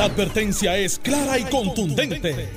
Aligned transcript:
La 0.00 0.06
advertencia 0.06 0.78
es 0.78 0.98
clara 0.98 1.38
y 1.38 1.44
contundente. 1.44 2.48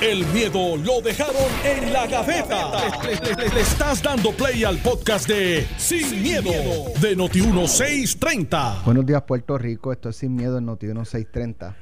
El 0.00 0.24
miedo 0.26 0.76
lo 0.76 1.00
dejaron 1.00 1.34
en 1.64 1.92
la 1.92 2.06
gaveta. 2.06 2.70
Le, 3.02 3.48
le 3.52 3.60
estás 3.60 4.00
dando 4.00 4.30
play 4.30 4.62
al 4.62 4.78
podcast 4.78 5.26
de 5.26 5.66
Sin, 5.78 6.22
miedo, 6.22 6.52
de 7.00 7.16
Noti1630. 7.16 8.84
Buenos 8.84 9.04
días, 9.04 9.20
Puerto 9.22 9.58
Rico. 9.58 9.90
Esto 9.90 10.10
es 10.10 10.16
Sin 10.16 10.36
Miedo 10.36 10.58
en 10.58 10.66
Noti 10.66 10.86
1630. 10.86 11.74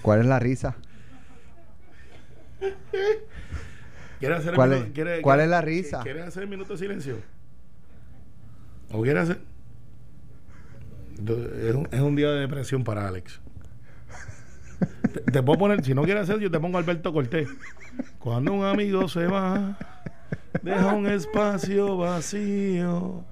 ¿Cuál 0.00 0.20
es 0.20 0.26
la 0.26 0.38
risa? 0.38 0.74
¿Quieres 4.20 4.38
hacer 4.38 4.48
el 4.52 4.54
¿Cuál 4.56 4.70
minuto- 4.70 4.86
es- 4.88 4.92
quiere- 4.94 5.20
cuál 5.20 5.36
quiere- 5.36 5.44
es 5.44 5.50
la 5.50 5.60
risa? 5.60 6.00
¿Quieres 6.02 6.26
hacer 6.28 6.44
el 6.44 6.48
minuto 6.48 6.72
de 6.72 6.78
silencio? 6.78 7.18
¿O 8.90 9.02
quieres 9.02 9.24
hacer? 9.24 9.53
Es 11.18 11.74
un, 11.74 11.88
es 11.90 12.00
un 12.00 12.16
día 12.16 12.30
de 12.30 12.40
depresión 12.40 12.84
para 12.84 13.06
Alex. 13.08 13.40
Te, 15.12 15.20
te 15.20 15.42
puedo 15.42 15.58
poner, 15.58 15.84
si 15.84 15.94
no 15.94 16.02
quieres 16.02 16.24
hacer, 16.24 16.40
yo 16.40 16.50
te 16.50 16.58
pongo 16.60 16.78
Alberto 16.78 17.12
Cortés. 17.12 17.48
Cuando 18.18 18.52
un 18.52 18.64
amigo 18.64 19.08
se 19.08 19.26
va, 19.26 19.78
deja 20.62 20.92
un 20.94 21.06
espacio 21.06 21.96
vacío. 21.96 23.24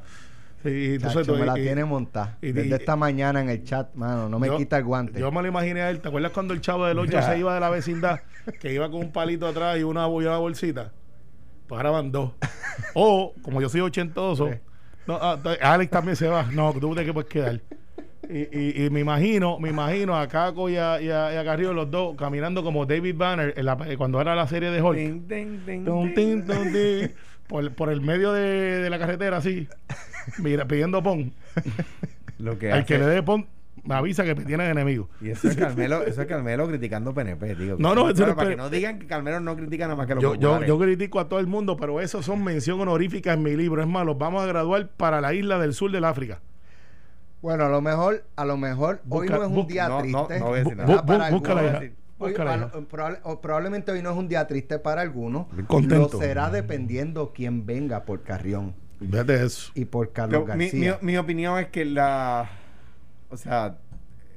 Sí, 0.62 0.68
y 0.94 0.98
tú 0.98 1.10
sabes, 1.10 1.26
Chacho, 1.26 1.36
me 1.38 1.44
la 1.44 1.58
y- 1.58 1.62
tiene 1.62 1.84
montada. 1.84 2.38
y- 2.40 2.52
Desde 2.52 2.68
y- 2.68 2.72
esta 2.74 2.94
mañana 2.94 3.40
en 3.40 3.48
el 3.48 3.64
chat, 3.64 3.92
mano, 3.96 4.28
no 4.28 4.38
me 4.38 4.46
yo- 4.46 4.56
quita 4.58 4.78
el 4.78 4.84
guante. 4.84 5.18
Yo 5.18 5.32
me 5.32 5.42
lo 5.42 5.48
imaginé 5.48 5.82
a 5.82 5.90
él. 5.90 6.00
¿Te 6.00 6.06
acuerdas 6.08 6.30
cuando 6.30 6.54
el 6.54 6.60
chavo 6.60 6.86
del 6.86 7.00
8 7.00 7.10
Ya. 7.12 7.22
se 7.22 7.36
iba 7.38 7.52
de 7.52 7.58
la 7.60 7.68
vecindad? 7.70 8.20
Que 8.60 8.72
iba 8.72 8.88
con 8.88 9.00
un 9.00 9.10
palito 9.12 9.48
atrás 9.48 9.76
y 9.78 9.82
una, 9.82 10.06
y 10.06 10.10
una 10.10 10.36
bolsita. 10.38 10.92
Pues 11.66 11.76
ahora 11.78 11.90
van 11.90 12.12
dos. 12.12 12.32
O, 12.94 13.34
como 13.42 13.60
yo 13.60 13.68
soy 13.68 13.80
ochentoso, 13.80 14.50
Sí. 14.52 14.58
No, 15.06 15.18
ah, 15.20 15.38
Alex 15.60 15.90
también 15.90 16.16
se 16.16 16.28
va. 16.28 16.44
No, 16.52 16.72
tú 16.72 16.94
te 16.94 17.04
que 17.04 17.12
puedes 17.12 17.28
quedar. 17.30 17.60
Y, 18.28 18.38
y, 18.56 18.84
y 18.86 18.90
me 18.90 19.00
imagino, 19.00 19.58
me 19.58 19.68
imagino 19.70 20.16
a 20.16 20.28
Caco 20.28 20.70
y 20.70 20.76
a, 20.76 21.00
y 21.02 21.10
a, 21.10 21.32
y 21.34 21.36
a 21.36 21.44
Carrillo 21.44 21.72
los 21.74 21.90
dos 21.90 22.16
caminando 22.16 22.62
como 22.62 22.86
David 22.86 23.16
Banner 23.16 23.52
en 23.56 23.66
la- 23.66 23.76
cuando 23.98 24.20
era 24.20 24.34
la 24.36 24.46
serie 24.46 24.70
de 24.70 24.80
Hulk. 24.80 24.96
Tin. 26.14 26.44
por, 27.48 27.70
por 27.72 27.90
el 27.90 28.00
medio 28.00 28.32
de, 28.32 28.42
de 28.80 28.90
la 28.90 28.98
carretera 28.98 29.38
así, 29.38 29.68
mira, 30.38 30.66
pidiendo 30.66 31.02
pon. 31.02 31.34
Lo 32.38 32.58
que 32.58 32.72
Al 32.72 32.84
que 32.86 32.98
le 32.98 33.06
dé 33.06 33.22
pon, 33.22 33.46
me 33.84 33.94
avisa 33.94 34.22
que 34.24 34.34
tiene 34.34 34.68
enemigo. 34.70 35.08
Y 35.20 35.30
eso 35.30 35.48
es 35.48 35.56
Carmelo, 35.56 36.02
eso 36.04 36.22
es 36.22 36.28
Carmelo 36.28 36.68
criticando 36.68 37.12
PNP, 37.14 37.54
digo. 37.56 37.76
No, 37.78 37.94
no, 37.94 38.08
eso 38.10 38.14
Para, 38.22 38.26
no 38.26 38.30
es 38.32 38.36
para 38.36 38.50
que 38.50 38.56
no 38.56 38.70
digan 38.70 38.98
que 38.98 39.06
Carmelo 39.06 39.40
no 39.40 39.56
critica 39.56 39.84
nada 39.86 39.96
más 39.96 40.06
que 40.06 40.14
los 40.14 40.22
Yo, 40.22 40.34
yo, 40.36 40.62
yo 40.64 40.78
critico 40.78 41.18
a 41.20 41.28
todo 41.28 41.40
el 41.40 41.46
mundo, 41.46 41.76
pero 41.76 42.00
eso 42.00 42.22
son 42.22 42.44
mención 42.44 42.80
honorífica 42.80 43.32
en 43.32 43.42
mi 43.42 43.56
libro. 43.56 43.82
Es 43.82 43.88
más, 43.88 44.04
los 44.06 44.16
vamos 44.18 44.42
a 44.42 44.46
graduar 44.46 44.88
para 44.88 45.20
la 45.20 45.34
isla 45.34 45.58
del 45.58 45.74
sur 45.74 45.90
del 45.90 46.04
África. 46.04 46.40
Bueno, 47.40 47.64
a 47.64 47.68
lo 47.68 47.80
mejor, 47.80 48.24
a 48.36 48.44
lo 48.44 48.56
mejor 48.56 49.00
hoy 49.08 49.26
Busca- 49.28 49.36
no 49.38 49.42
es 49.44 49.50
un 49.50 49.66
día 49.66 49.88
no, 49.88 49.96
no, 49.96 50.00
triste. 50.26 50.38
no 50.38 50.46
voy 50.46 50.54
a 50.60 50.62
decir 50.62 50.74
Bu- 50.74 50.76
nada. 50.86 50.94
Ah, 51.00 51.06
para 51.06 51.28
bu- 51.28 51.32
búscala, 51.32 51.60
algunos. 51.60 51.82
hija. 51.84 51.92
Hoy, 52.18 52.34
lo- 52.34 52.88
probable- 52.88 53.18
probablemente 53.42 53.90
hoy 53.90 54.00
no 54.00 54.10
es 54.12 54.16
un 54.16 54.28
día 54.28 54.46
triste 54.46 54.78
para 54.78 55.02
algunos. 55.02 55.46
Contento. 55.66 56.08
Lo 56.12 56.18
será 56.20 56.50
dependiendo 56.50 57.32
quién 57.34 57.66
venga 57.66 58.04
por 58.04 58.22
Carrión 58.22 58.74
Fíjate 59.00 59.42
eso. 59.44 59.72
y 59.74 59.86
por 59.86 60.12
Carlos 60.12 60.42
Pero 60.46 60.56
mi, 60.56 60.66
García. 60.66 60.98
mi- 61.00 61.06
mi 61.12 61.18
opinión 61.18 61.58
es 61.58 61.66
que 61.68 61.84
la. 61.84 62.48
O 63.32 63.36
sea, 63.36 63.78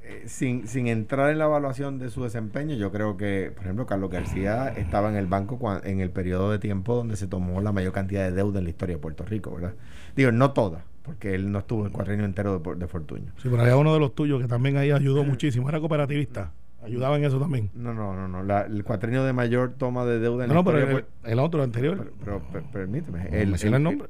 eh, 0.02 0.22
sin, 0.26 0.66
sin 0.66 0.86
entrar 0.86 1.30
en 1.30 1.38
la 1.38 1.44
evaluación 1.44 1.98
de 1.98 2.08
su 2.10 2.22
desempeño, 2.24 2.74
yo 2.76 2.90
creo 2.92 3.16
que, 3.16 3.52
por 3.54 3.64
ejemplo, 3.64 3.86
Carlos 3.86 4.10
García 4.10 4.68
estaba 4.68 5.10
en 5.10 5.16
el 5.16 5.26
banco 5.26 5.58
cuan- 5.58 5.80
en 5.84 6.00
el 6.00 6.10
periodo 6.10 6.50
de 6.50 6.58
tiempo 6.58 6.94
donde 6.94 7.16
se 7.16 7.26
tomó 7.26 7.60
la 7.60 7.72
mayor 7.72 7.92
cantidad 7.92 8.24
de 8.24 8.32
deuda 8.32 8.58
en 8.58 8.64
la 8.64 8.70
historia 8.70 8.96
de 8.96 9.02
Puerto 9.02 9.24
Rico, 9.24 9.54
¿verdad? 9.54 9.74
Digo, 10.16 10.32
no 10.32 10.52
toda, 10.52 10.84
porque 11.02 11.34
él 11.34 11.50
no 11.52 11.58
estuvo 11.58 11.84
el 11.86 11.92
cuatrenio 11.92 12.24
entero 12.24 12.58
de, 12.58 12.74
de 12.76 12.86
Fortuño. 12.86 13.32
Sí, 13.42 13.48
pero 13.50 13.62
había 13.62 13.76
uno 13.76 13.92
de 13.92 14.00
los 14.00 14.14
tuyos 14.14 14.40
que 14.40 14.48
también 14.48 14.76
ahí 14.76 14.90
ayudó 14.92 15.24
muchísimo. 15.24 15.68
Era 15.68 15.78
cooperativista. 15.80 16.52
Ayudaba 16.82 17.16
en 17.16 17.24
eso 17.24 17.40
también. 17.40 17.70
No, 17.74 17.92
no, 17.92 18.14
no, 18.14 18.28
no. 18.28 18.44
la- 18.44 18.62
el 18.62 18.84
cuatrenio 18.84 19.24
de 19.24 19.32
mayor 19.32 19.74
toma 19.76 20.04
de 20.04 20.20
deuda 20.20 20.44
en 20.44 20.48
No, 20.48 20.54
la 20.54 20.60
no, 20.60 20.64
pero 20.64 20.98
el, 20.98 21.04
el 21.24 21.38
otro, 21.40 21.58
el 21.60 21.64
anterior. 21.64 21.96
Pero, 21.98 22.12
pero, 22.24 22.40
per- 22.52 22.62
permíteme. 22.70 23.24
No, 23.24 23.50
menciona 23.50 23.76
el 23.78 23.82
nombre. 23.82 24.08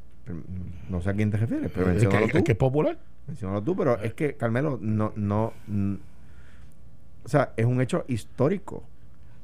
No 0.88 1.00
sé 1.00 1.10
a 1.10 1.14
quién 1.14 1.30
te 1.30 1.36
refieres, 1.36 1.70
pero 1.72 1.86
el, 1.86 1.92
menciónalo 1.92 2.26
que, 2.26 2.32
tú. 2.32 2.38
el 2.38 2.44
que 2.44 2.52
es 2.52 2.58
popular. 2.58 2.98
Menciónalo 3.26 3.62
tú, 3.62 3.76
pero 3.76 4.00
es 4.00 4.14
que, 4.14 4.34
Carmelo, 4.34 4.78
no, 4.80 5.12
no, 5.16 5.52
o 7.24 7.28
sea, 7.28 7.52
es 7.56 7.66
un 7.66 7.80
hecho 7.80 8.04
histórico. 8.08 8.84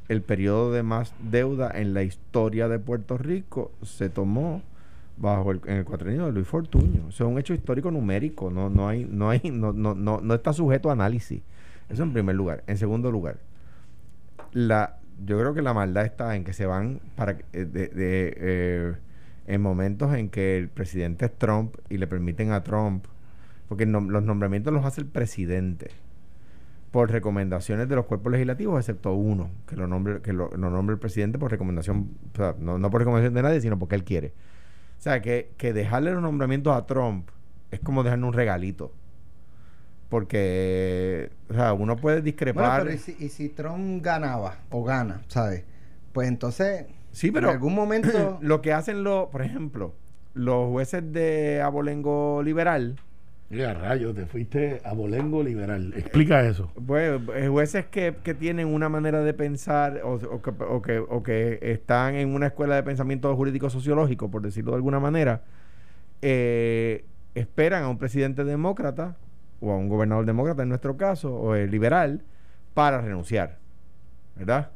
El 0.08 0.22
periodo 0.22 0.72
de 0.72 0.82
más 0.82 1.14
deuda 1.20 1.70
en 1.74 1.94
la 1.94 2.02
historia 2.02 2.68
de 2.68 2.78
Puerto 2.78 3.18
Rico 3.18 3.72
se 3.82 4.08
tomó 4.08 4.62
bajo 5.16 5.52
el, 5.52 5.60
en 5.66 5.78
el 5.78 5.84
cuatrenio 5.84 6.26
de 6.26 6.32
Luis 6.32 6.46
Fortuño. 6.46 7.08
Eso 7.08 7.24
es 7.24 7.30
un 7.30 7.38
hecho 7.38 7.54
histórico 7.54 7.90
numérico, 7.90 8.50
no, 8.50 8.70
no 8.70 8.88
hay, 8.88 9.04
no 9.04 9.30
hay, 9.30 9.40
no, 9.50 9.72
no, 9.72 9.94
no, 9.94 10.20
no 10.20 10.34
está 10.34 10.52
sujeto 10.52 10.90
a 10.90 10.92
análisis. 10.92 11.42
Eso 11.88 12.02
en 12.02 12.12
primer 12.12 12.34
lugar. 12.34 12.62
En 12.66 12.78
segundo 12.78 13.10
lugar, 13.10 13.38
la, 14.52 14.98
yo 15.24 15.38
creo 15.38 15.54
que 15.54 15.62
la 15.62 15.74
maldad 15.74 16.04
está 16.04 16.36
en 16.36 16.44
que 16.44 16.52
se 16.52 16.66
van 16.66 17.00
para 17.16 17.32
eh, 17.32 17.64
de, 17.64 17.88
de, 17.88 18.34
eh, 18.36 18.94
en 19.46 19.60
momentos 19.60 20.14
en 20.14 20.28
que 20.28 20.56
el 20.58 20.68
presidente 20.68 21.26
es 21.26 21.38
Trump 21.38 21.76
y 21.88 21.98
le 21.98 22.06
permiten 22.06 22.52
a 22.52 22.62
Trump, 22.62 23.06
porque 23.68 23.86
nom- 23.86 24.08
los 24.08 24.22
nombramientos 24.22 24.72
los 24.72 24.84
hace 24.84 25.00
el 25.00 25.06
presidente 25.06 25.90
por 26.90 27.10
recomendaciones 27.10 27.88
de 27.88 27.96
los 27.96 28.04
cuerpos 28.06 28.32
legislativos, 28.32 28.78
excepto 28.78 29.14
uno, 29.14 29.50
que 29.66 29.76
lo 29.76 29.86
nombre, 29.86 30.20
que 30.20 30.32
lo, 30.34 30.50
lo 30.50 30.70
nombre 30.70 30.94
el 30.94 31.00
presidente 31.00 31.38
por 31.38 31.50
recomendación, 31.50 32.10
o 32.34 32.36
sea, 32.36 32.54
no, 32.58 32.78
no 32.78 32.90
por 32.90 33.00
recomendación 33.00 33.34
de 33.34 33.42
nadie, 33.42 33.60
sino 33.62 33.78
porque 33.78 33.94
él 33.94 34.04
quiere. 34.04 34.28
O 34.98 35.02
sea, 35.02 35.22
que, 35.22 35.52
que 35.56 35.72
dejarle 35.72 36.12
los 36.12 36.22
nombramientos 36.22 36.76
a 36.76 36.86
Trump 36.86 37.28
es 37.70 37.80
como 37.80 38.02
dejarle 38.04 38.26
un 38.26 38.34
regalito. 38.34 38.92
Porque, 40.08 41.30
o 41.48 41.54
sea, 41.54 41.72
uno 41.72 41.96
puede 41.96 42.16
Bueno, 42.16 42.24
discrepar. 42.26 42.82
pero 42.82 42.92
¿y 42.94 42.98
si, 42.98 43.16
y 43.18 43.28
si 43.30 43.48
Trump 43.48 44.02
ganaba 44.04 44.58
o 44.70 44.84
gana, 44.84 45.22
¿sabes? 45.28 45.64
Pues 46.12 46.28
entonces, 46.28 46.84
Sí, 47.12 47.30
pero 47.30 47.48
en 47.48 47.54
algún 47.54 47.74
momento... 47.74 48.38
lo 48.42 48.60
que 48.62 48.72
hacen 48.72 49.04
los, 49.04 49.28
por 49.28 49.42
ejemplo, 49.42 49.94
los 50.34 50.70
jueces 50.70 51.12
de 51.12 51.60
abolengo 51.62 52.42
liberal, 52.42 52.96
Mira, 53.52 53.74
rayos, 53.74 54.14
te 54.14 54.24
fuiste 54.24 54.80
a 54.82 54.94
Bolengo 54.94 55.42
Liberal. 55.42 55.92
Explica 55.94 56.42
eso. 56.42 56.72
pues 56.86 57.20
eh, 57.34 57.48
jueces 57.48 57.84
que, 57.84 58.14
que 58.24 58.32
tienen 58.32 58.66
una 58.66 58.88
manera 58.88 59.20
de 59.20 59.34
pensar 59.34 60.00
o, 60.04 60.14
o 60.14 60.40
que, 60.40 60.50
o, 60.58 60.80
que, 60.80 60.98
o 61.00 61.22
que 61.22 61.58
están 61.60 62.14
en 62.14 62.34
una 62.34 62.46
escuela 62.46 62.76
de 62.76 62.82
pensamiento 62.82 63.36
jurídico 63.36 63.68
sociológico, 63.68 64.30
por 64.30 64.40
decirlo 64.40 64.70
de 64.70 64.76
alguna 64.76 65.00
manera, 65.00 65.42
eh, 66.22 67.04
esperan 67.34 67.82
a 67.84 67.88
un 67.90 67.98
presidente 67.98 68.42
demócrata 68.42 69.16
o 69.60 69.70
a 69.70 69.76
un 69.76 69.90
gobernador 69.90 70.24
demócrata 70.24 70.62
en 70.62 70.70
nuestro 70.70 70.96
caso, 70.96 71.34
o 71.34 71.54
el 71.54 71.70
liberal, 71.70 72.22
para 72.72 73.02
renunciar, 73.02 73.58
¿verdad? 74.34 74.70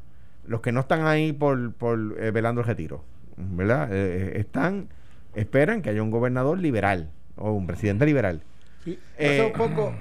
Los 0.47 0.61
que 0.61 0.73
no 0.73 0.81
están 0.81 1.07
ahí 1.07 1.33
por, 1.33 1.73
por 1.75 2.17
eh, 2.19 2.31
velando 2.31 2.61
el 2.61 2.67
retiro, 2.67 3.05
¿verdad? 3.37 3.93
Eh, 3.93 4.33
eh, 4.37 4.41
están, 4.41 4.89
esperan 5.34 5.83
que 5.83 5.91
haya 5.91 6.03
un 6.03 6.11
gobernador 6.11 6.59
liberal 6.59 7.11
o 7.37 7.53
un 7.53 7.67
presidente 7.67 8.07
liberal. 8.07 8.43
Eso 8.87 8.99
Eh, 9.19 9.47
un 9.47 9.53
poco, 9.53 9.93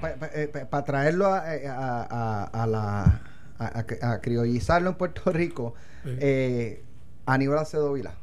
para 0.69 0.85
traerlo 0.85 1.27
a, 1.27 1.39
a- 1.39 2.07
a- 2.09 2.43
a 2.63 2.67
la 2.67 3.21
a, 3.57 4.19
criollizarlo 4.21 4.89
en 4.91 4.95
Puerto 4.95 5.31
Rico, 5.31 5.73
eh, 6.05 6.83
Aníbal 7.25 7.59
Acevedo 7.59 7.93
Vilá, 7.93 8.13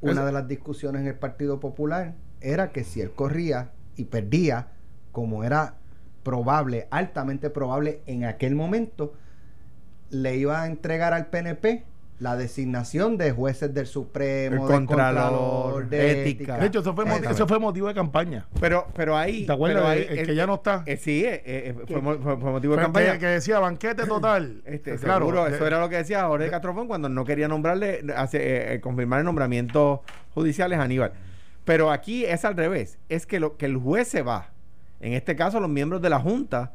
una 0.00 0.24
de 0.24 0.32
las 0.32 0.46
discusiones 0.48 1.02
en 1.02 1.08
el 1.08 1.14
Partido 1.14 1.60
Popular 1.60 2.14
era 2.40 2.72
que 2.72 2.84
si 2.84 3.00
él 3.00 3.12
corría 3.12 3.70
y 3.96 4.04
perdía, 4.04 4.68
como 5.12 5.44
era 5.44 5.74
probable, 6.22 6.86
altamente 6.90 7.50
probable 7.50 8.00
en 8.06 8.24
aquel 8.24 8.54
momento, 8.54 9.14
le 10.10 10.36
iba 10.36 10.62
a 10.62 10.66
entregar 10.66 11.12
al 11.14 11.26
PNP 11.26 11.84
la 12.18 12.36
designación 12.36 13.16
de 13.16 13.32
jueces 13.32 13.72
del 13.72 13.86
Supremo, 13.86 14.64
El 14.66 14.68
del 14.68 14.86
Contralor, 14.86 15.88
de 15.88 16.10
ética. 16.10 16.28
ética. 16.28 16.58
De 16.58 16.66
hecho, 16.66 16.80
eso 16.80 16.94
fue, 16.94 17.04
mo- 17.06 17.12
Exactamente. 17.12 17.34
eso 17.42 17.48
fue 17.48 17.58
motivo 17.58 17.88
de 17.88 17.94
campaña. 17.94 18.46
Pero, 18.60 18.86
pero 18.94 19.16
ahí. 19.16 19.46
¿Te 19.46 19.52
acuerdas? 19.52 19.78
pero 19.82 19.88
ahí, 19.88 20.06
El- 20.06 20.18
el 20.18 20.26
que 20.26 20.34
ya 20.34 20.46
no 20.46 20.56
está. 20.56 20.82
eh, 20.84 20.98
sí, 20.98 21.24
eh, 21.24 21.40
eh, 21.46 21.74
fue, 21.88 22.02
mo- 22.02 22.18
fue- 22.18 22.36
fue 22.36 22.50
motivo 22.50 22.76
de 22.76 22.82
campaña. 22.82 23.12
que, 23.14 23.20
que 23.20 23.26
decía 23.26 23.58
banquete 23.58 24.04
total. 24.06 24.60
Este, 24.66 24.96
Claro, 24.96 25.20
seguro, 25.26 25.44
de- 25.46 25.54
eso 25.56 25.66
era 25.66 25.80
lo 25.80 25.88
que 25.88 25.96
decía 25.96 26.24
Jorge 26.26 26.50
Castrofón 26.50 26.88
cuando 26.88 27.08
no 27.08 27.24
quería 27.24 27.48
nombrarle, 27.48 28.04
hace, 28.14 28.78
confirmar 28.82 29.20
el 29.20 29.24
nombramiento 29.24 30.02
judiciales 30.34 30.78
a 30.78 30.82
Aníbal. 30.82 31.12
Pero 31.64 31.90
aquí 31.90 32.26
es 32.26 32.44
al 32.44 32.54
revés, 32.54 32.98
es 33.08 33.24
que, 33.26 33.40
lo, 33.40 33.56
que 33.56 33.64
el 33.64 33.78
juez 33.78 34.08
se 34.08 34.20
va. 34.20 34.50
En 35.00 35.14
este 35.14 35.36
caso, 35.36 35.58
los 35.58 35.70
miembros 35.70 36.02
de 36.02 36.10
la 36.10 36.18
Junta 36.20 36.72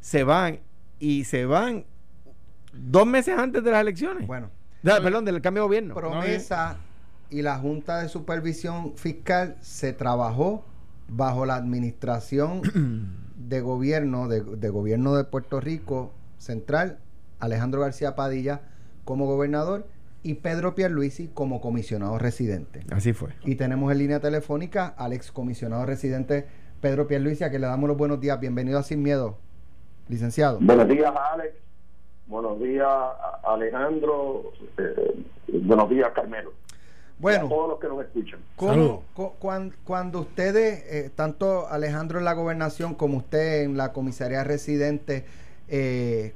se 0.00 0.22
van 0.22 0.60
y 1.00 1.24
se 1.24 1.46
van 1.46 1.84
dos 2.78 3.06
meses 3.06 3.38
antes 3.38 3.62
de 3.62 3.70
las 3.70 3.80
elecciones. 3.80 4.26
Bueno, 4.26 4.50
perdón, 4.82 5.24
del 5.24 5.40
cambio 5.40 5.62
de 5.62 5.66
gobierno. 5.66 5.94
promesa 5.94 6.78
y 7.30 7.42
la 7.42 7.58
Junta 7.58 7.98
de 7.98 8.08
Supervisión 8.08 8.96
Fiscal 8.96 9.56
se 9.60 9.92
trabajó 9.92 10.64
bajo 11.08 11.46
la 11.46 11.56
administración 11.56 12.62
de 13.36 13.60
gobierno, 13.60 14.28
de, 14.28 14.42
de 14.42 14.68
gobierno 14.68 15.14
de 15.14 15.24
Puerto 15.24 15.60
Rico 15.60 16.12
Central, 16.38 16.98
Alejandro 17.40 17.80
García 17.80 18.14
Padilla 18.14 18.62
como 19.04 19.26
gobernador 19.26 19.86
y 20.22 20.34
Pedro 20.34 20.74
Pierluisi 20.74 21.28
como 21.28 21.60
comisionado 21.60 22.18
residente. 22.18 22.80
Así 22.90 23.12
fue. 23.12 23.30
Y 23.44 23.54
tenemos 23.54 23.90
en 23.92 23.98
línea 23.98 24.20
telefónica 24.20 24.86
al 24.86 25.12
ex 25.12 25.30
comisionado 25.32 25.86
residente 25.86 26.46
Pedro 26.80 27.06
Pierluisi, 27.08 27.44
a 27.44 27.50
que 27.50 27.58
le 27.58 27.66
damos 27.66 27.88
los 27.88 27.96
buenos 27.96 28.20
días. 28.20 28.38
Bienvenido 28.38 28.78
a 28.78 28.82
Sin 28.82 29.02
Miedo. 29.02 29.38
Licenciado. 30.08 30.58
Buenos 30.60 30.88
días, 30.88 31.12
Alex. 31.32 31.54
Buenos 32.28 32.60
días, 32.60 32.86
Alejandro. 33.42 34.52
Eh, 34.76 35.24
buenos 35.48 35.90
días, 35.90 36.10
Carmelo. 36.14 36.52
Bueno, 37.18 37.46
a 37.46 37.48
todos 37.48 37.68
los 37.70 37.80
que 37.80 37.88
nos 37.88 38.04
escuchan. 38.04 38.40
cuando, 39.84 40.20
ustedes, 40.20 40.84
eh, 40.86 41.10
tanto 41.14 41.66
Alejandro 41.68 42.18
en 42.18 42.24
la 42.24 42.34
gobernación 42.34 42.94
como 42.94 43.16
usted 43.16 43.62
en 43.62 43.76
la 43.76 43.92
comisaría 43.92 44.44
residente, 44.44 45.26
eh, 45.68 46.34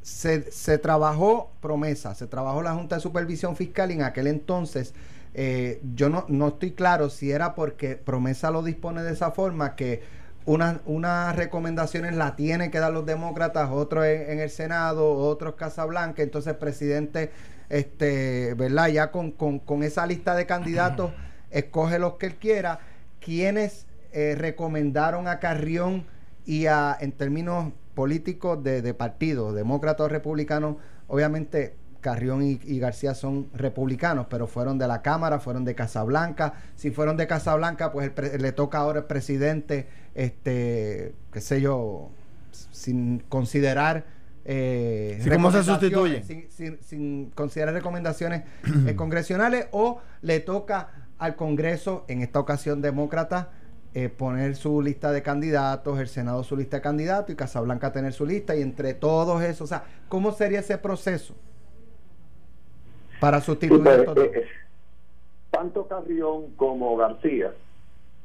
se, 0.00 0.50
se, 0.50 0.78
trabajó 0.78 1.50
promesa, 1.60 2.14
se 2.14 2.26
trabajó 2.26 2.62
la 2.62 2.74
Junta 2.74 2.94
de 2.94 3.02
Supervisión 3.02 3.56
Fiscal 3.56 3.90
y 3.90 3.94
en 3.94 4.02
aquel 4.02 4.26
entonces 4.26 4.94
eh, 5.34 5.80
yo 5.96 6.08
no, 6.08 6.24
no 6.28 6.48
estoy 6.48 6.70
claro 6.70 7.10
si 7.10 7.32
era 7.32 7.56
porque 7.56 7.96
promesa 7.96 8.52
lo 8.52 8.62
dispone 8.62 9.02
de 9.02 9.12
esa 9.12 9.32
forma 9.32 9.74
que 9.74 10.02
unas 10.46 10.80
unas 10.84 11.34
recomendaciones 11.36 12.14
las 12.14 12.36
tienen 12.36 12.70
que 12.70 12.78
dar 12.78 12.92
los 12.92 13.06
demócratas, 13.06 13.70
otros 13.70 14.04
en, 14.04 14.40
el 14.40 14.50
Senado, 14.50 15.16
otros 15.16 15.54
Casablanca, 15.54 16.22
entonces 16.22 16.52
el 16.52 16.58
presidente, 16.58 17.30
este, 17.68 18.54
¿verdad? 18.54 18.88
Ya 18.88 19.10
con, 19.10 19.30
con, 19.32 19.82
esa 19.82 20.06
lista 20.06 20.34
de 20.34 20.46
candidatos, 20.46 21.12
escoge 21.50 21.98
los 21.98 22.14
que 22.14 22.26
él 22.26 22.34
quiera, 22.36 22.80
quienes 23.20 23.86
eh, 24.12 24.34
recomendaron 24.36 25.28
a 25.28 25.40
Carrión 25.40 26.04
y 26.44 26.66
a, 26.66 26.96
en 27.00 27.12
términos 27.12 27.72
políticos 27.94 28.62
de, 28.62 28.82
de 28.82 28.92
partidos, 28.92 29.54
demócratas 29.54 30.06
o 30.06 30.08
republicanos, 30.08 30.76
obviamente 31.08 31.74
Carrión 32.04 32.42
y, 32.42 32.78
García 32.78 33.14
son 33.14 33.48
republicanos, 33.54 34.26
pero 34.28 34.46
fueron 34.46 34.76
de 34.76 34.86
la 34.86 35.00
Cámara, 35.00 35.38
fueron 35.38 35.64
de 35.64 35.74
Casablanca. 35.74 36.52
Si 36.76 36.90
fueron 36.90 37.16
de 37.16 37.26
Casablanca, 37.26 37.92
pues 37.92 38.12
le 38.38 38.52
toca 38.52 38.76
ahora 38.76 38.98
el 38.98 39.04
presidente, 39.06 39.88
este, 40.14 41.14
qué 41.32 41.40
sé 41.40 41.62
yo, 41.62 42.10
sin 42.52 43.20
considerar 43.20 44.04
eh, 44.44 45.26
¿Cómo 45.32 45.50
se 45.50 45.62
sustituye? 45.62 46.22
Sin, 46.82 47.30
considerar 47.30 47.72
recomendaciones 47.72 48.42
eh, 48.86 48.94
congresionales 48.94 49.68
o 49.70 50.02
le 50.20 50.40
toca 50.40 50.90
al 51.16 51.36
Congreso, 51.36 52.04
en 52.08 52.20
esta 52.20 52.38
ocasión 52.38 52.82
demócrata, 52.82 53.48
eh, 53.94 54.10
poner 54.10 54.56
su 54.56 54.82
lista 54.82 55.10
de 55.10 55.22
candidatos, 55.22 55.98
el 55.98 56.08
Senado 56.08 56.44
su 56.44 56.54
lista 56.54 56.76
de 56.76 56.82
candidatos 56.82 57.32
y 57.32 57.36
Casablanca 57.36 57.92
tener 57.92 58.12
su 58.12 58.26
lista 58.26 58.54
y 58.54 58.60
entre 58.60 58.92
todos 58.92 59.42
esos, 59.42 59.62
o 59.62 59.66
sea, 59.66 59.84
¿cómo 60.10 60.32
sería 60.32 60.60
ese 60.60 60.76
proceso? 60.76 61.34
Para 63.24 63.40
sustituir 63.40 63.82
pues, 63.82 64.18
eh, 64.18 64.32
eh, 64.34 64.46
tanto 65.50 65.88
Carrión 65.88 66.50
como 66.56 66.94
García 66.98 67.54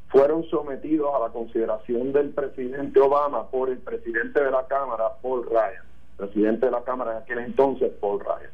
fueron 0.09 0.43
sometidos 0.49 1.15
a 1.15 1.19
la 1.19 1.29
consideración 1.29 2.11
del 2.11 2.31
presidente 2.31 2.99
Obama 2.99 3.47
por 3.47 3.69
el 3.69 3.77
presidente 3.77 4.43
de 4.43 4.51
la 4.51 4.67
Cámara, 4.67 5.13
Paul 5.21 5.45
Ryan, 5.45 5.85
presidente 6.17 6.65
de 6.65 6.73
la 6.73 6.83
Cámara 6.83 7.11
en 7.11 7.17
aquel 7.19 7.39
entonces, 7.39 7.93
Paul 8.01 8.19
Ryan. 8.19 8.51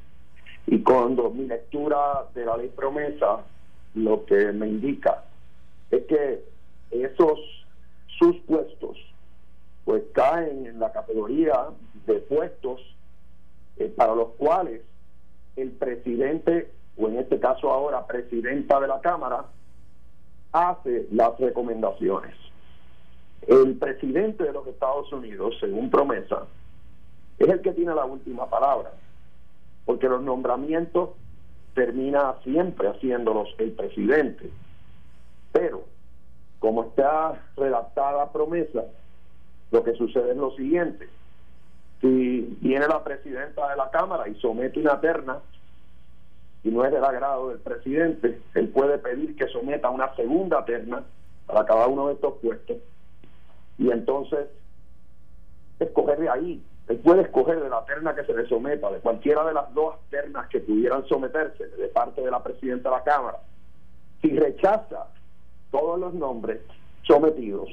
Y 0.67 0.83
cuando 0.83 1.31
mi 1.31 1.47
lectura 1.47 2.25
de 2.35 2.45
la 2.45 2.57
ley 2.57 2.71
promesa 2.75 3.39
lo 3.95 4.23
que 4.25 4.51
me 4.51 4.67
indica 4.67 5.23
es 5.89 6.03
que 6.05 6.43
esos 6.91 7.39
sus 8.19 8.35
puestos 8.41 8.97
pues 9.83 10.03
caen 10.13 10.67
en 10.67 10.79
la 10.79 10.91
categoría 10.91 11.69
de 12.05 12.19
puestos 12.19 12.81
eh, 13.77 13.91
para 13.97 14.13
los 14.13 14.29
cuales 14.37 14.83
el 15.55 15.71
presidente, 15.71 16.71
o 16.97 17.07
en 17.07 17.17
este 17.17 17.39
caso 17.39 17.71
ahora 17.71 18.05
presidenta 18.05 18.79
de 18.79 18.87
la 18.87 18.99
Cámara, 19.01 19.45
hace 20.51 21.07
las 21.11 21.37
recomendaciones. 21.39 22.35
El 23.47 23.77
presidente 23.77 24.43
de 24.43 24.53
los 24.53 24.65
Estados 24.67 25.11
Unidos, 25.11 25.55
según 25.59 25.89
promesa, 25.89 26.45
es 27.37 27.47
el 27.49 27.61
que 27.61 27.73
tiene 27.73 27.93
la 27.93 28.05
última 28.05 28.49
palabra, 28.49 28.91
porque 29.85 30.07
los 30.07 30.21
nombramientos 30.21 31.09
termina 31.73 32.35
siempre 32.43 32.87
haciéndolos 32.87 33.49
el 33.59 33.73
presidente. 33.73 34.49
Pero, 35.51 35.83
como 36.59 36.85
está 36.85 37.43
redactada 37.55 38.31
promesa, 38.31 38.85
lo 39.71 39.83
que 39.83 39.93
sucede 39.93 40.31
es 40.31 40.37
lo 40.37 40.51
siguiente, 40.51 41.07
si 42.01 42.57
viene 42.61 42.87
la 42.87 43.03
presidenta 43.03 43.69
de 43.69 43.75
la 43.75 43.89
Cámara 43.89 44.27
y 44.27 44.35
somete 44.35 44.79
una 44.79 44.99
terna 44.99 45.39
y 46.63 46.69
no 46.69 46.83
es 46.83 46.91
del 46.91 47.03
agrado 47.03 47.49
del 47.49 47.59
presidente, 47.59 48.41
él 48.55 48.69
puede 48.69 48.97
pedir 48.97 49.35
que 49.35 49.47
someta 49.47 49.89
una 49.89 50.15
segunda 50.15 50.65
terna 50.65 51.03
para 51.45 51.65
cada 51.65 51.87
uno 51.87 52.07
de 52.07 52.13
estos 52.15 52.33
puestos 52.41 52.77
y 53.77 53.91
entonces 53.91 54.47
escoger 55.79 56.19
de 56.19 56.29
ahí. 56.29 56.63
Él 56.87 56.97
puede 56.97 57.23
escoger 57.23 57.61
de 57.61 57.69
la 57.69 57.83
terna 57.85 58.15
que 58.15 58.23
se 58.23 58.33
le 58.33 58.47
someta, 58.47 58.91
de 58.91 58.99
cualquiera 58.99 59.43
de 59.45 59.53
las 59.53 59.73
dos 59.73 59.95
ternas 60.09 60.47
que 60.49 60.59
pudieran 60.59 61.05
someterse 61.07 61.67
de 61.67 61.87
parte 61.87 62.21
de 62.21 62.31
la 62.31 62.43
presidenta 62.43 62.89
de 62.89 62.95
la 62.95 63.03
Cámara. 63.03 63.39
Si 64.21 64.29
rechaza 64.29 65.07
todos 65.71 65.99
los 65.99 66.13
nombres 66.13 66.61
sometidos, 67.03 67.69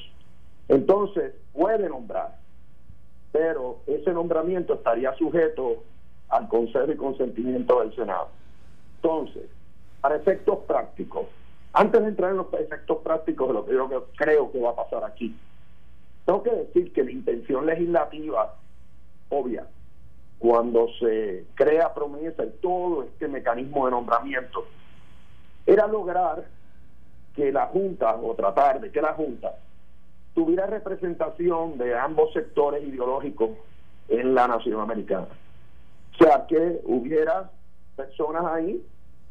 entonces 0.68 1.34
puede 1.52 1.88
nombrar 1.88 2.41
pero 3.32 3.78
ese 3.86 4.12
nombramiento 4.12 4.74
estaría 4.74 5.14
sujeto 5.14 5.82
al 6.28 6.48
consejo 6.48 6.92
y 6.92 6.96
consentimiento 6.96 7.80
del 7.80 7.94
Senado. 7.96 8.28
Entonces, 8.96 9.44
para 10.00 10.16
efectos 10.16 10.58
prácticos, 10.66 11.26
antes 11.72 12.00
de 12.02 12.08
entrar 12.08 12.30
en 12.30 12.36
los 12.36 12.52
efectos 12.52 12.98
prácticos 12.98 13.48
de 13.48 13.54
lo 13.54 13.64
que 13.64 13.72
yo 13.72 14.06
creo 14.16 14.52
que 14.52 14.60
va 14.60 14.70
a 14.70 14.76
pasar 14.76 15.04
aquí, 15.04 15.34
tengo 16.26 16.42
que 16.42 16.50
decir 16.50 16.92
que 16.92 17.02
la 17.02 17.10
intención 17.10 17.66
legislativa, 17.66 18.54
obvia, 19.30 19.66
cuando 20.38 20.88
se 21.00 21.46
crea 21.54 21.94
promesa 21.94 22.44
y 22.44 22.50
todo 22.60 23.04
este 23.04 23.28
mecanismo 23.28 23.86
de 23.86 23.92
nombramiento, 23.92 24.66
era 25.64 25.86
lograr 25.86 26.44
que 27.34 27.50
la 27.50 27.66
Junta, 27.66 28.16
o 28.16 28.34
tratar 28.34 28.80
de 28.80 28.90
que 28.90 29.00
la 29.00 29.14
Junta, 29.14 29.56
tuviera 30.34 30.66
representación 30.66 31.78
de 31.78 31.98
ambos 31.98 32.32
sectores 32.32 32.82
ideológicos 32.84 33.50
en 34.08 34.34
la 34.34 34.48
nación 34.48 34.80
americana. 34.80 35.28
O 36.14 36.24
sea, 36.24 36.46
que 36.46 36.80
hubiera 36.84 37.50
personas 37.96 38.44
ahí 38.46 38.84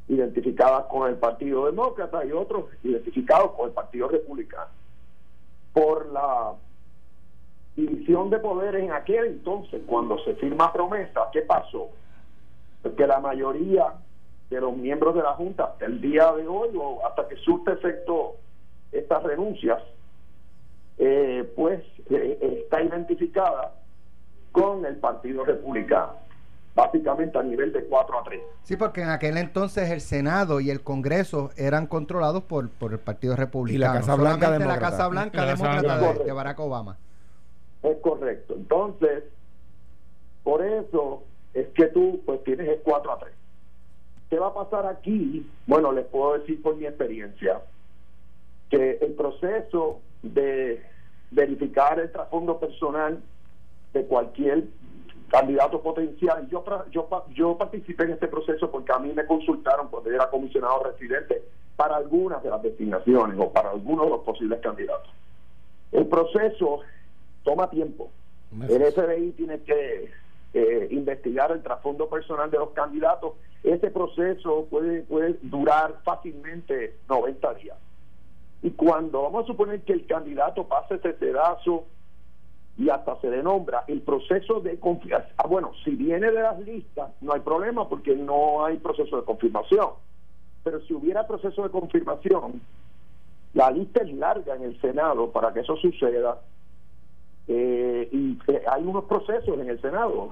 identificadas 0.07 0.86
con 0.86 1.09
el 1.09 1.15
Partido 1.15 1.65
Demócrata 1.65 2.25
y 2.25 2.31
otros 2.31 2.65
identificados 2.83 3.51
con 3.51 3.69
el 3.69 3.74
Partido 3.74 4.09
Republicano. 4.09 4.69
Por 5.74 6.12
la 6.12 6.53
división 7.75 8.30
de 8.30 8.39
poderes 8.39 8.83
en 8.83 8.92
aquel 8.92 9.25
entonces, 9.25 9.81
cuando 9.86 10.19
se 10.19 10.36
firma 10.36 10.74
promesa, 10.74 11.22
¿qué 11.31 11.41
pasó? 11.41 11.89
Que 12.98 13.08
la 13.08 13.20
mayoría 13.20 13.93
de 14.50 14.60
los 14.60 14.75
miembros 14.75 15.15
de 15.15 15.22
la 15.22 15.34
Junta, 15.34 15.75
el 15.79 16.01
día 16.01 16.31
de 16.34 16.48
hoy 16.48 16.70
o 16.75 17.05
hasta 17.08 17.27
que 17.27 17.38
surte 17.38 17.72
efecto 17.72 18.36
estas 18.91 19.24
renuncias, 19.24 19.81
eh, 21.03 21.51
pues 21.55 21.81
eh, 22.12 22.60
está 22.63 22.79
identificada 22.79 23.74
con 24.51 24.86
el 24.86 24.98
Partido 24.98 25.43
Republicano, 25.43 26.13
básicamente 26.75 27.39
a 27.39 27.41
nivel 27.41 27.74
de 27.74 27.86
4 27.86 28.20
a 28.20 28.24
3. 28.24 28.41
Sí, 28.62 28.75
porque 28.75 29.01
en 29.01 29.10
aquel 29.10 29.38
entonces 29.38 29.89
el 29.89 30.01
Senado 30.01 30.60
y 30.60 30.70
el 30.70 30.81
Congreso 30.81 31.50
eran 31.58 31.88
controlados 31.88 32.43
por, 32.43 32.70
por 32.70 32.91
el 32.91 33.00
Partido 33.00 33.36
Republicano. 33.36 33.93
Y 33.93 33.96
la 33.96 34.00
Casa 34.00 34.15
Blanca 34.15 34.60
la 34.60 34.79
Casa 34.79 35.08
Blanca 35.08 35.43
demócrata 35.43 36.13
de, 36.24 36.31
Barack 36.31 36.60
Obama. 36.60 37.00
Es 37.81 37.98
correcto. 37.98 38.53
Entonces, 38.53 39.24
por 40.43 40.63
eso 40.63 41.24
es 41.55 41.67
que 41.70 41.88
tú 41.88 42.22
pues 42.27 42.43
tienes 42.43 42.70
el 42.70 42.79
4 42.84 43.12
a 43.12 43.17
3. 43.17 43.34
¿Qué 44.29 44.38
va 44.38 44.50
a 44.50 44.53
pasar 44.53 44.86
aquí? 44.86 45.50
Bueno, 45.65 45.91
les 45.93 46.05
puedo 46.05 46.38
decir 46.38 46.62
por 46.62 46.75
mi 46.75 46.86
experiencia 46.86 47.60
que 48.70 49.00
el 49.01 49.13
proceso 49.13 50.00
de 50.22 50.90
verificar 51.31 52.00
el 52.00 52.11
trasfondo 52.11 52.59
personal 52.59 53.21
de 53.93 54.05
cualquier 54.05 54.65
candidato 55.29 55.81
potencial. 55.81 56.47
Yo, 56.50 56.63
yo, 56.91 57.07
yo 57.33 57.57
participé 57.57 58.03
en 58.03 58.11
este 58.11 58.27
proceso 58.27 58.69
porque 58.69 58.91
a 58.91 59.00
mí 59.00 59.11
me 59.13 59.25
consultaron 59.25 59.88
cuando 59.88 60.11
era 60.11 60.29
comisionado 60.29 60.83
residente 60.83 61.41
para 61.75 61.95
algunas 61.95 62.43
de 62.43 62.50
las 62.50 62.61
designaciones 62.61 63.39
o 63.39 63.51
para 63.51 63.71
algunos 63.71 64.05
de 64.05 64.11
los 64.11 64.21
posibles 64.21 64.59
candidatos. 64.59 65.09
El 65.91 66.05
proceso 66.07 66.81
toma 67.43 67.69
tiempo. 67.69 68.11
El 68.67 68.83
FBI 68.91 69.31
tiene 69.31 69.61
que 69.61 70.11
eh, 70.53 70.88
investigar 70.91 71.51
el 71.51 71.63
trasfondo 71.63 72.09
personal 72.09 72.51
de 72.51 72.57
los 72.57 72.71
candidatos. 72.71 73.33
Ese 73.63 73.89
proceso 73.89 74.67
puede, 74.69 75.03
puede 75.03 75.38
durar 75.41 76.01
fácilmente 76.03 76.97
90 77.07 77.53
días. 77.55 77.77
Y 78.63 78.72
cuando 78.72 79.24
vamos 79.24 79.44
a 79.44 79.48
suponer 79.48 79.82
que 79.82 79.94
el 79.94 80.06
candidato 80.06 80.68
pase 80.68 80.96
ese 80.96 81.13
pedazo 81.13 81.86
y 82.77 82.89
hasta 82.89 83.20
se 83.20 83.30
le 83.30 83.44
nombra 83.44 83.84
el 83.88 84.01
proceso 84.01 84.60
de 84.62 84.80
confirmación, 84.80 85.34
ah, 85.38 85.48
bueno, 85.48 85.72
si 85.84 85.91
viene 85.91 86.32
de 86.32 86.41
las 86.41 86.60
listas, 86.60 87.12
no 87.22 87.34
hay 87.34 87.41
problema 87.41 87.89
porque 87.89 88.15
no 88.15 88.63
hay 88.63 88.77
proceso 88.77 89.18
de 89.18 89.24
confirmación. 89.24 89.89
Pero 90.63 90.80
si 90.82 90.94
hubiera 90.94 91.27
proceso 91.27 91.63
de 91.63 91.70
confirmación, 91.70 92.62
la 93.53 93.72
lista 93.72 94.03
es 94.03 94.13
larga 94.13 94.56
en 94.56 94.63
el 94.63 94.80
Senado 94.80 95.32
para 95.32 95.51
que 95.53 95.62
eso 95.62 95.75
suceda. 95.77 96.39
Eh, 97.48 98.08
y 98.12 98.38
eh, 98.48 98.63
hay 98.72 98.84
unos 98.84 99.06
procesos 99.06 99.60
en 99.60 99.70
el 99.70 99.82
Senado. 99.82 100.30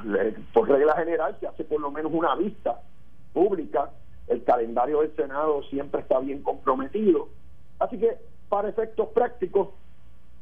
Por 0.54 0.70
regla 0.70 0.96
general 0.96 1.36
se 1.40 1.48
hace 1.48 1.64
por 1.64 1.82
lo 1.82 1.92
menos 1.92 2.14
una 2.14 2.36
vista 2.36 2.80
pública. 3.34 3.92
El 4.28 4.44
calendario 4.44 5.02
del 5.02 5.16
Senado 5.16 5.64
siempre 5.64 6.02
está 6.02 6.20
bien 6.20 6.44
comprometido. 6.44 7.30
Así 7.80 7.98
que, 7.98 8.18
para 8.50 8.70
efectos 8.70 9.10
prácticos, 9.10 9.70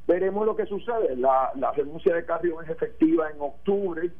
veremos 0.07 0.45
lo 0.45 0.55
que 0.55 0.65
sucede. 0.65 1.15
La, 1.15 1.51
renuncia 1.75 2.15
de 2.15 2.25
Carrión 2.25 2.63
es 2.63 2.69
efectiva 2.69 3.29
en 3.29 3.39
octubre, 3.39 4.11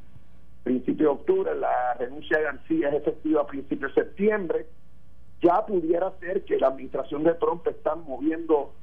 principio 0.64 1.08
de 1.08 1.14
octubre. 1.14 1.56
La 1.56 1.94
renuncia 1.96 2.38
de 2.38 2.44
García 2.44 2.90
es 2.90 2.96
efectiva 2.96 3.42
a 3.42 3.48
principio 3.48 3.88
de 3.88 3.94
septiembre. 3.94 4.68
Ya 5.42 5.66
pudiera 5.66 6.12
ser 6.20 6.44
que 6.46 6.58
la 6.58 6.68
administración 6.68 7.24
de 7.24 7.34
Trump 7.36 7.66
está 7.68 7.96
moviendo 7.96 8.74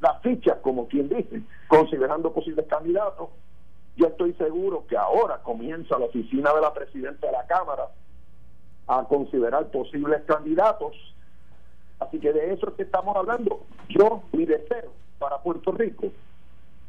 las 0.00 0.20
fichas, 0.20 0.58
como 0.62 0.88
quien 0.88 1.08
dice, 1.08 1.42
considerando 1.68 2.32
posibles 2.32 2.66
candidatos 2.66 3.28
yo 3.96 4.06
estoy 4.06 4.32
seguro 4.34 4.86
que 4.86 4.96
ahora 4.96 5.42
comienza 5.42 5.98
la 5.98 6.06
oficina 6.06 6.52
de 6.54 6.60
la 6.60 6.72
presidenta 6.72 7.26
de 7.26 7.32
la 7.32 7.46
Cámara 7.46 7.88
a 8.86 9.04
considerar 9.04 9.70
posibles 9.70 10.22
candidatos. 10.26 10.96
Así 12.02 12.18
que 12.18 12.32
de 12.32 12.52
eso 12.52 12.68
es 12.68 12.74
que 12.74 12.82
estamos 12.82 13.16
hablando. 13.16 13.60
Yo, 13.88 14.22
mi 14.32 14.44
deseo 14.44 14.92
para 15.18 15.38
Puerto 15.38 15.72
Rico 15.72 16.08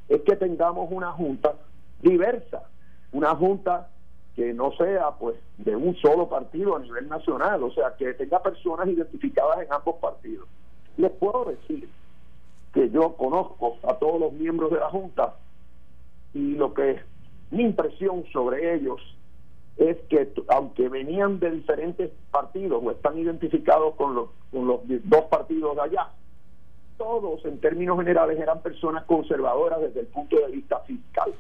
es 0.10 0.22
que 0.22 0.36
tengamos 0.36 0.90
una 0.92 1.12
junta 1.12 1.54
diversa, 2.02 2.64
una 3.12 3.36
junta 3.36 3.90
que 4.36 4.54
no 4.54 4.72
sea 4.74 5.12
pues 5.12 5.36
de 5.58 5.76
un 5.76 5.96
solo 5.98 6.28
partido 6.28 6.76
a 6.76 6.80
nivel 6.80 7.08
nacional, 7.08 7.62
o 7.64 7.72
sea, 7.72 7.96
que 7.96 8.14
tenga 8.14 8.42
personas 8.42 8.88
identificadas 8.88 9.60
en 9.60 9.72
ambos 9.72 9.96
partidos. 9.98 10.48
Les 10.98 11.12
puedo 11.12 11.46
decir 11.46 11.88
que 12.74 12.90
yo 12.90 13.16
conozco 13.16 13.78
a 13.88 13.94
todos 13.96 14.20
los 14.20 14.34
miembros 14.34 14.72
de 14.72 14.80
la 14.80 14.90
Junta 14.90 15.36
y 16.34 16.56
lo 16.56 16.74
que 16.74 17.00
mi 17.52 17.64
impresión 17.64 18.26
sobre 18.34 18.74
ellos 18.74 19.00
es 19.78 19.98
que 20.10 20.32
aunque 20.50 20.88
venían 20.88 21.40
de 21.40 21.52
diferentes 21.52 22.12
partidos 22.32 22.82
o 22.84 22.92
están 22.92 23.18
identificados 23.18 23.96
con 23.96 24.16
los, 24.16 24.30
con 24.52 24.68
los 24.68 24.82
dos 24.86 25.26
partidos 25.26 25.76
de 25.76 25.82
allá, 25.82 26.10
todos 26.98 27.44
en 27.46 27.60
términos 27.60 27.98
generales 27.98 28.40
eran 28.40 28.62
personas 28.62 29.04
conservadoras 29.06 29.82
desde 29.82 30.02
el 30.02 30.08
punto 30.08 30.38
de 30.38 30.52
vista 30.52 30.80
fiscal. 30.82 31.34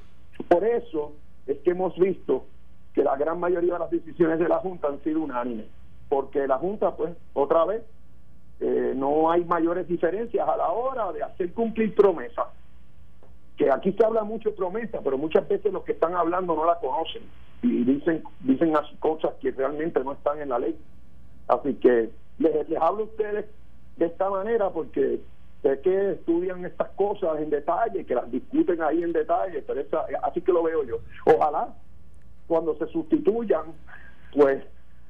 Por 0.47 0.63
eso 0.63 1.13
es 1.45 1.59
que 1.59 1.71
hemos 1.71 1.95
visto 1.97 2.45
que 2.93 3.03
la 3.03 3.15
gran 3.15 3.39
mayoría 3.39 3.73
de 3.73 3.79
las 3.79 3.91
decisiones 3.91 4.39
de 4.39 4.49
la 4.49 4.57
Junta 4.57 4.87
han 4.87 5.01
sido 5.03 5.21
unánimes, 5.21 5.67
porque 6.09 6.47
la 6.47 6.57
Junta, 6.57 6.95
pues, 6.95 7.15
otra 7.33 7.65
vez, 7.65 7.83
eh, 8.59 8.93
no 8.95 9.31
hay 9.31 9.45
mayores 9.45 9.87
diferencias 9.87 10.47
a 10.47 10.57
la 10.57 10.69
hora 10.69 11.11
de 11.11 11.23
hacer 11.23 11.53
cumplir 11.53 11.93
promesas 11.95 12.47
que 13.57 13.69
aquí 13.71 13.91
se 13.93 14.03
habla 14.03 14.23
mucho 14.23 14.49
de 14.49 14.55
promesa, 14.55 14.99
pero 15.03 15.17
muchas 15.17 15.47
veces 15.47 15.71
los 15.71 15.83
que 15.83 15.91
están 15.91 16.15
hablando 16.15 16.55
no 16.55 16.65
la 16.65 16.79
conocen 16.79 17.21
y 17.63 17.84
dicen 17.86 18.22
dicen 18.41 18.74
cosas 19.00 19.32
que 19.41 19.51
realmente 19.51 20.03
no 20.03 20.13
están 20.13 20.39
en 20.41 20.50
la 20.50 20.60
ley. 20.60 20.77
Así 21.48 21.74
que 21.75 22.10
les, 22.38 22.70
les 22.70 22.82
hablo 22.82 23.03
a 23.03 23.08
ustedes 23.08 23.46
de 23.98 24.05
esta 24.05 24.29
manera 24.29 24.70
porque 24.70 25.22
sé 25.62 25.79
que 25.79 26.12
estudian 26.12 26.65
estas 26.65 26.89
cosas 26.89 27.39
en 27.39 27.50
detalle, 27.50 28.05
que 28.05 28.15
las 28.15 28.29
discuten 28.29 28.82
ahí 28.82 29.01
en 29.01 29.13
detalle, 29.13 29.63
pero 29.65 29.82
así 30.24 30.41
que 30.41 30.51
lo 30.51 30.63
veo 30.63 30.84
yo. 30.84 30.98
Ojalá 31.25 31.74
cuando 32.48 32.75
se 32.77 32.86
sustituyan, 32.88 33.67
pues 34.34 34.62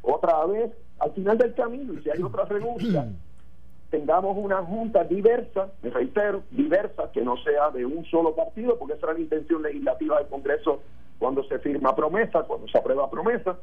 otra 0.04 0.46
vez 0.46 0.72
al 1.00 1.12
final 1.14 1.38
del 1.38 1.54
camino, 1.56 1.94
y 1.94 2.04
si 2.04 2.10
hay 2.12 2.22
otra 2.22 2.46
renuncia, 2.46 3.08
tengamos 3.90 4.38
una 4.38 4.58
junta 4.64 5.04
diversa, 5.04 5.70
me 5.82 5.90
reitero, 5.90 6.44
diversa, 6.52 7.12
que 7.12 7.22
no 7.22 7.36
sea 7.38 7.72
de 7.72 7.86
un 7.86 8.06
solo 8.06 8.36
partido, 8.36 8.78
porque 8.78 8.94
esa 8.94 9.08
era 9.08 9.14
la 9.14 9.20
intención 9.22 9.64
legislativa 9.64 10.20
del 10.20 10.28
Congreso 10.28 10.82
cuando 11.24 11.42
se 11.46 11.58
firma 11.60 11.96
promesa, 11.96 12.44
cuando 12.44 12.68
se 12.68 12.77
aprueba 12.77 13.10
promesa. 13.10 13.56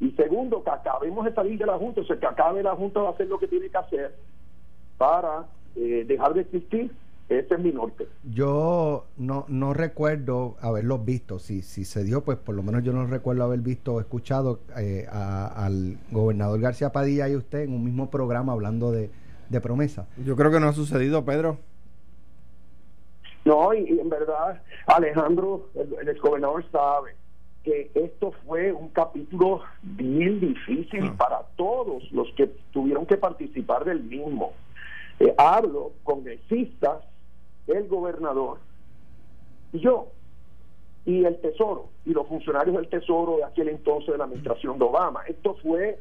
Y 0.00 0.10
segundo, 0.12 0.64
que 0.64 0.70
acabemos 0.70 1.26
de 1.26 1.34
salir 1.34 1.58
de 1.58 1.66
la 1.66 1.76
Junta, 1.76 2.00
o 2.00 2.04
sea, 2.04 2.18
que 2.18 2.24
acabe 2.24 2.62
la 2.62 2.74
Junta 2.74 3.02
de 3.02 3.08
hacer 3.08 3.26
lo 3.26 3.38
que 3.38 3.46
tiene 3.46 3.68
que 3.68 3.76
hacer 3.76 4.14
para 4.96 5.48
eh, 5.76 6.06
dejar 6.08 6.32
de 6.32 6.40
existir. 6.40 6.90
Ese 7.28 7.54
es 7.56 7.60
mi 7.60 7.72
norte. 7.72 8.08
Yo 8.24 9.04
no, 9.18 9.44
no 9.48 9.74
recuerdo 9.74 10.56
haberlos 10.62 11.04
visto. 11.04 11.38
Si, 11.38 11.60
si 11.60 11.84
se 11.84 12.04
dio, 12.04 12.24
pues 12.24 12.38
por 12.38 12.54
lo 12.54 12.62
menos 12.62 12.82
yo 12.84 12.94
no 12.94 13.04
recuerdo 13.04 13.44
haber 13.44 13.60
visto 13.60 13.96
o 13.96 14.00
escuchado 14.00 14.60
eh, 14.78 15.06
al 15.10 15.98
gobernador 16.10 16.58
García 16.58 16.90
Padilla 16.90 17.28
y 17.28 17.36
usted 17.36 17.64
en 17.64 17.74
un 17.74 17.84
mismo 17.84 18.08
programa 18.08 18.54
hablando 18.54 18.92
de, 18.92 19.10
de 19.50 19.60
promesa. 19.60 20.06
Yo 20.24 20.36
creo 20.36 20.50
que 20.50 20.58
no 20.58 20.68
ha 20.68 20.72
sucedido, 20.72 21.26
Pedro. 21.26 21.58
No, 23.44 23.72
y, 23.72 23.98
en 23.98 24.08
verdad, 24.08 24.62
Alejandro, 24.86 25.68
el, 25.74 25.94
el 26.00 26.08
exgobernador, 26.08 26.64
sabe 26.70 27.14
que 27.64 27.90
esto 27.94 28.32
fue 28.46 28.72
un 28.72 28.88
capítulo 28.88 29.62
bien 29.82 30.40
difícil 30.40 31.04
ah. 31.04 31.14
para 31.16 31.42
todos 31.56 32.10
los 32.12 32.30
que 32.32 32.46
tuvieron 32.72 33.06
que 33.06 33.16
participar 33.16 33.84
del 33.84 34.02
mismo. 34.02 34.52
Eh, 35.20 35.34
hablo 35.36 35.92
congresistas, 36.04 37.02
el 37.66 37.88
gobernador 37.88 38.58
y 39.72 39.80
yo, 39.80 40.08
y 41.04 41.24
el 41.24 41.40
Tesoro, 41.40 41.88
y 42.06 42.12
los 42.12 42.26
funcionarios 42.26 42.76
del 42.76 42.88
Tesoro 42.88 43.38
de 43.38 43.44
aquel 43.44 43.68
entonces 43.68 44.12
de 44.12 44.18
la 44.18 44.24
administración 44.24 44.78
de 44.78 44.84
Obama. 44.84 45.22
Esto 45.26 45.54
fue 45.62 45.98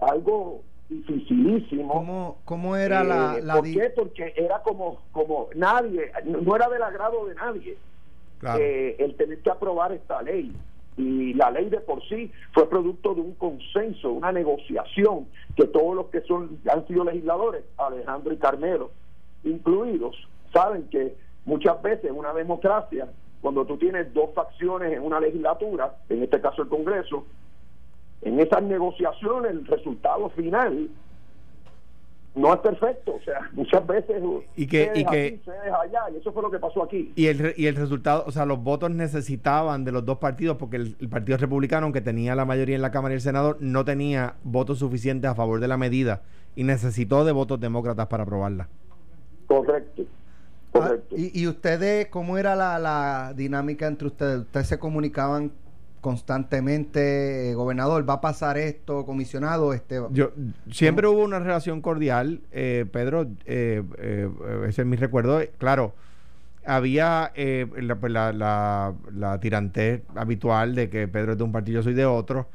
algo 0.00 0.62
dificilísimo. 0.88 1.92
¿Cómo, 1.92 2.38
cómo 2.44 2.76
era 2.76 3.02
la, 3.02 3.38
eh, 3.38 3.42
¿Por 3.42 3.64
qué? 3.64 3.92
Porque 3.94 4.34
era 4.36 4.62
como, 4.62 5.00
como 5.12 5.48
nadie, 5.54 6.12
no 6.24 6.56
era 6.56 6.68
del 6.68 6.82
agrado 6.82 7.26
de 7.26 7.34
nadie 7.34 7.76
eh, 8.58 8.96
el 8.98 9.16
tener 9.16 9.40
que 9.40 9.50
aprobar 9.50 9.92
esta 9.92 10.22
ley. 10.22 10.54
Y 10.96 11.34
la 11.34 11.50
ley 11.50 11.68
de 11.68 11.80
por 11.80 12.02
sí 12.08 12.32
fue 12.52 12.68
producto 12.70 13.14
de 13.14 13.20
un 13.20 13.34
consenso, 13.34 14.12
una 14.12 14.32
negociación 14.32 15.26
que 15.54 15.66
todos 15.66 15.94
los 15.94 16.06
que 16.06 16.22
son 16.22 16.58
han 16.70 16.86
sido 16.86 17.04
legisladores, 17.04 17.64
Alejandro 17.76 18.32
y 18.32 18.38
Carmelo, 18.38 18.90
incluidos, 19.44 20.16
saben 20.52 20.88
que 20.88 21.14
muchas 21.44 21.82
veces 21.82 22.06
en 22.06 22.16
una 22.16 22.32
democracia, 22.32 23.08
cuando 23.42 23.66
tú 23.66 23.76
tienes 23.76 24.12
dos 24.14 24.30
facciones 24.34 24.92
en 24.94 25.02
una 25.02 25.20
legislatura, 25.20 25.96
en 26.08 26.22
este 26.22 26.40
caso 26.40 26.62
el 26.62 26.68
Congreso, 26.68 27.26
en 28.22 28.40
esas 28.40 28.62
negociaciones 28.62 29.52
el 29.52 29.66
resultado 29.66 30.30
final 30.30 30.88
no 32.36 32.52
es 32.52 32.60
perfecto, 32.60 33.14
o 33.14 33.20
sea, 33.22 33.40
muchas 33.52 33.84
veces 33.86 34.22
y 34.56 34.66
que, 34.66 34.92
y 34.94 35.04
que 35.06 35.40
allá, 35.82 36.02
y 36.12 36.18
eso 36.18 36.32
fue 36.32 36.42
lo 36.42 36.50
que 36.50 36.58
pasó 36.58 36.82
aquí. 36.82 37.12
Y 37.16 37.26
el, 37.26 37.54
y 37.56 37.66
el 37.66 37.74
resultado, 37.74 38.24
o 38.26 38.30
sea, 38.30 38.44
los 38.44 38.62
votos 38.62 38.90
necesitaban 38.90 39.84
de 39.84 39.92
los 39.92 40.04
dos 40.04 40.18
partidos, 40.18 40.58
porque 40.58 40.76
el, 40.76 41.08
Partido 41.08 41.38
Republicano, 41.38 41.84
aunque 41.84 42.02
tenía 42.02 42.34
la 42.34 42.44
mayoría 42.44 42.76
en 42.76 42.82
la 42.82 42.90
Cámara 42.90 43.14
y 43.14 43.16
el 43.16 43.20
Senador, 43.22 43.56
no 43.60 43.84
tenía 43.84 44.34
votos 44.44 44.78
suficientes 44.78 45.30
a 45.30 45.34
favor 45.34 45.60
de 45.60 45.68
la 45.68 45.78
medida 45.78 46.22
y 46.54 46.64
necesitó 46.64 47.24
de 47.24 47.32
votos 47.32 47.58
demócratas 47.58 48.06
para 48.06 48.24
aprobarla. 48.24 48.68
Correcto. 49.46 50.02
Ah, 50.74 50.78
correcto. 50.80 51.14
y, 51.16 51.40
¿Y 51.40 51.48
ustedes, 51.48 52.08
cómo 52.08 52.36
era 52.36 52.54
la, 52.54 52.78
la 52.78 53.32
dinámica 53.34 53.86
entre 53.86 54.08
ustedes? 54.08 54.40
¿Ustedes 54.40 54.66
se 54.66 54.78
comunicaban 54.78 55.52
constantemente, 56.00 57.52
gobernador, 57.54 58.08
va 58.08 58.14
a 58.14 58.20
pasar 58.20 58.58
esto, 58.58 59.04
comisionado, 59.04 59.72
este. 59.72 60.00
Yo 60.10 60.30
siempre 60.70 61.06
hubo 61.08 61.24
una 61.24 61.38
relación 61.38 61.80
cordial, 61.80 62.40
eh, 62.52 62.86
Pedro, 62.92 63.26
eh, 63.44 63.82
eh, 63.98 64.28
ese 64.68 64.82
es 64.82 64.86
mi 64.86 64.96
recuerdo. 64.96 65.40
Claro, 65.58 65.94
había 66.64 67.32
pues, 67.34 68.12
la, 68.12 68.32
la, 68.32 68.94
la, 69.12 69.40
tirante 69.40 70.02
habitual 70.14 70.74
de 70.74 70.90
que 70.90 71.08
Pedro 71.08 71.32
es 71.32 71.38
de 71.38 71.44
un 71.44 71.52
partido, 71.52 71.80
yo 71.80 71.82
soy 71.82 71.94
de 71.94 72.06
otro, 72.06 72.48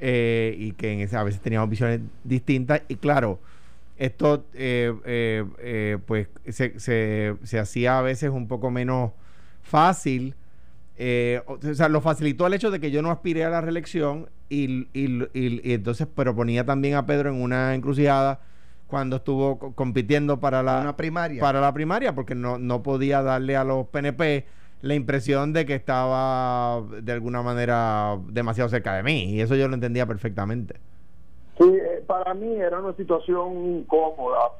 y 0.00 0.72
que 0.72 0.92
en 0.92 1.00
ese, 1.00 1.16
a 1.16 1.22
veces 1.22 1.40
teníamos 1.40 1.70
visiones 1.70 2.00
distintas. 2.24 2.82
Y 2.88 2.96
claro, 2.96 3.38
esto 3.98 4.44
pues 6.06 6.28
se, 6.48 6.78
se, 6.80 7.36
se 7.42 7.58
hacía 7.58 7.98
a 7.98 8.02
veces 8.02 8.30
un 8.30 8.48
poco 8.48 8.70
menos 8.70 9.12
fácil 9.62 10.34
eh, 10.98 11.42
o 11.46 11.74
sea, 11.74 11.88
lo 11.88 12.00
facilitó 12.00 12.46
el 12.46 12.54
hecho 12.54 12.70
de 12.70 12.80
que 12.80 12.90
yo 12.90 13.02
no 13.02 13.10
aspiré 13.10 13.44
a 13.44 13.50
la 13.50 13.60
reelección 13.60 14.30
y, 14.48 14.86
entonces, 14.94 16.06
pero 16.14 16.34
ponía 16.34 16.64
también 16.64 16.94
a 16.94 17.04
Pedro 17.04 17.30
en 17.30 17.42
una 17.42 17.74
encrucijada 17.74 18.40
cuando 18.86 19.16
estuvo 19.16 19.58
compitiendo 19.74 20.38
para 20.40 20.62
la 20.62 20.96
primaria. 20.96 21.40
Para 21.40 21.60
la 21.60 21.72
primaria, 21.72 22.14
porque 22.14 22.34
no, 22.34 22.58
no 22.58 22.82
podía 22.82 23.22
darle 23.22 23.56
a 23.56 23.64
los 23.64 23.88
PNP 23.88 24.46
la 24.82 24.94
impresión 24.94 25.52
de 25.52 25.66
que 25.66 25.74
estaba 25.74 26.82
de 27.02 27.12
alguna 27.12 27.42
manera 27.42 28.18
demasiado 28.28 28.70
cerca 28.70 28.94
de 28.94 29.02
mí. 29.02 29.34
Y 29.34 29.40
eso 29.40 29.56
yo 29.56 29.68
lo 29.68 29.74
entendía 29.74 30.06
perfectamente. 30.06 30.76
Sí, 31.58 31.64
eh, 31.64 32.04
para 32.06 32.34
mí 32.34 32.54
era 32.56 32.80
una 32.80 32.94
situación 32.94 33.78
incómoda. 33.78 34.52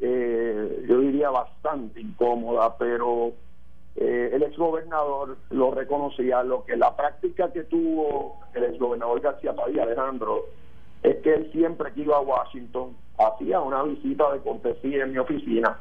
Eh, 0.00 0.84
yo 0.88 1.00
diría 1.00 1.30
bastante 1.30 2.00
incómoda, 2.00 2.76
pero 2.76 3.32
eh, 3.96 4.30
el 4.32 4.42
exgobernador 4.42 5.38
lo 5.50 5.70
reconocía, 5.70 6.42
lo 6.42 6.64
que 6.64 6.76
la 6.76 6.94
práctica 6.96 7.52
que 7.52 7.64
tuvo 7.64 8.40
el 8.54 8.64
exgobernador 8.64 9.20
García 9.20 9.54
Padilla 9.54 9.84
Alejandro 9.84 10.44
es 11.02 11.16
que 11.16 11.34
él 11.34 11.50
siempre 11.52 11.92
que 11.92 12.02
iba 12.02 12.16
a 12.16 12.20
Washington 12.20 12.96
hacía 13.18 13.60
una 13.60 13.82
visita 13.84 14.32
de 14.32 14.40
cortesía 14.40 15.04
en 15.04 15.12
mi 15.12 15.18
oficina 15.18 15.78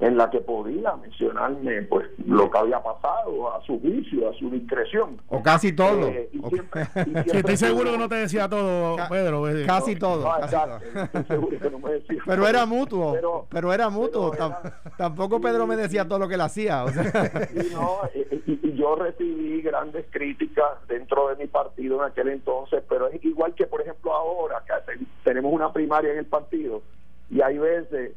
en 0.00 0.16
la 0.16 0.30
que 0.30 0.38
podía 0.40 0.94
mencionarme 0.96 1.82
pues 1.82 2.06
lo 2.24 2.48
que 2.50 2.58
había 2.58 2.80
pasado 2.80 3.52
a 3.52 3.60
su 3.64 3.80
juicio, 3.80 4.30
a 4.30 4.34
su 4.34 4.48
discreción. 4.48 5.20
O 5.28 5.42
casi 5.42 5.72
todo. 5.72 6.06
Eh, 6.06 6.28
y 6.32 6.38
O- 6.40 6.48
siempre- 6.50 6.82
y 6.82 6.86
Sí, 6.94 7.02
siempre 7.12 7.38
estoy 7.38 7.56
seguro 7.56 7.90
que 7.90 7.98
no 7.98 8.08
te 8.08 8.14
decía 8.14 8.48
todo, 8.48 8.94
Ca- 8.96 9.08
Pedro. 9.08 9.48
eh, 9.48 9.66
Casi 9.66 9.96
todo. 9.96 10.22
No, 10.24 10.40
casi 10.40 10.54
exacto, 10.54 10.78
todo. 10.92 11.02
estoy 11.04 11.24
seguro 11.24 11.58
que 11.58 11.70
no 11.70 11.78
me 11.80 11.92
decía 11.94 12.18
Pero 12.26 12.36
todo. 12.42 12.48
era 12.48 12.66
mutuo. 12.66 13.12
Pero, 13.14 13.46
Pero- 13.50 13.72
era 13.72 13.88
mutuo. 13.88 14.30
pero 14.30 14.44
Tam- 14.44 14.60
era- 14.64 14.80
tampoco 14.96 15.40
Pedro 15.40 15.66
me 15.66 15.76
decía 15.76 16.06
todo 16.06 16.20
lo 16.20 16.28
que 16.28 16.34
él 16.34 16.40
hacía. 16.42 16.84
O 16.84 16.88
sea, 16.90 17.02
Y, 17.54 17.74
no, 17.74 17.98
y, 18.46 18.72
yo 18.78 18.94
recibí 18.94 19.60
grandes 19.62 20.06
críticas 20.10 20.64
dentro 20.86 21.28
de 21.30 21.36
mi 21.36 21.48
partido 21.48 21.96
en 22.04 22.12
aquel 22.12 22.28
entonces, 22.28 22.84
pero 22.88 23.08
es 23.08 23.24
igual 23.24 23.52
que, 23.54 23.66
por 23.66 23.80
ejemplo, 23.80 24.12
ahora 24.14 24.62
que 24.64 24.92
te- 24.92 25.04
tenemos 25.24 25.52
una 25.52 25.72
primaria 25.72 26.12
en 26.12 26.18
el 26.18 26.26
partido 26.26 26.82
y 27.28 27.40
hay 27.40 27.58
veces 27.58 28.12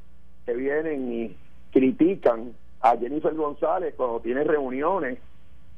que 0.45 0.53
vienen 0.53 1.11
y 1.11 1.37
critican 1.71 2.53
a 2.81 2.97
Jennifer 2.97 3.33
González 3.33 3.93
cuando 3.95 4.19
tiene 4.19 4.43
reuniones 4.43 5.19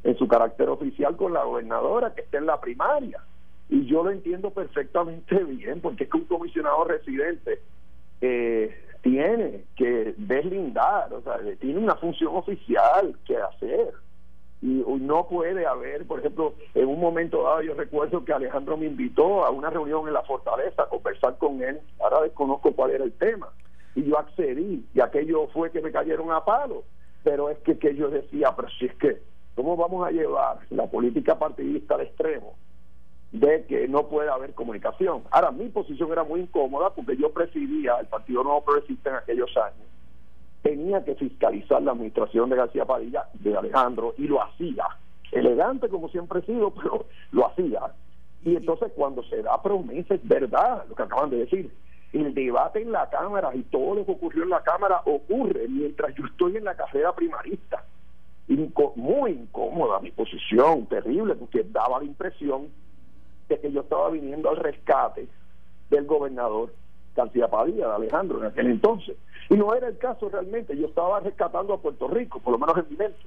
en 0.03 0.17
su 0.17 0.27
carácter 0.27 0.69
oficial 0.69 1.15
con 1.15 1.33
la 1.33 1.43
gobernadora 1.43 2.13
que 2.13 2.21
está 2.21 2.37
en 2.37 2.45
la 2.45 2.59
primaria. 2.59 3.21
Y 3.69 3.85
yo 3.85 4.03
lo 4.03 4.11
entiendo 4.11 4.51
perfectamente 4.51 5.43
bien, 5.43 5.81
porque 5.81 6.05
es 6.05 6.09
que 6.09 6.17
un 6.17 6.25
comisionado 6.25 6.83
residente 6.85 7.59
eh, 8.21 8.75
tiene 9.01 9.65
que 9.75 10.13
deslindar, 10.17 11.13
o 11.13 11.21
sea, 11.21 11.39
tiene 11.59 11.79
una 11.79 11.95
función 11.95 12.35
oficial 12.35 13.15
que 13.25 13.37
hacer. 13.37 13.93
Y 14.61 14.81
no 15.01 15.27
puede 15.27 15.65
haber, 15.65 16.07
por 16.07 16.19
ejemplo, 16.19 16.53
en 16.73 16.87
un 16.87 16.97
momento 16.97 17.43
dado 17.43 17.61
yo 17.63 17.73
recuerdo 17.73 18.23
que 18.23 18.31
Alejandro 18.31 18.77
me 18.77 18.85
invitó 18.85 19.43
a 19.43 19.49
una 19.49 19.69
reunión 19.69 20.07
en 20.07 20.13
la 20.13 20.21
fortaleza 20.21 20.83
a 20.83 20.87
conversar 20.87 21.37
con 21.37 21.61
él, 21.61 21.81
ahora 21.99 22.21
desconozco 22.21 22.71
cuál 22.71 22.91
era 22.91 23.03
el 23.03 23.11
tema, 23.11 23.49
y 23.95 24.03
yo 24.03 24.17
accedí, 24.17 24.85
y 24.93 25.01
aquello 25.01 25.47
fue 25.47 25.71
que 25.71 25.81
me 25.81 25.91
cayeron 25.91 26.31
a 26.31 26.43
palo, 26.43 26.83
pero 27.23 27.49
es 27.49 27.57
que, 27.59 27.77
que 27.77 27.95
yo 27.95 28.09
decía, 28.09 28.53
pero 28.55 28.69
si 28.79 28.85
es 28.85 28.95
que, 28.95 29.21
¿cómo 29.55 29.77
vamos 29.77 30.05
a 30.07 30.11
llevar 30.11 30.59
la 30.69 30.87
política 30.87 31.37
partidista 31.37 31.95
al 31.95 32.01
extremo? 32.01 32.55
de 33.33 33.65
que 33.65 33.87
no 33.87 34.07
puede 34.07 34.29
haber 34.29 34.53
comunicación. 34.53 35.23
Ahora, 35.31 35.51
mi 35.51 35.67
posición 35.69 36.11
era 36.11 36.23
muy 36.23 36.41
incómoda 36.41 36.91
porque 36.91 37.17
yo 37.17 37.33
presidía 37.33 37.95
el 37.99 38.05
Partido 38.05 38.43
Nuevo 38.43 38.63
Progresista 38.63 39.09
en 39.09 39.15
aquellos 39.15 39.49
años. 39.57 39.87
Tenía 40.61 41.03
que 41.03 41.15
fiscalizar 41.15 41.81
la 41.81 41.91
administración 41.91 42.51
de 42.51 42.57
García 42.57 42.85
Padilla, 42.85 43.25
de 43.33 43.57
Alejandro, 43.57 44.13
y 44.19 44.27
lo 44.27 44.41
hacía. 44.41 44.85
Elegante 45.31 45.89
como 45.89 46.09
siempre 46.09 46.39
he 46.39 46.45
sido, 46.45 46.71
pero 46.75 47.07
lo 47.31 47.47
hacía. 47.47 47.81
Y 48.45 48.55
entonces 48.55 48.91
cuando 48.95 49.23
se 49.23 49.41
da 49.41 49.59
promesa, 49.61 50.13
es 50.13 50.27
verdad 50.27 50.85
lo 50.87 50.93
que 50.93 51.03
acaban 51.03 51.31
de 51.31 51.37
decir. 51.37 51.73
El 52.13 52.33
debate 52.33 52.81
en 52.81 52.91
la 52.91 53.09
Cámara 53.09 53.53
y 53.55 53.63
todo 53.63 53.95
lo 53.95 54.05
que 54.05 54.11
ocurrió 54.11 54.43
en 54.43 54.49
la 54.49 54.61
Cámara 54.61 55.01
ocurre 55.05 55.67
mientras 55.67 56.13
yo 56.15 56.25
estoy 56.25 56.57
en 56.57 56.63
la 56.63 56.75
carrera 56.75 57.13
primarista. 57.13 57.83
Inco- 58.47 58.93
muy 58.95 59.31
incómoda 59.31 59.99
mi 59.99 60.11
posición, 60.11 60.85
terrible, 60.85 61.33
porque 61.35 61.63
daba 61.63 61.99
la 61.99 62.05
impresión 62.05 62.67
de 63.49 63.59
que 63.59 63.71
yo 63.71 63.81
estaba 63.81 64.09
viniendo 64.11 64.49
al 64.49 64.57
rescate 64.57 65.27
del 65.89 66.05
gobernador 66.05 66.73
García 67.15 67.47
Padilla, 67.47 67.87
de 67.89 67.93
Alejandro, 67.95 68.39
en 68.39 68.45
aquel 68.45 68.67
entonces. 68.67 69.15
Y 69.49 69.55
no 69.55 69.73
era 69.73 69.87
el 69.87 69.97
caso 69.97 70.29
realmente, 70.29 70.77
yo 70.77 70.87
estaba 70.87 71.19
rescatando 71.19 71.73
a 71.73 71.81
Puerto 71.81 72.07
Rico, 72.07 72.39
por 72.39 72.53
lo 72.53 72.59
menos 72.59 72.77
en 72.77 72.85
mi 72.89 72.95
mente, 72.97 73.19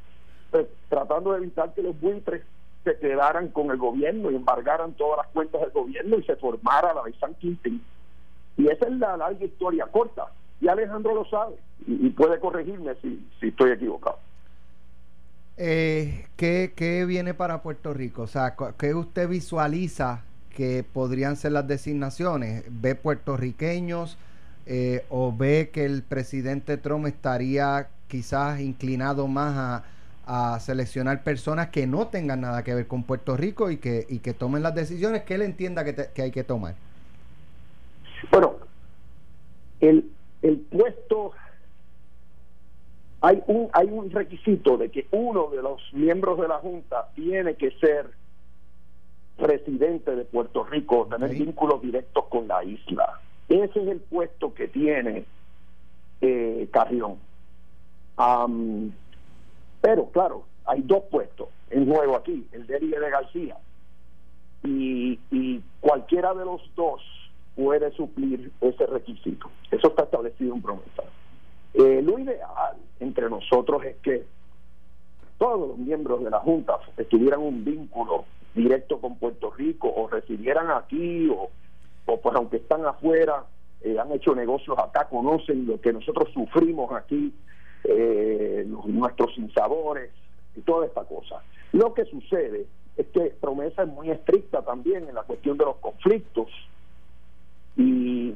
pues, 0.51 0.67
tratando 0.89 1.33
de 1.33 1.39
evitar 1.39 1.73
que 1.75 1.83
los 1.83 1.99
buitres 2.01 2.43
se 2.85 2.97
quedaran 2.99 3.49
con 3.49 3.71
el 3.71 3.79
gobierno 3.79 4.31
y 4.31 4.37
embargaran 4.37 4.93
todas 4.95 5.19
las 5.19 5.27
cuentas 5.29 5.61
del 5.61 5.71
gobierno 5.71 6.19
y 6.19 6.23
se 6.25 6.37
formara 6.37 6.95
la 6.95 7.03
de 7.03 7.13
San 7.15 7.35
Quintín. 7.35 7.83
Y 8.57 8.69
esa 8.69 8.87
es 8.87 8.93
la 8.93 9.17
larga 9.17 9.45
historia 9.45 9.87
corta. 9.87 10.27
Y 10.61 10.69
Alejandro 10.69 11.15
lo 11.15 11.25
sabe 11.27 11.57
y, 11.87 12.09
puede 12.11 12.41
corregirme 12.41 12.95
si, 13.03 13.27
si 13.41 13.49
estoy 13.49 13.73
equivocado. 13.73 14.19
Eh, 15.59 16.27
¿qué, 16.37 16.73
qué 16.77 17.05
viene 17.07 17.35
para 17.35 17.63
Puerto 17.63 17.95
Rico? 17.95 18.23
O 18.23 18.27
sea, 18.27 18.55
¿qué 18.79 18.95
usted 18.95 19.29
visualiza 19.29 20.23
que 20.55 20.85
podrían 20.91 21.37
ser 21.37 21.53
las 21.53 21.67
designaciones? 21.67 22.65
¿Ve 22.69 22.95
puertorriqueños 22.95 24.19
eh, 24.67 25.05
o 25.09 25.35
ve 25.35 25.71
que 25.73 25.85
el 25.85 26.03
presidente 26.03 26.77
Trump 26.77 27.07
estaría 27.07 27.89
quizás 28.09 28.61
inclinado 28.61 29.29
más 29.29 29.85
a, 30.27 30.55
a 30.55 30.61
seleccionar 30.61 31.23
personas 31.23 31.69
que 31.69 31.87
no 31.87 32.09
tengan 32.09 32.41
nada 32.43 32.65
que 32.65 32.75
ver 32.75 32.87
con 32.87 33.05
Puerto 33.05 33.37
Rico 33.37 33.71
y 33.71 33.79
que, 33.79 34.07
y 34.09 34.19
que 34.21 34.35
tomen 34.35 34.63
las 34.63 34.75
decisiones 34.75 35.23
que 35.23 35.35
él 35.35 35.43
entienda 35.43 35.85
que, 35.85 35.93
te- 35.93 36.11
que 36.15 36.23
hay 36.23 36.31
que 36.33 36.45
tomar? 36.45 36.75
Bueno, 38.31 38.57
el, 39.81 40.11
el 40.43 40.59
puesto, 40.59 41.33
hay 43.21 43.43
un, 43.47 43.69
hay 43.73 43.89
un 43.89 44.11
requisito 44.11 44.77
de 44.77 44.91
que 44.91 45.07
uno 45.11 45.49
de 45.49 45.63
los 45.63 45.81
miembros 45.93 46.41
de 46.41 46.49
la 46.49 46.59
Junta 46.59 47.09
tiene 47.15 47.55
que 47.55 47.71
ser 47.73 48.11
residente 49.39 50.15
de 50.15 50.25
Puerto 50.25 50.65
Rico, 50.65 51.07
tener 51.11 51.31
vínculos 51.31 51.83
directos 51.83 52.25
con 52.27 52.49
la 52.49 52.65
isla. 52.65 53.21
Ese 53.49 53.83
es 53.83 53.89
el 53.89 54.01
puesto 54.01 54.55
que 54.55 54.69
tiene 54.69 55.25
eh, 56.21 56.69
Carrión. 56.73 57.19
Am, 58.17 58.93
pero 59.81 60.07
claro, 60.11 60.45
hay 60.65 60.83
dos 60.83 61.05
puestos 61.11 61.49
en 61.71 61.87
juego 61.87 62.17
aquí, 62.17 62.47
el 62.53 62.67
de 62.67 62.77
él 62.79 62.85
y 62.85 62.95
el 62.95 63.01
de 63.01 63.11
García. 63.11 63.57
Y, 64.65 65.21
y 65.31 65.63
cualquiera 65.81 66.35
de 66.35 66.45
los 66.45 66.63
dos 66.75 67.03
puede 67.57 67.91
suplir 67.93 68.53
ese 68.61 68.87
requisito. 68.87 69.51
Eso 69.71 69.89
está 69.89 70.05
establecido 70.05 70.55
en 70.55 70.63
promesa. 70.63 71.03
Eh, 71.75 72.03
lo 72.03 72.19
ideal 72.19 72.77
entre 73.01 73.29
nosotros 73.29 73.83
es 73.85 73.97
que 73.97 74.25
todos 75.39 75.69
los 75.69 75.79
miembros 75.79 76.23
de 76.23 76.31
la 76.31 76.39
Junta 76.41 76.79
tuvieran 77.11 77.41
un 77.41 77.65
vínculo 77.65 78.25
directo 78.55 79.01
con 79.01 79.19
Puerto 79.19 79.51
Rico 79.51 79.93
o 79.95 80.09
residieran 80.09 80.71
aquí 80.71 81.29
o, 81.29 81.51
o 82.07 82.21
pues 82.21 82.37
aunque 82.37 82.59
están 82.59 82.87
afuera, 82.87 83.45
eh, 83.83 83.99
han 83.99 84.13
hecho 84.13 84.35
negocios 84.35 84.79
acá, 84.79 85.09
conocen 85.09 85.67
lo 85.67 85.81
que 85.81 85.93
nosotros 85.93 86.31
sufrimos 86.33 86.93
aquí, 86.93 87.35
eh, 87.85 88.65
nuestros 88.67 89.35
sinsabores 89.35 90.11
y 90.55 90.61
toda 90.63 90.87
esta 90.87 91.05
cosa. 91.05 91.43
Lo 91.73 91.93
que 91.93 92.05
sucede 92.07 92.67
es 92.97 93.07
que 93.09 93.35
promesa 93.41 93.83
es 93.83 93.89
muy 93.89 94.11
estricta 94.11 94.63
también 94.63 95.09
en 95.09 95.15
la 95.15 95.23
cuestión 95.23 95.59
de 95.59 95.67
los 95.67 95.77
conflictos 95.77 96.49
y 97.77 98.35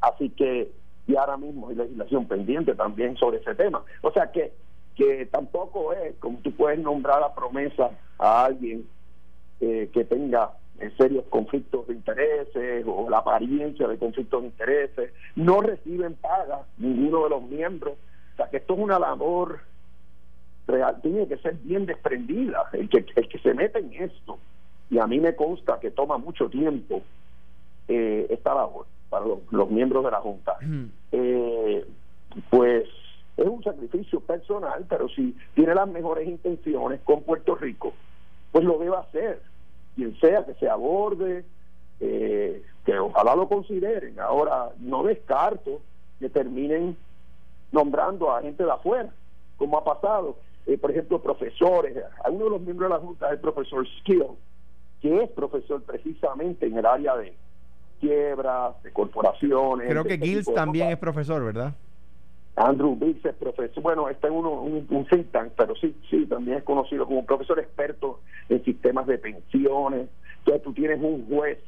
así 0.00 0.30
que 0.30 0.70
y 1.06 1.16
ahora 1.16 1.36
mismo 1.36 1.68
hay 1.68 1.76
legislación 1.76 2.26
pendiente 2.26 2.74
también 2.74 3.16
sobre 3.16 3.38
ese 3.38 3.54
tema. 3.54 3.82
O 4.02 4.12
sea 4.12 4.30
que 4.30 4.52
que 4.94 5.26
tampoco 5.26 5.92
es 5.92 6.14
como 6.16 6.38
tú 6.38 6.52
puedes 6.52 6.78
nombrar 6.78 7.22
a 7.22 7.34
promesa 7.34 7.90
a 8.18 8.44
alguien 8.44 8.86
eh, 9.60 9.88
que 9.92 10.04
tenga 10.04 10.52
eh, 10.78 10.90
serios 10.98 11.24
conflictos 11.30 11.86
de 11.88 11.94
intereses 11.94 12.84
o 12.86 13.08
la 13.08 13.18
apariencia 13.18 13.88
de 13.88 13.98
conflictos 13.98 14.42
de 14.42 14.48
intereses 14.48 15.12
no 15.36 15.60
reciben 15.60 16.14
paga 16.14 16.66
ninguno 16.78 17.24
de 17.24 17.30
los 17.30 17.42
miembros. 17.42 17.94
O 18.34 18.36
sea 18.36 18.48
que 18.50 18.58
esto 18.58 18.74
es 18.74 18.80
una 18.80 18.98
labor 18.98 19.60
real 20.66 21.00
tiene 21.02 21.26
que 21.26 21.38
ser 21.38 21.54
bien 21.54 21.86
desprendida 21.86 22.68
el 22.72 22.88
que 22.88 23.04
el 23.16 23.28
que 23.28 23.38
se 23.38 23.54
mete 23.54 23.78
en 23.78 23.92
esto. 23.94 24.38
Y 24.90 24.98
a 24.98 25.06
mí 25.06 25.20
me 25.20 25.34
consta 25.34 25.78
que 25.80 25.90
toma 25.90 26.18
mucho 26.18 26.48
tiempo 26.48 27.02
eh, 27.90 28.26
esta 28.30 28.54
labor 28.54 28.86
para 29.08 29.26
los, 29.26 29.40
los 29.50 29.68
miembros 29.68 30.04
de 30.04 30.10
la 30.12 30.20
Junta. 30.20 30.56
Eh, 31.10 31.84
pues 32.48 32.88
es 33.36 33.46
un 33.46 33.62
sacrificio 33.64 34.20
personal, 34.20 34.86
pero 34.88 35.08
si 35.08 35.36
tiene 35.54 35.74
las 35.74 35.88
mejores 35.88 36.28
intenciones 36.28 37.00
con 37.00 37.22
Puerto 37.22 37.56
Rico, 37.56 37.92
pues 38.52 38.64
lo 38.64 38.78
debe 38.78 38.96
hacer. 38.96 39.42
Quien 39.96 40.16
sea 40.20 40.46
que 40.46 40.54
se 40.54 40.68
aborde, 40.68 41.44
eh, 41.98 42.62
que 42.84 42.98
ojalá 42.98 43.34
lo 43.34 43.48
consideren. 43.48 44.20
Ahora, 44.20 44.70
no 44.78 45.02
descarto 45.02 45.80
que 46.20 46.28
terminen 46.28 46.96
nombrando 47.72 48.30
a 48.30 48.42
gente 48.42 48.64
de 48.64 48.70
afuera, 48.70 49.10
como 49.56 49.78
ha 49.78 49.84
pasado. 49.84 50.36
Eh, 50.66 50.78
por 50.78 50.92
ejemplo, 50.92 51.20
profesores. 51.20 51.96
A 52.24 52.30
uno 52.30 52.44
de 52.44 52.50
los 52.50 52.60
miembros 52.60 52.88
de 52.88 52.94
la 52.94 53.00
Junta 53.00 53.26
es 53.26 53.32
el 53.32 53.40
profesor 53.40 53.84
Skill, 54.00 54.26
que 55.00 55.24
es 55.24 55.30
profesor 55.30 55.82
precisamente 55.82 56.66
en 56.66 56.78
el 56.78 56.86
área 56.86 57.16
de 57.16 57.34
quiebras, 58.00 58.82
de 58.82 58.90
corporaciones. 58.92 59.88
creo 59.88 60.02
de 60.02 60.08
que 60.08 60.14
este 60.14 60.26
Gills 60.26 60.46
de 60.46 60.54
también 60.54 60.88
es 60.88 60.98
profesor, 60.98 61.44
¿verdad? 61.44 61.74
Andrew 62.56 62.96
Biggs 62.96 63.24
es 63.24 63.34
profesor, 63.36 63.82
bueno, 63.82 64.08
está 64.08 64.26
en 64.28 64.34
uno, 64.34 64.50
un, 64.62 64.86
un 64.90 65.06
think 65.06 65.30
tank, 65.30 65.52
pero 65.56 65.74
sí, 65.76 65.96
sí, 66.10 66.26
también 66.26 66.58
es 66.58 66.64
conocido 66.64 67.06
como 67.06 67.20
un 67.20 67.26
profesor 67.26 67.58
experto 67.58 68.20
en 68.48 68.62
sistemas 68.64 69.06
de 69.06 69.18
pensiones. 69.18 70.08
Entonces 70.38 70.62
tú 70.62 70.72
tienes 70.72 71.00
un 71.00 71.26
juez 71.28 71.58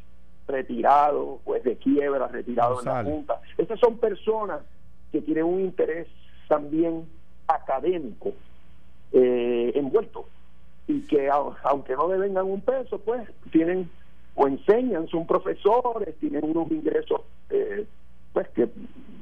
retirado, 0.48 1.38
juez 1.44 1.62
de 1.64 1.76
quiebra, 1.76 2.26
retirado 2.28 2.80
en 2.80 2.86
la. 2.86 3.04
Junta. 3.04 3.40
Esas 3.56 3.78
son 3.78 3.96
personas 3.98 4.60
que 5.12 5.20
tienen 5.22 5.44
un 5.44 5.60
interés 5.60 6.08
también 6.48 7.06
académico 7.46 8.32
eh, 9.12 9.72
envuelto 9.74 10.26
y 10.88 11.02
que 11.06 11.30
au- 11.30 11.54
aunque 11.64 11.94
no 11.94 12.08
devengan 12.08 12.46
un 12.46 12.60
peso, 12.60 12.98
pues 12.98 13.28
tienen 13.50 13.88
o 14.34 14.48
enseñan, 14.48 15.06
son 15.08 15.26
profesores, 15.26 16.14
tienen 16.18 16.44
unos 16.44 16.70
ingresos 16.70 17.20
eh, 17.50 17.86
pues 18.32 18.48
que, 18.50 18.68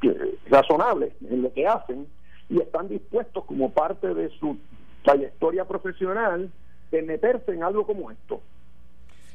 que 0.01 0.39
razonables 0.49 1.13
en 1.29 1.43
lo 1.43 1.53
que 1.53 1.67
hacen 1.67 2.07
y 2.49 2.61
están 2.61 2.89
dispuestos 2.89 3.45
como 3.45 3.71
parte 3.73 4.15
de 4.15 4.29
su 4.39 4.57
trayectoria 5.05 5.65
profesional 5.67 6.51
de 6.93 7.03
meterse 7.03 7.53
en 7.53 7.63
algo 7.63 7.87
como 7.87 8.11
esto. 8.11 8.41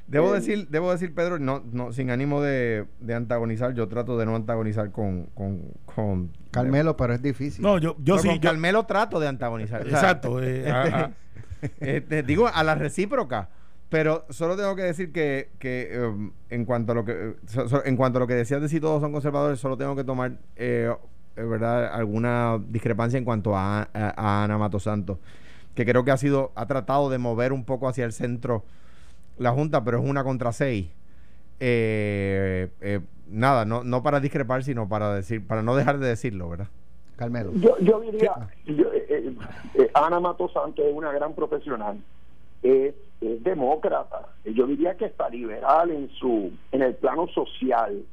Debo 0.08 0.32
Eh, 0.32 0.36
decir, 0.40 0.68
debo 0.70 0.92
decir, 0.92 1.16
Pedro, 1.16 1.40
no, 1.40 1.64
no, 1.72 1.92
sin 1.92 2.12
ánimo 2.12 2.42
de, 2.42 2.86
de 3.00 3.14
antagonizar, 3.16 3.74
yo 3.74 3.88
trato 3.88 4.18
de 4.18 4.26
no 4.28 4.36
antagonizar 4.36 4.92
con, 4.92 5.26
con, 5.34 5.62
con 5.94 6.32
Carmelo, 6.52 6.96
pero 6.96 7.14
es 7.14 7.22
difícil. 7.22 7.64
No, 7.64 7.80
yo, 7.80 7.96
yo 8.00 8.18
sí. 8.20 8.28
con 8.28 8.36
yo- 8.38 8.50
Carmelo 8.50 8.86
trato 8.86 9.20
de 9.20 9.28
antagonizar. 9.28 9.82
O 9.82 9.86
sea, 9.90 9.94
exacto. 9.94 10.42
eh, 10.44 10.70
a- 10.72 10.84
a- 11.06 11.12
este, 11.80 12.22
digo, 12.24 12.48
a 12.54 12.64
la 12.64 12.76
recíproca. 12.76 13.50
Pero 13.90 14.26
solo 14.30 14.58
tengo 14.58 14.76
que 14.76 14.82
decir 14.82 15.12
que, 15.12 15.50
que 15.60 16.00
um, 16.08 16.32
en 16.50 16.66
cuanto 16.66 16.92
a 16.92 16.96
lo 16.96 17.06
que 17.06 17.12
eh, 17.12 17.34
so- 17.46 17.70
so- 17.70 17.86
en 17.86 17.96
cuanto 17.96 18.18
a 18.18 18.22
lo 18.22 18.28
que 18.28 18.34
decías 18.34 18.62
de 18.62 18.68
si 18.68 18.80
todos 18.80 19.02
son 19.02 19.12
conservadores, 19.12 19.60
solo 19.60 19.78
tengo 19.78 19.96
que 19.96 20.04
tomar 20.04 20.34
eh, 20.56 20.92
eh, 21.36 21.44
verdad 21.44 21.94
alguna 21.94 22.60
discrepancia 22.70 23.18
en 23.18 23.26
cuanto 23.26 23.56
a, 23.56 23.82
a- 23.94 24.14
a 24.18 24.44
Ana 24.44 24.58
Mato 24.58 24.80
Santos, 24.80 25.20
que 25.76 25.86
creo 25.86 26.04
que 26.04 26.12
ha 26.12 26.18
sido, 26.18 26.52
ha 26.56 26.66
tratado 26.66 27.10
de 27.10 27.20
mover 27.20 27.54
un 27.54 27.64
poco 27.64 27.88
hacia 27.88 28.06
el 28.06 28.12
centro 28.12 28.64
la 29.38 29.52
Junta, 29.52 29.84
pero 29.84 30.00
es 30.02 30.10
una 30.10 30.24
contra 30.24 30.52
seis. 30.52 30.88
Eh, 31.60 32.70
eh, 32.82 33.00
nada, 33.30 33.66
no, 33.66 33.84
no 33.84 34.02
para 34.04 34.20
discrepar, 34.20 34.64
sino 34.64 34.88
para 34.90 35.14
decir, 35.14 35.46
para 35.46 35.62
no 35.62 35.76
dejar 35.76 36.00
de 36.00 36.08
decirlo, 36.08 36.50
¿verdad? 36.50 36.68
Carmelo. 37.18 37.52
Yo, 37.56 37.78
yo 37.80 38.02
diría, 38.02 38.34
yo, 38.66 38.92
eh, 38.94 39.06
eh, 39.10 39.36
eh, 39.76 39.92
Ana 39.94 40.20
Mato 40.20 40.50
Santos 40.50 40.86
es 40.86 40.94
una 40.94 41.12
gran 41.14 41.34
profesional, 41.34 41.98
es, 42.64 42.94
es 43.22 43.44
demócrata, 43.44 44.28
yo 44.44 44.68
diría 44.68 44.96
que 44.96 45.06
está 45.06 45.30
liberal 45.30 45.92
en 45.92 46.10
su 46.12 46.52
en 46.72 46.82
el 46.82 46.96
plano 46.96 47.28
social, 47.30 48.04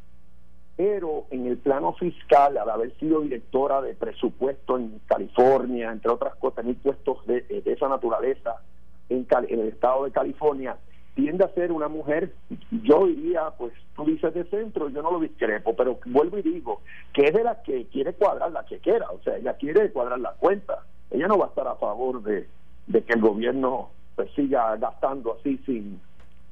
pero 0.76 1.26
en 1.30 1.46
el 1.46 1.58
plano 1.58 1.92
fiscal, 1.94 2.56
al 2.56 2.70
haber 2.70 2.96
sido 2.98 3.20
directora 3.20 3.82
de 3.82 3.94
presupuesto 3.94 4.78
en 4.78 5.00
California, 5.06 5.92
entre 5.92 6.10
otras 6.10 6.34
cosas, 6.36 6.64
tener 6.64 6.76
puestos 6.76 7.26
de, 7.26 7.42
de 7.42 7.72
esa 7.72 7.88
naturaleza 7.88 8.62
en, 9.08 9.26
en 9.48 9.60
el 9.60 9.68
estado 9.68 10.04
de 10.04 10.12
California, 10.12 10.76
tiende 11.14 11.44
a 11.44 11.54
ser 11.54 11.72
una 11.72 11.88
mujer, 11.88 12.32
yo 12.70 13.06
diría, 13.06 13.50
pues 13.58 13.72
tú 13.94 14.04
dices 14.04 14.32
de 14.32 14.44
centro, 14.44 14.88
yo 14.88 15.02
no 15.02 15.10
lo 15.10 15.20
discrepo, 15.20 15.76
pero 15.76 15.98
vuelvo 16.06 16.38
y 16.38 16.42
digo, 16.42 16.80
que 17.12 17.24
es 17.24 17.34
de 17.34 17.44
la 17.44 17.62
que 17.62 17.86
quiere 17.88 18.14
cuadrar 18.14 18.50
la 18.50 18.64
chequera, 18.64 19.10
o 19.10 19.20
sea, 19.22 19.36
ella 19.36 19.54
quiere 19.54 19.90
cuadrar 19.92 20.18
la 20.20 20.32
cuenta, 20.32 20.86
ella 21.10 21.28
no 21.28 21.36
va 21.36 21.46
a 21.46 21.48
estar 21.48 21.68
a 21.68 21.74
favor 21.74 22.22
de, 22.22 22.48
de 22.86 23.04
que 23.04 23.12
el 23.12 23.20
gobierno 23.20 23.90
pues, 24.16 24.30
siga 24.34 24.76
gastando 24.76 25.36
así 25.38 25.58
sin, 25.66 26.00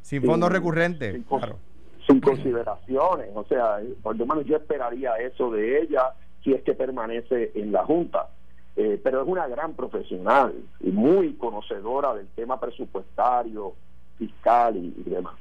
Sin 0.02 0.22
fondos 0.24 0.50
recurrentes, 0.50 1.12
sin 1.14 1.24
cos- 1.26 1.38
claro. 1.40 1.58
sin 2.06 2.20
consideraciones. 2.20 3.28
O 3.34 3.44
sea, 3.44 3.78
por 4.02 4.16
lo 4.16 4.26
menos 4.26 4.44
yo 4.46 4.56
esperaría 4.56 5.16
eso 5.16 5.50
de 5.50 5.82
ella 5.82 6.12
si 6.42 6.52
es 6.52 6.62
que 6.62 6.74
permanece 6.74 7.52
en 7.54 7.72
la 7.72 7.84
Junta. 7.84 8.28
Eh, 8.76 8.98
pero 9.02 9.20
es 9.22 9.28
una 9.28 9.46
gran 9.48 9.74
profesional 9.74 10.54
y 10.80 10.90
muy 10.90 11.34
conocedora 11.34 12.14
del 12.14 12.28
tema 12.28 12.58
presupuestario, 12.60 13.74
fiscal 14.16 14.76
y, 14.76 14.94
y 15.04 15.10
demás. 15.10 15.34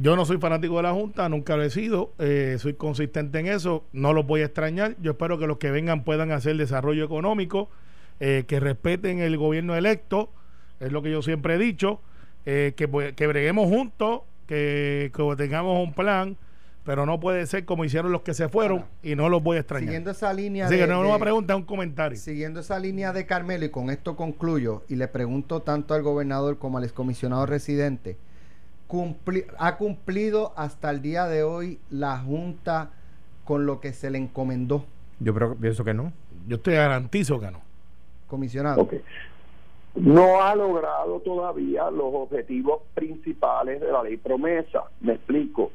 Yo 0.00 0.16
no 0.16 0.24
soy 0.24 0.38
fanático 0.38 0.76
de 0.78 0.82
la 0.84 0.92
Junta, 0.92 1.28
nunca 1.28 1.56
lo 1.56 1.62
he 1.62 1.70
sido, 1.70 2.12
eh, 2.18 2.56
soy 2.58 2.74
consistente 2.74 3.38
en 3.40 3.48
eso, 3.48 3.84
no 3.92 4.12
los 4.14 4.26
voy 4.26 4.40
a 4.40 4.46
extrañar. 4.46 4.94
Yo 5.02 5.10
espero 5.12 5.38
que 5.38 5.46
los 5.46 5.58
que 5.58 5.70
vengan 5.70 6.04
puedan 6.04 6.30
hacer 6.32 6.56
desarrollo 6.56 7.04
económico, 7.04 7.68
eh, 8.20 8.44
que 8.46 8.60
respeten 8.60 9.18
el 9.20 9.36
gobierno 9.36 9.74
electo, 9.74 10.30
es 10.80 10.92
lo 10.92 11.02
que 11.02 11.10
yo 11.10 11.22
siempre 11.22 11.54
he 11.54 11.58
dicho, 11.58 12.00
eh, 12.46 12.74
que, 12.76 12.88
pues, 12.88 13.12
que 13.14 13.26
breguemos 13.26 13.68
juntos, 13.68 14.22
que, 14.46 15.12
que 15.14 15.34
tengamos 15.36 15.82
un 15.86 15.94
plan, 15.94 16.36
pero 16.84 17.06
no 17.06 17.20
puede 17.20 17.46
ser 17.46 17.64
como 17.64 17.84
hicieron 17.84 18.10
los 18.10 18.22
que 18.22 18.34
se 18.34 18.48
fueron 18.48 18.84
y 19.04 19.14
no 19.14 19.28
los 19.28 19.40
voy 19.42 19.56
a 19.56 19.60
extrañar. 19.60 19.86
Siguiendo 19.88 20.10
esa 20.10 20.32
línea 20.32 20.66
Así 20.66 20.74
de, 20.74 20.80
que 20.80 20.86
no 20.88 21.00
una 21.00 21.18
pregunta, 21.18 21.52
es 21.52 21.56
un 21.60 21.64
comentario. 21.64 22.18
Siguiendo 22.18 22.58
esa 22.60 22.78
línea 22.80 23.12
de 23.12 23.24
Carmelo, 23.24 23.64
y 23.64 23.68
con 23.68 23.90
esto 23.90 24.16
concluyo, 24.16 24.82
y 24.88 24.96
le 24.96 25.06
pregunto 25.06 25.62
tanto 25.62 25.94
al 25.94 26.02
gobernador 26.02 26.58
como 26.58 26.78
al 26.78 26.84
excomisionado 26.84 27.46
residente, 27.46 28.16
cumpli- 28.88 29.46
¿ha 29.58 29.76
cumplido 29.76 30.52
hasta 30.56 30.90
el 30.90 31.02
día 31.02 31.26
de 31.26 31.44
hoy 31.44 31.78
la 31.90 32.18
Junta 32.18 32.90
con 33.44 33.64
lo 33.64 33.80
que 33.80 33.92
se 33.92 34.10
le 34.10 34.18
encomendó, 34.18 34.84
Yo 35.20 35.34
creo, 35.34 35.54
pienso 35.54 35.84
que 35.84 35.94
no. 35.94 36.12
Yo 36.48 36.58
te 36.60 36.72
garantizo 36.74 37.38
que 37.40 37.50
no. 37.50 37.61
Comisionado? 38.32 38.88
No 39.94 40.42
ha 40.42 40.54
logrado 40.54 41.20
todavía 41.20 41.90
los 41.90 42.14
objetivos 42.14 42.80
principales 42.94 43.80
de 43.80 43.92
la 43.92 44.02
ley 44.02 44.16
promesa. 44.16 44.84
Me 45.00 45.12
explico. 45.14 45.70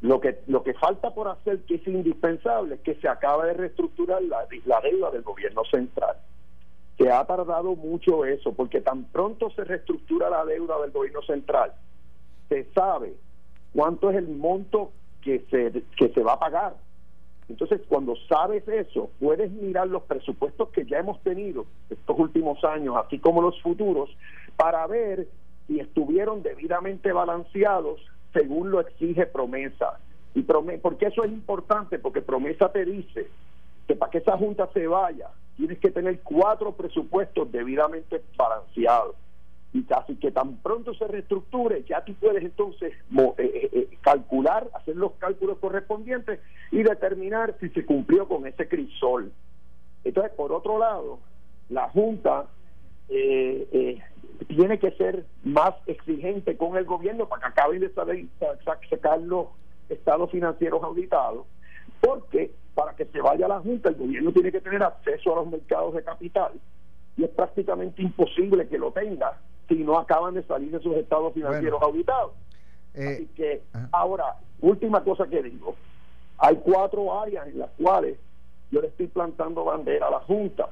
Lo 0.00 0.20
que, 0.20 0.40
lo 0.48 0.62
que 0.62 0.74
falta 0.74 1.14
por 1.14 1.28
hacer, 1.28 1.60
que 1.60 1.76
es 1.76 1.86
indispensable, 1.86 2.74
es 2.74 2.80
que 2.80 2.96
se 2.96 3.08
acabe 3.08 3.46
de 3.46 3.54
reestructurar 3.54 4.22
la, 4.22 4.46
la 4.66 4.80
deuda 4.80 5.10
del 5.12 5.22
gobierno 5.22 5.62
central. 5.70 6.16
Se 6.98 7.10
ha 7.10 7.24
tardado 7.24 7.76
mucho 7.76 8.24
eso, 8.24 8.52
porque 8.52 8.80
tan 8.80 9.04
pronto 9.04 9.50
se 9.50 9.64
reestructura 9.64 10.28
la 10.28 10.44
deuda 10.44 10.80
del 10.80 10.90
gobierno 10.90 11.22
central, 11.22 11.72
se 12.48 12.64
sabe 12.74 13.14
cuánto 13.74 14.10
es 14.10 14.16
el 14.16 14.28
monto 14.28 14.90
que 15.22 15.44
se, 15.50 15.82
que 15.96 16.08
se 16.12 16.22
va 16.22 16.34
a 16.34 16.38
pagar. 16.38 16.74
Entonces, 17.48 17.80
cuando 17.88 18.16
sabes 18.28 18.66
eso, 18.66 19.10
puedes 19.20 19.50
mirar 19.52 19.88
los 19.88 20.02
presupuestos 20.02 20.70
que 20.70 20.84
ya 20.84 20.98
hemos 20.98 21.20
tenido 21.22 21.64
estos 21.88 22.18
últimos 22.18 22.62
años, 22.64 22.96
así 22.96 23.18
como 23.18 23.40
los 23.40 23.60
futuros, 23.62 24.10
para 24.56 24.86
ver 24.86 25.28
si 25.66 25.78
estuvieron 25.80 26.42
debidamente 26.42 27.12
balanceados 27.12 28.00
según 28.32 28.70
lo 28.70 28.80
exige 28.80 29.26
promesa. 29.26 29.98
Y 30.34 30.42
porque 30.42 31.06
eso 31.06 31.24
es 31.24 31.32
importante, 31.32 31.98
porque 31.98 32.20
promesa 32.20 32.70
te 32.70 32.84
dice 32.84 33.28
que 33.86 33.94
para 33.94 34.10
que 34.10 34.18
esa 34.18 34.36
junta 34.36 34.68
se 34.74 34.86
vaya, 34.86 35.30
tienes 35.56 35.78
que 35.78 35.90
tener 35.90 36.20
cuatro 36.20 36.72
presupuestos 36.72 37.50
debidamente 37.50 38.22
balanceados. 38.36 39.16
Y 39.72 39.82
casi 39.82 40.16
que 40.16 40.30
tan 40.30 40.56
pronto 40.58 40.94
se 40.94 41.06
reestructure, 41.06 41.82
ya 41.84 42.02
tú 42.04 42.14
puedes 42.14 42.42
entonces 42.42 42.92
eh, 42.92 43.34
eh, 43.38 43.70
eh, 43.72 43.98
calcular, 44.00 44.70
hacer 44.74 44.96
los 44.96 45.12
cálculos 45.14 45.58
correspondientes 45.58 46.40
y 46.70 46.82
determinar 46.82 47.56
si 47.60 47.68
se 47.70 47.84
cumplió 47.84 48.26
con 48.26 48.46
ese 48.46 48.68
crisol. 48.68 49.32
Entonces, 50.04 50.32
por 50.34 50.52
otro 50.52 50.78
lado, 50.78 51.18
la 51.68 51.88
Junta 51.90 52.46
eh, 53.08 54.00
tiene 54.48 54.78
que 54.78 54.92
ser 54.92 55.26
más 55.44 55.74
exigente 55.86 56.56
con 56.56 56.76
el 56.76 56.84
gobierno 56.84 57.28
para 57.28 57.42
que 57.42 57.48
acaben 57.48 57.80
de 57.80 57.92
sacar 57.92 59.20
los 59.20 59.48
estados 59.88 60.30
financieros 60.30 60.82
auditados, 60.82 61.46
porque 62.00 62.52
para 62.74 62.94
que 62.94 63.04
se 63.06 63.20
vaya 63.20 63.48
la 63.48 63.60
Junta, 63.60 63.88
el 63.88 63.96
gobierno 63.96 64.32
tiene 64.32 64.52
que 64.52 64.60
tener 64.60 64.82
acceso 64.82 65.32
a 65.32 65.36
los 65.36 65.50
mercados 65.50 65.94
de 65.94 66.04
capital 66.04 66.52
y 67.16 67.24
es 67.24 67.30
prácticamente 67.30 68.02
imposible 68.02 68.68
que 68.68 68.78
lo 68.78 68.92
tenga 68.92 69.38
si 69.68 69.76
no 69.76 69.98
acaban 69.98 70.34
de 70.34 70.42
salir 70.44 70.70
de 70.70 70.80
sus 70.80 70.94
estados 70.96 71.32
financieros 71.34 71.80
Bueno. 71.80 71.92
auditados. 71.94 72.32
Eh, 72.94 73.14
Así 73.14 73.26
que 73.34 73.62
ajá. 73.72 73.88
ahora, 73.92 74.36
última 74.60 75.02
cosa 75.02 75.26
que 75.26 75.42
digo, 75.42 75.74
hay 76.38 76.56
cuatro 76.56 77.18
áreas 77.20 77.46
en 77.48 77.58
las 77.58 77.70
cuales 77.72 78.18
yo 78.70 78.80
le 78.80 78.88
estoy 78.88 79.06
plantando 79.08 79.64
bandera 79.64 80.08
a 80.08 80.10
la 80.10 80.20
Junta. 80.20 80.68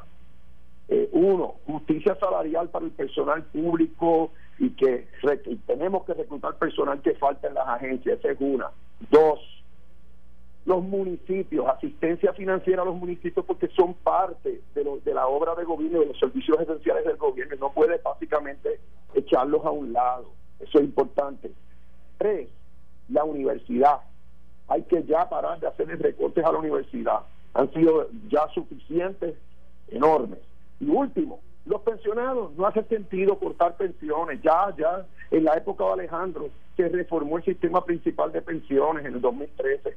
Eh, 0.88 1.09
uno, 1.12 1.54
justicia 1.66 2.14
salarial 2.16 2.68
para 2.68 2.85
el 2.85 2.90
personal 2.90 3.42
público 3.44 4.30
y 4.59 4.70
que 4.70 5.09
y 5.46 5.57
tenemos 5.57 6.04
que 6.04 6.12
reclutar 6.14 6.57
personal 6.57 7.00
que 7.00 7.14
falta 7.14 7.48
en 7.48 7.54
las 7.54 7.66
agencias, 7.66 8.18
esa 8.18 8.30
es 8.33 8.37
una. 8.40 8.70
Dos, 9.11 9.40
los 10.66 10.83
municipios, 10.83 11.66
asistencia 11.68 12.33
financiera 12.33 12.83
a 12.83 12.85
los 12.87 12.96
municipios 12.96 13.44
porque 13.44 13.68
son 13.68 13.94
parte 13.94 14.62
de, 14.74 14.85
lo- 14.85 14.98
de 14.98 15.12
la 15.14 15.27
obra 15.27 15.55
de 15.55 15.64
gobierno, 15.64 16.00
de 16.00 16.07
los 16.07 16.18
servicios 16.18 16.59
esenciales 16.61 17.05
del 17.05 17.16
gobierno, 17.18 17.55
no 17.61 17.72
puede 17.72 17.98
básicamente 17.98 18.81
echarlos 19.14 19.64
a 19.64 19.70
un 19.70 19.92
lado. 19.92 20.27
Eso 20.61 20.79
es 20.79 20.85
importante. 20.85 21.53
Tres, 22.18 22.48
la 23.09 23.24
universidad. 23.24 24.00
Hay 24.68 24.83
que 24.85 25.03
ya 25.05 25.29
parar 25.29 25.61
de 25.61 25.66
hacerle 25.66 25.96
recortes 25.96 26.42
a 26.44 26.53
la 26.53 26.59
universidad. 26.59 27.20
Han 27.53 27.70
sido 27.74 28.09
ya 28.31 28.48
suficientes, 28.55 29.35
enormes. 29.88 30.38
Y 30.81 30.88
último, 30.88 31.40
los 31.66 31.83
pensionados. 31.83 32.53
No 32.57 32.66
hace 32.66 32.83
sentido 32.85 33.38
cortar 33.38 33.77
pensiones. 33.77 34.40
Ya, 34.42 34.74
ya, 34.79 35.07
en 35.31 35.44
la 35.44 35.55
época 35.55 35.85
de 35.85 35.92
Alejandro 35.92 36.48
se 36.77 36.88
reformó 36.88 37.37
el 37.37 37.44
sistema 37.44 37.85
principal 37.85 38.33
de 38.33 38.40
pensiones 38.40 39.05
en 39.05 39.14
el 39.14 39.20
2013. 39.20 39.96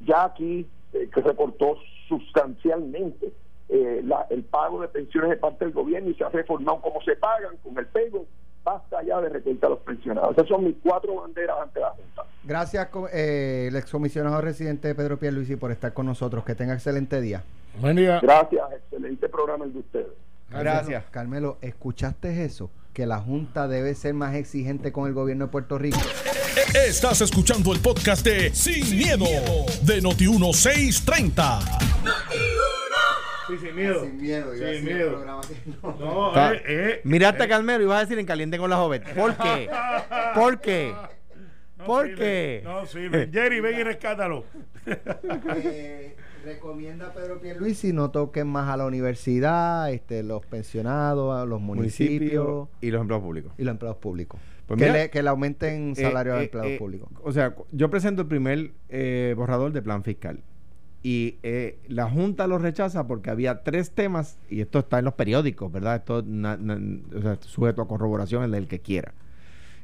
Ya 0.00 0.24
aquí 0.24 0.66
eh, 0.92 1.08
que 1.12 1.20
recortó 1.20 1.76
sustancialmente 2.08 3.32
eh, 3.68 4.00
la- 4.04 4.26
el 4.30 4.44
pago 4.44 4.80
de 4.80 4.88
pensiones 4.88 5.30
de 5.30 5.36
parte 5.36 5.64
del 5.66 5.74
gobierno 5.74 6.08
y 6.10 6.14
se 6.14 6.24
ha 6.24 6.30
reformado 6.30 6.80
cómo 6.80 7.02
se 7.02 7.16
pagan 7.16 7.56
con 7.62 7.76
el 7.78 7.86
pego. 7.86 8.24
Basta 8.64 9.02
ya 9.02 9.20
de 9.20 9.28
recortar 9.30 9.68
a 9.68 9.70
los 9.70 9.78
pensionados. 9.80 10.32
Esas 10.32 10.48
son 10.48 10.64
mis 10.64 10.76
cuatro 10.82 11.14
banderas 11.16 11.56
ante 11.62 11.80
la 11.80 11.90
Junta. 11.90 12.24
Gracias, 12.44 12.88
eh, 13.12 13.66
el 13.68 13.76
excomisionado 13.76 14.40
residente 14.40 14.94
Pedro 14.94 15.18
Pierluisi, 15.18 15.56
por 15.56 15.70
estar 15.70 15.92
con 15.94 16.06
nosotros. 16.06 16.44
Que 16.44 16.54
tenga 16.54 16.74
excelente 16.74 17.20
día. 17.20 17.42
Buen 17.80 17.96
día. 17.96 18.20
Gracias, 18.22 18.72
excelente 18.72 19.28
programa 19.28 19.64
el 19.64 19.72
de 19.72 19.78
ustedes. 19.80 20.06
Gracias. 20.50 21.04
Carmelo, 21.10 21.58
¿escuchaste 21.60 22.44
eso? 22.44 22.70
Que 22.98 23.06
la 23.06 23.20
Junta 23.20 23.68
debe 23.68 23.94
ser 23.94 24.12
más 24.14 24.34
exigente 24.34 24.90
con 24.90 25.06
el 25.06 25.14
gobierno 25.14 25.44
de 25.46 25.52
Puerto 25.52 25.78
Rico. 25.78 26.00
Estás 26.74 27.20
escuchando 27.20 27.72
el 27.72 27.78
podcast 27.78 28.26
de 28.26 28.52
Sin, 28.52 28.98
miedo, 28.98 29.24
de 29.82 30.00
Noti 30.02 30.26
1630. 30.26 31.60
Sí, 33.46 33.56
sin 33.60 33.76
miedo. 33.76 34.00
Sin 34.04 34.20
miedo, 34.20 34.52
iba 34.52 34.66
a 34.66 34.68
Sin 34.72 34.78
el 34.78 34.82
miedo. 34.82 35.10
programa 35.12 35.40
que 35.42 35.54
no. 35.80 35.96
No, 36.00 36.28
Está- 36.30 36.54
eh, 36.54 36.60
eh, 36.66 37.00
Miraste 37.04 37.44
a 37.44 37.48
Carmelo 37.48 37.84
y 37.84 37.86
vas 37.86 37.98
a 37.98 38.00
decir 38.00 38.18
en 38.18 38.26
caliente 38.26 38.58
con 38.58 38.68
la 38.68 38.76
joven. 38.78 39.04
¿Por 39.14 39.36
qué? 39.36 39.70
¿Por 40.34 40.60
qué? 40.60 40.92
no 41.76 41.84
¿Por 41.84 42.06
sirve, 42.08 42.16
qué? 42.18 42.60
No 42.64 42.84
sirve. 42.86 43.28
Jerry, 43.32 43.60
ven 43.60 43.78
y 43.78 43.82
rescátalo. 43.84 44.44
Recomienda 46.48 47.12
Pedro 47.12 47.40
Pierluisi 47.40 47.92
no 47.92 48.10
toquen 48.10 48.46
más 48.48 48.68
a 48.70 48.76
la 48.76 48.86
universidad, 48.86 49.92
este, 49.92 50.22
los 50.22 50.44
pensionados, 50.46 51.36
a 51.36 51.44
los 51.44 51.60
municipios 51.60 52.44
Municipio 52.46 52.68
y 52.80 52.90
los 52.90 53.00
empleados 53.02 53.24
públicos. 53.24 53.52
y 53.58 53.64
los 53.64 53.72
empleados 53.72 53.98
públicos. 53.98 54.40
Pues 54.66 54.78
que, 54.78 54.86
mira, 54.86 54.98
le, 54.98 55.10
que 55.10 55.22
le 55.22 55.28
aumenten 55.28 55.94
salario 55.94 56.32
Eh, 56.34 56.36
a 56.36 56.40
eh, 56.40 56.44
empleados 56.44 56.70
eh, 56.72 56.78
públicos. 56.78 57.08
O 57.22 57.32
sea, 57.32 57.54
yo 57.72 57.90
presento 57.90 58.22
el 58.22 58.28
primer 58.28 58.70
eh, 58.88 59.34
borrador 59.36 59.72
de 59.72 59.82
plan 59.82 60.02
fiscal. 60.02 60.40
Y 61.02 61.36
eh, 61.42 61.78
la 61.86 62.10
Junta 62.10 62.46
lo 62.46 62.58
rechaza 62.58 63.06
porque 63.06 63.30
había 63.30 63.62
tres 63.62 63.92
temas, 63.92 64.36
y 64.50 64.60
esto 64.62 64.80
está 64.80 64.98
en 64.98 65.04
los 65.04 65.14
periódicos, 65.14 65.70
¿verdad? 65.70 65.96
Esto 65.96 66.22
na- 66.26 66.56
na- 66.56 66.80
o 67.16 67.22
sea, 67.22 67.38
sujeto 67.40 67.82
a 67.82 67.86
corroboración 67.88 68.52
el 68.54 68.66
que 68.66 68.80
quiera. 68.80 69.12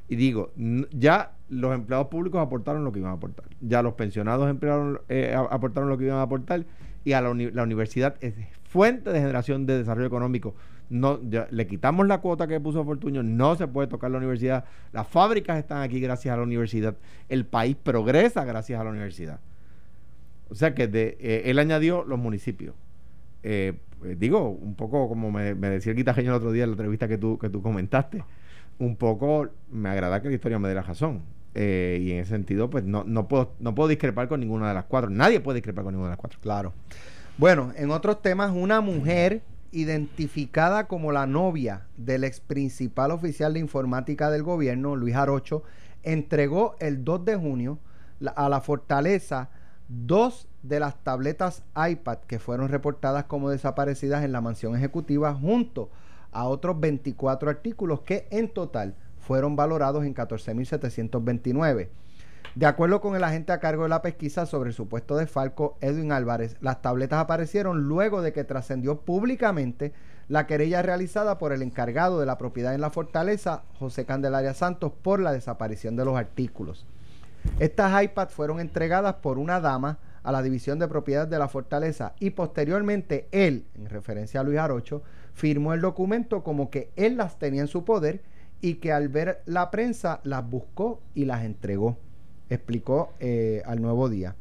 Y 0.09 0.17
digo, 0.17 0.51
ya 0.91 1.34
los 1.49 1.75
empleados 1.75 2.09
públicos 2.09 2.41
aportaron 2.41 2.85
lo 2.85 2.93
que 2.93 3.01
iban 3.01 3.11
a 3.13 3.15
aportar. 3.15 3.47
Ya 3.61 3.83
los 3.83 3.95
pensionados 3.95 4.49
emplearon, 4.49 5.01
eh, 5.09 5.35
aportaron 5.51 5.89
lo 5.89 5.99
que 5.99 6.05
iban 6.05 6.19
a 6.19 6.23
aportar. 6.23 6.65
Y 7.05 7.13
a 7.13 7.21
la, 7.21 7.31
uni- 7.31 7.51
la 7.51 7.63
universidad 7.63 8.17
es 8.21 8.35
fuente 8.65 9.11
de 9.11 9.21
generación 9.21 9.67
de 9.67 9.79
desarrollo 9.79 10.07
económico. 10.07 10.55
No, 10.91 11.21
ya 11.29 11.47
le 11.51 11.67
quitamos 11.67 12.07
la 12.07 12.19
cuota 12.19 12.47
que 12.47 12.61
puso 12.61 12.85
Fortuño, 12.85 13.23
no 13.23 13.57
se 13.57 13.67
puede 13.69 13.89
tocar 13.89 14.11
la 14.11 14.19
universidad. 14.19 14.65
Las 14.93 15.07
fábricas 15.07 15.59
están 15.59 15.83
aquí 15.83 16.01
gracias 16.01 16.33
a 16.33 16.37
la 16.37 16.43
universidad. 16.43 16.97
El 17.29 17.45
país 17.47 17.77
progresa 17.77 18.45
gracias 18.45 18.81
a 18.81 18.85
la 18.85 18.91
universidad. 18.91 19.41
O 20.49 20.55
sea 20.55 20.75
que 20.75 20.87
de, 20.89 21.17
eh, 21.21 21.43
él 21.47 21.59
añadió 21.59 22.05
los 22.05 22.19
municipios. 22.19 22.75
Eh, 23.43 23.75
pues 23.99 24.19
digo, 24.19 24.49
un 24.51 24.75
poco 24.75 25.09
como 25.09 25.31
me, 25.31 25.55
decía 25.55 25.93
el 25.93 25.97
guitarreño 25.97 26.31
el 26.31 26.37
otro 26.37 26.53
día 26.53 26.65
en 26.65 26.71
la 26.71 26.75
entrevista 26.75 27.09
que 27.09 27.19
tú, 27.19 27.39
que 27.39 27.49
tú 27.49 27.63
comentaste, 27.63 28.25
un 28.79 28.97
poco 28.97 29.49
me 29.71 29.89
agrada 29.89 30.21
que 30.23 30.29
la 30.29 30.35
historia 30.35 30.59
me 30.59 30.69
dé 30.69 30.75
la 30.75 30.83
razón. 30.83 31.23
Eh, 31.55 32.01
y 32.03 32.13
en 32.13 32.19
ese 32.19 32.31
sentido, 32.31 32.69
pues 32.69 32.85
no, 32.85 33.05
no, 33.05 33.29
puedo, 33.29 33.53
no 33.61 33.75
puedo 33.75 33.89
discrepar 33.89 34.29
con 34.29 34.41
ninguna 34.41 34.69
de 34.69 34.75
las 34.75 34.85
cuatro. 34.85 35.11
Nadie 35.11 35.41
puede 35.41 35.57
discrepar 35.57 35.85
con 35.85 35.95
ninguna 35.95 36.09
de 36.09 36.13
las 36.13 36.21
cuatro. 36.21 36.41
Claro. 36.43 36.73
Bueno, 37.39 37.73
en 37.77 37.91
otros 37.91 38.23
temas, 38.23 38.53
una 38.55 38.81
mujer 38.81 39.43
identificada 39.71 40.87
como 40.87 41.13
la 41.13 41.27
novia 41.27 41.87
del 41.97 42.25
ex 42.25 42.41
principal 42.41 43.11
oficial 43.11 43.55
de 43.55 43.61
informática 43.61 44.31
del 44.31 44.43
gobierno, 44.43 44.97
Luis 44.97 45.15
Arocho, 45.15 45.65
entregó 46.03 46.77
el 46.81 47.05
2 47.05 47.25
de 47.25 47.37
junio 47.37 47.79
a 48.37 48.49
la 48.49 48.61
fortaleza 48.61 49.51
dos 49.89 50.49
de 50.63 50.81
las 50.81 51.03
tabletas 51.03 51.63
iPad 51.77 52.19
que 52.27 52.39
fueron 52.39 52.69
reportadas 52.69 53.25
como 53.25 53.51
desaparecidas 53.51 54.25
en 54.25 54.33
la 54.33 54.41
mansión 54.41 54.77
ejecutiva 54.77 55.35
junto 55.35 55.91
a 55.91 56.04
otros 56.43 56.81
24 56.81 57.49
artículos 57.49 58.01
que 58.01 58.27
en 58.31 58.49
total 58.49 58.97
fueron 59.19 59.57
valorados 59.57 60.05
en 60.05 60.15
14.729. 60.15 61.89
De 62.55 62.67
acuerdo 62.67 63.01
con 63.01 63.17
el 63.17 63.25
agente 63.25 63.53
a 63.53 63.59
cargo 63.59 63.83
de 63.83 63.89
la 63.89 64.03
pesquisa 64.03 64.47
sobre 64.47 64.71
el 64.71 64.75
supuesto 64.75 65.17
desfalco, 65.17 65.77
Edwin 65.81 66.13
Álvarez, 66.13 66.57
las 66.61 66.83
tabletas 66.83 67.19
aparecieron 67.19 67.89
luego 67.89 68.23
de 68.23 68.33
que 68.33 68.45
trascendió 68.45 69.01
públicamente 69.01 69.93
la 70.29 70.47
querella 70.47 70.81
realizada 70.83 71.39
por 71.39 71.53
el 71.53 71.63
encargado 71.63 72.21
de 72.21 72.27
la 72.27 72.39
propiedad 72.39 72.75
en 72.75 72.81
la 72.81 72.91
fortaleza, 72.91 73.65
José 73.79 74.05
Candelaria 74.05 74.55
Santos, 74.55 74.93
por 75.03 75.21
la 75.21 75.33
desaparición 75.33 75.97
de 75.97 76.05
los 76.05 76.17
artículos. 76.17 76.87
Estas 77.59 78.03
iPads 78.03 78.33
fueron 78.33 78.61
entregadas 78.61 79.15
por 79.17 79.39
una 79.39 79.61
dama 79.61 79.99
a 80.25 80.33
la 80.33 80.43
División 80.43 80.79
de 80.79 80.89
Propiedades 80.89 81.31
de 81.31 81.39
la 81.39 81.49
Fortaleza 81.49 82.15
y 82.19 82.31
posteriormente 82.31 83.29
él, 83.31 83.67
en 83.75 83.89
referencia 83.89 84.41
a 84.41 84.43
Luis 84.43 84.59
Arocho, 84.59 85.03
firmó 85.35 85.75
el 85.75 85.81
documento 85.81 86.43
como 86.43 86.71
que 86.71 86.91
él 86.97 87.17
las 87.17 87.39
tenía 87.39 87.61
en 87.61 87.69
su 87.69 87.85
poder 87.85 88.23
y 88.61 88.77
que 88.77 88.93
al 88.93 89.09
ver 89.09 89.43
la 89.45 89.71
prensa 89.71 90.21
las 90.25 90.49
buscó 90.49 91.03
y 91.15 91.27
las 91.27 91.45
entregó, 91.45 91.99
explicó 92.49 93.13
eh, 93.21 93.63
al 93.67 93.83
nuevo 93.83 94.09
día. 94.09 94.35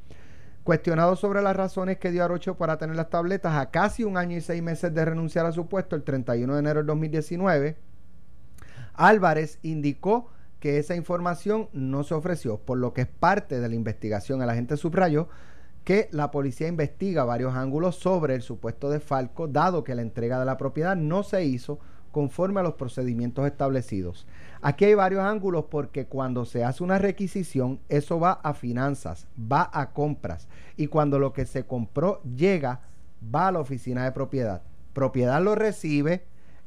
Cuestionado 0.64 1.18
sobre 1.18 1.42
las 1.42 1.58
razones 1.58 1.98
que 1.98 2.12
dio 2.12 2.24
Arocho 2.24 2.56
para 2.56 2.78
tener 2.78 2.96
las 2.96 3.10
tabletas 3.10 3.54
a 3.58 3.70
casi 3.70 4.06
un 4.06 4.16
año 4.16 4.38
y 4.38 4.42
seis 4.42 4.64
meses 4.64 4.94
de 4.94 5.04
renunciar 5.04 5.46
a 5.46 5.52
su 5.52 5.68
puesto 5.68 5.98
el 5.98 6.04
31 6.04 6.54
de 6.54 6.60
enero 6.60 6.80
del 6.80 6.88
2019, 6.88 7.76
Álvarez 8.94 9.60
indicó 9.64 10.30
que 10.62 10.78
esa 10.78 10.96
información 10.96 11.68
no 11.74 12.06
se 12.06 12.14
ofreció, 12.14 12.58
por 12.58 12.78
lo 12.78 12.94
que 12.94 13.02
es 13.02 13.08
parte 13.08 13.60
de 13.60 13.68
la 13.68 13.76
investigación. 13.76 14.42
El 14.42 14.50
agente 14.50 14.78
subrayó 14.78 15.28
que 15.84 16.08
la 16.12 16.32
policía 16.32 16.68
investiga 16.68 17.26
varios 17.26 17.56
ángulos 17.56 17.96
sobre 17.96 18.36
el 18.36 18.42
supuesto 18.42 18.90
desfalco, 18.90 19.48
dado 19.48 19.84
que 19.84 19.96
la 19.96 20.02
entrega 20.02 20.40
de 20.40 20.46
la 20.46 20.58
propiedad 20.58 20.96
no 20.96 21.24
se 21.24 21.44
hizo 21.46 21.80
conforme 22.12 22.60
a 22.60 22.64
los 22.64 22.76
procedimientos 22.76 23.46
establecidos. 23.46 24.28
Aquí 24.62 24.86
hay 24.86 24.94
varios 24.94 25.24
ángulos 25.24 25.66
porque 25.70 26.06
cuando 26.06 26.46
se 26.46 26.64
hace 26.64 26.84
una 26.84 27.00
requisición, 27.00 27.80
eso 27.90 28.20
va 28.20 28.34
a 28.34 28.54
finanzas, 28.54 29.28
va 29.38 29.70
a 29.74 29.92
compras, 29.92 30.48
y 30.78 30.88
cuando 30.88 31.20
lo 31.20 31.34
que 31.34 31.46
se 31.46 31.66
compró 31.66 32.22
llega, 32.24 32.82
va 33.34 33.48
a 33.48 33.52
la 33.52 33.60
oficina 33.60 34.06
de 34.06 34.12
propiedad. 34.12 34.62
Propiedad 34.94 35.42
lo 35.42 35.56
recibe, 35.56 36.24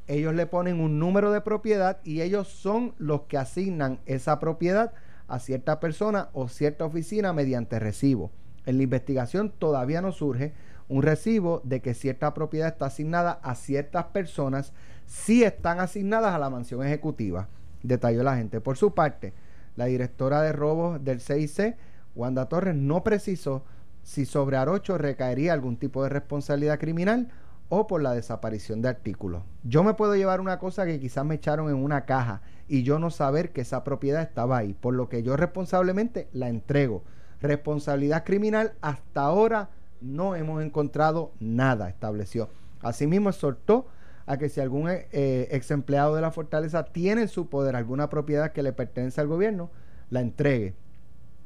ellos 0.07 0.35
le 0.35 0.47
ponen 0.47 0.79
un 0.79 0.99
número 0.99 1.31
de 1.31 1.41
propiedad 1.41 1.99
y 2.03 2.21
ellos 2.21 2.49
son 2.49 2.93
los 2.97 3.21
que 3.23 3.37
asignan 3.37 3.99
esa 4.05 4.39
propiedad 4.39 4.93
a 5.27 5.39
cierta 5.39 5.79
persona 5.79 6.29
o 6.33 6.47
cierta 6.49 6.85
oficina 6.85 7.33
mediante 7.33 7.79
recibo. 7.79 8.31
En 8.67 8.77
la 8.77 8.83
investigación 8.83 9.49
todavía 9.49 10.01
no 10.01 10.11
surge 10.11 10.53
un 10.89 11.01
recibo 11.01 11.61
de 11.63 11.81
que 11.81 11.93
cierta 11.93 12.33
propiedad 12.33 12.67
está 12.67 12.87
asignada 12.87 13.39
a 13.41 13.55
ciertas 13.55 14.05
personas 14.07 14.73
si 15.05 15.43
están 15.45 15.79
asignadas 15.79 16.35
a 16.35 16.37
la 16.37 16.49
mansión 16.49 16.85
ejecutiva, 16.85 17.47
detalló 17.81 18.23
la 18.23 18.35
gente. 18.35 18.59
Por 18.59 18.75
su 18.77 18.93
parte, 18.93 19.33
la 19.77 19.85
directora 19.85 20.41
de 20.41 20.51
robos 20.51 21.01
del 21.01 21.21
CIC, 21.21 21.77
Wanda 22.13 22.49
Torres, 22.49 22.75
no 22.75 23.03
precisó 23.03 23.63
si 24.03 24.25
sobre 24.25 24.57
Arocho 24.57 24.97
recaería 24.97 25.53
algún 25.53 25.77
tipo 25.77 26.03
de 26.03 26.09
responsabilidad 26.09 26.77
criminal 26.77 27.29
o 27.69 27.87
por 27.87 28.01
la 28.01 28.13
desaparición 28.13 28.81
de 28.81 28.89
artículos. 28.89 29.43
Yo 29.63 29.81
me 29.81 29.93
puedo 29.93 30.15
llevar 30.15 30.41
una 30.41 30.59
cosa 30.59 30.85
que 30.85 30.99
quizás 30.99 31.25
me 31.25 31.35
echaron 31.35 31.69
en 31.69 31.75
una 31.75 32.05
caja 32.05 32.41
y 32.67 32.83
yo 32.83 32.99
no 32.99 33.11
saber 33.11 33.53
que 33.53 33.61
esa 33.61 33.85
propiedad 33.85 34.21
estaba 34.21 34.57
ahí, 34.57 34.73
por 34.73 34.93
lo 34.93 35.07
que 35.07 35.23
yo 35.23 35.37
responsablemente 35.37 36.27
la 36.33 36.49
entrego. 36.49 37.03
Responsabilidad 37.41 38.23
criminal, 38.23 38.73
hasta 38.81 39.21
ahora 39.21 39.69
no 40.01 40.35
hemos 40.35 40.63
encontrado 40.63 41.31
nada, 41.39 41.89
estableció. 41.89 42.49
Asimismo, 42.81 43.29
exhortó 43.29 43.87
a 44.25 44.37
que 44.37 44.49
si 44.49 44.59
algún 44.59 44.89
eh, 44.89 45.47
ex 45.51 45.71
empleado 45.71 46.15
de 46.15 46.21
la 46.21 46.31
fortaleza 46.31 46.85
tiene 46.85 47.23
en 47.23 47.27
su 47.27 47.47
poder 47.49 47.75
alguna 47.75 48.09
propiedad 48.09 48.51
que 48.51 48.63
le 48.63 48.73
pertenece 48.73 49.21
al 49.21 49.27
gobierno, 49.27 49.71
la 50.09 50.21
entregue. 50.21 50.75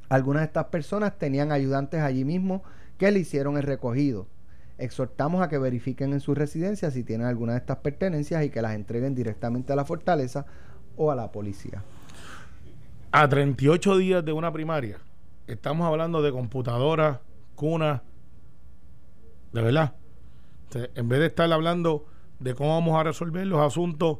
Algunas 0.09 0.41
de 0.41 0.47
estas 0.47 0.65
personas 0.65 1.17
tenían 1.17 1.51
ayudantes 1.51 2.01
allí 2.01 2.25
mismo 2.25 2.63
que 2.97 3.11
le 3.11 3.19
hicieron 3.19 3.57
el 3.57 3.63
recogido. 3.63 4.27
Exhortamos 4.77 5.43
a 5.43 5.47
que 5.47 5.59
verifiquen 5.59 6.11
en 6.11 6.19
su 6.19 6.33
residencia 6.33 6.89
si 6.89 7.03
tienen 7.03 7.27
alguna 7.27 7.53
de 7.53 7.59
estas 7.59 7.77
pertenencias 7.77 8.43
y 8.43 8.49
que 8.49 8.63
las 8.63 8.73
entreguen 8.73 9.13
directamente 9.13 9.71
a 9.71 9.75
la 9.75 9.85
fortaleza 9.85 10.45
o 10.97 11.11
a 11.11 11.15
la 11.15 11.31
policía. 11.31 11.83
A 13.11 13.29
38 13.29 13.97
días 13.97 14.25
de 14.25 14.33
una 14.33 14.51
primaria, 14.51 14.97
estamos 15.53 15.87
hablando 15.87 16.21
de 16.21 16.31
computadoras, 16.31 17.19
cunas, 17.55 18.01
de 19.53 19.61
verdad. 19.61 19.93
O 20.69 20.73
sea, 20.73 20.87
en 20.95 21.09
vez 21.09 21.19
de 21.19 21.25
estar 21.27 21.51
hablando 21.51 22.05
de 22.39 22.55
cómo 22.55 22.69
vamos 22.75 22.99
a 22.99 23.03
resolver 23.03 23.45
los 23.45 23.59
asuntos 23.59 24.19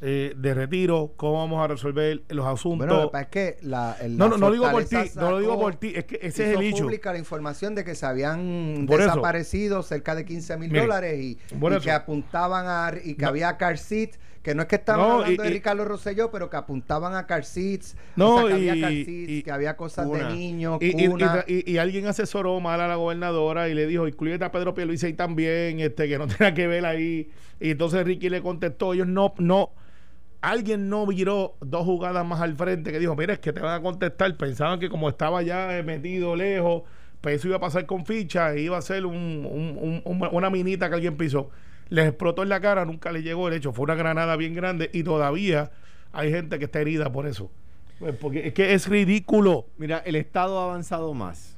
eh, 0.00 0.34
de 0.36 0.52
retiro, 0.54 1.12
cómo 1.16 1.34
vamos 1.38 1.62
a 1.64 1.68
resolver 1.68 2.22
los 2.28 2.44
asuntos. 2.46 2.86
Bueno, 2.88 3.10
es 3.18 3.26
que 3.28 3.56
la, 3.62 3.96
el- 4.00 4.18
no, 4.18 4.24
la 4.28 4.30
no, 4.32 4.38
no 4.38 4.50
digo 4.50 4.70
por 4.70 4.84
ti, 4.84 4.96
no 5.14 5.30
lo 5.30 5.38
digo 5.38 5.58
por 5.58 5.76
ti, 5.76 5.92
es 5.94 6.04
que 6.04 6.16
ese 6.20 6.50
es 6.50 6.58
el 6.58 6.62
hecho. 6.64 6.82
pública 6.84 7.12
la 7.12 7.18
información 7.18 7.74
de 7.74 7.84
que 7.84 7.94
se 7.94 8.04
habían 8.04 8.84
Por 8.86 9.00
eso. 9.00 9.08
desaparecido 9.10 9.82
cerca 9.82 10.14
de 10.14 10.24
15 10.24 10.56
mil 10.58 10.72
dólares 10.72 11.20
y, 11.22 11.38
que 11.80 11.90
apuntaban 11.92 12.66
a 12.66 12.92
y 13.02 13.14
que 13.14 13.22
No. 13.22 13.28
había 13.28 13.56
car 13.56 13.78
seats, 13.78 14.18
que 14.44 14.54
no 14.54 14.62
es 14.62 14.68
que 14.68 14.76
estaban 14.76 15.08
No, 15.08 15.14
hablando 15.14 15.42
y- 15.42 15.46
de 15.48 15.50
Ricardo 15.54 15.84
Rosselló, 15.86 16.30
pero 16.30 16.50
que 16.50 16.56
apuntaban 16.58 17.14
a 17.16 17.26
car 17.26 17.44
seats, 17.44 17.96
No, 18.14 18.36
o 18.36 18.38
sea, 18.40 18.48
que 18.48 18.54
había 18.54 18.80
car 18.80 18.92
seats, 18.92 19.08
y- 19.08 19.42
que 19.42 19.50
había 19.50 19.76
cosas 19.76 20.08
de 20.08 20.22
niños, 20.34 20.78
Y, 20.82 21.08
cuna. 21.08 21.44
alguien 21.80 22.06
asesoró 22.06 22.60
mal 22.60 22.78
a 22.80 22.86
la 22.86 22.96
gobernadora 22.96 23.68
y 23.70 23.74
le 23.74 23.86
dijo, 23.86 24.06
incluyete 24.06 24.44
a 24.44 24.52
Pedro 24.52 24.74
Pierluisi 24.74 25.06
ahí 25.06 25.14
también, 25.14 25.80
este, 25.80 26.06
que 26.08 26.18
no 26.18 26.26
tenga 26.38 26.52
que 26.54 26.66
ver 26.66 26.84
ahí. 26.84 27.30
Y 27.58 27.70
entonces 27.70 28.04
Ricky 28.04 28.28
le 28.28 28.42
contestó, 28.42 28.92
ellos 28.92 29.06
no, 29.08 29.32
no, 29.38 29.70
alguien 30.42 30.90
no 30.90 31.06
viró 31.06 31.56
dos 31.60 31.84
jugadas 31.86 32.26
más 32.26 32.42
al 32.42 32.54
frente 32.54 32.92
que 32.92 32.98
dijo, 32.98 33.16
mira, 33.16 33.32
es 33.32 33.38
que 33.38 33.52
te 33.52 33.60
van 33.60 33.80
a 33.80 33.82
contestar. 33.82 34.36
Pensaban 34.36 34.78
que 34.78 34.90
como 34.90 35.08
estaba 35.08 35.42
ya 35.42 35.78
eh, 35.78 35.82
metido 35.82 36.36
lejos, 36.36 36.82
pues 37.22 37.36
eso 37.36 37.48
iba 37.48 37.56
a 37.56 37.60
pasar 37.60 37.86
con 37.86 38.04
ficha 38.04 38.54
iba 38.56 38.76
a 38.76 38.82
ser 38.82 39.06
un- 39.06 39.48
un- 39.50 40.02
un- 40.04 40.28
una 40.32 40.50
minita 40.50 40.90
que 40.90 40.96
alguien 40.96 41.16
pisó. 41.16 41.48
Les 41.94 42.08
explotó 42.08 42.42
en 42.42 42.48
la 42.48 42.60
cara, 42.60 42.84
nunca 42.84 43.12
le 43.12 43.22
llegó 43.22 43.46
el 43.46 43.54
hecho, 43.54 43.72
fue 43.72 43.84
una 43.84 43.94
granada 43.94 44.34
bien 44.36 44.52
grande 44.52 44.90
y 44.92 45.04
todavía 45.04 45.70
hay 46.12 46.32
gente 46.32 46.58
que 46.58 46.64
está 46.64 46.80
herida 46.80 47.12
por 47.12 47.26
eso. 47.26 47.52
Pues 48.00 48.16
porque 48.16 48.48
es 48.48 48.52
que 48.52 48.74
es 48.74 48.88
ridículo. 48.88 49.66
Mira, 49.78 49.98
el 49.98 50.16
Estado 50.16 50.58
ha 50.58 50.64
avanzado 50.64 51.14
más 51.14 51.56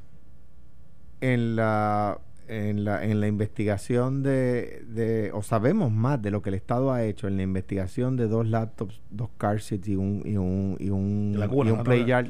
en 1.23 1.57
la 1.57 2.21
en 2.49 2.85
la, 2.85 3.03
en 3.03 3.21
la 3.21 3.27
investigación 3.27 4.23
de, 4.23 4.85
de, 4.87 5.31
o 5.33 5.43
sabemos 5.43 5.91
más 5.91 6.21
de 6.21 6.31
lo 6.31 6.43
que 6.43 6.51
el 6.51 6.55
Estado 6.55 6.93
ha 6.93 7.03
hecho 7.03 7.27
en 7.27 7.39
la 7.39 7.43
investigación 7.43 8.17
de 8.17 8.29
dos 8.29 8.47
laptops, 8.47 9.01
dos 9.11 9.31
car 9.37 9.61
seats 9.61 9.89
y 9.89 9.97
un, 9.97 10.23
y 10.25 10.37
un, 10.37 10.77
y 10.79 10.91
un, 10.91 11.35
La 11.37 11.47
y 11.47 11.71
un 11.71 11.83
play 11.83 12.05
yard, 12.05 12.29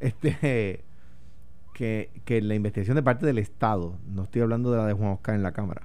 este, 0.00 0.84
que, 1.74 2.10
que 2.24 2.40
la 2.40 2.54
investigación 2.54 2.96
de 2.96 3.02
parte 3.02 3.24
del 3.26 3.38
Estado, 3.38 3.98
no 4.08 4.24
estoy 4.24 4.42
hablando 4.42 4.72
de 4.72 4.78
la 4.78 4.86
de 4.86 4.94
Juan 4.94 5.10
Oscar 5.10 5.34
en 5.36 5.42
la 5.44 5.52
Cámara, 5.52 5.82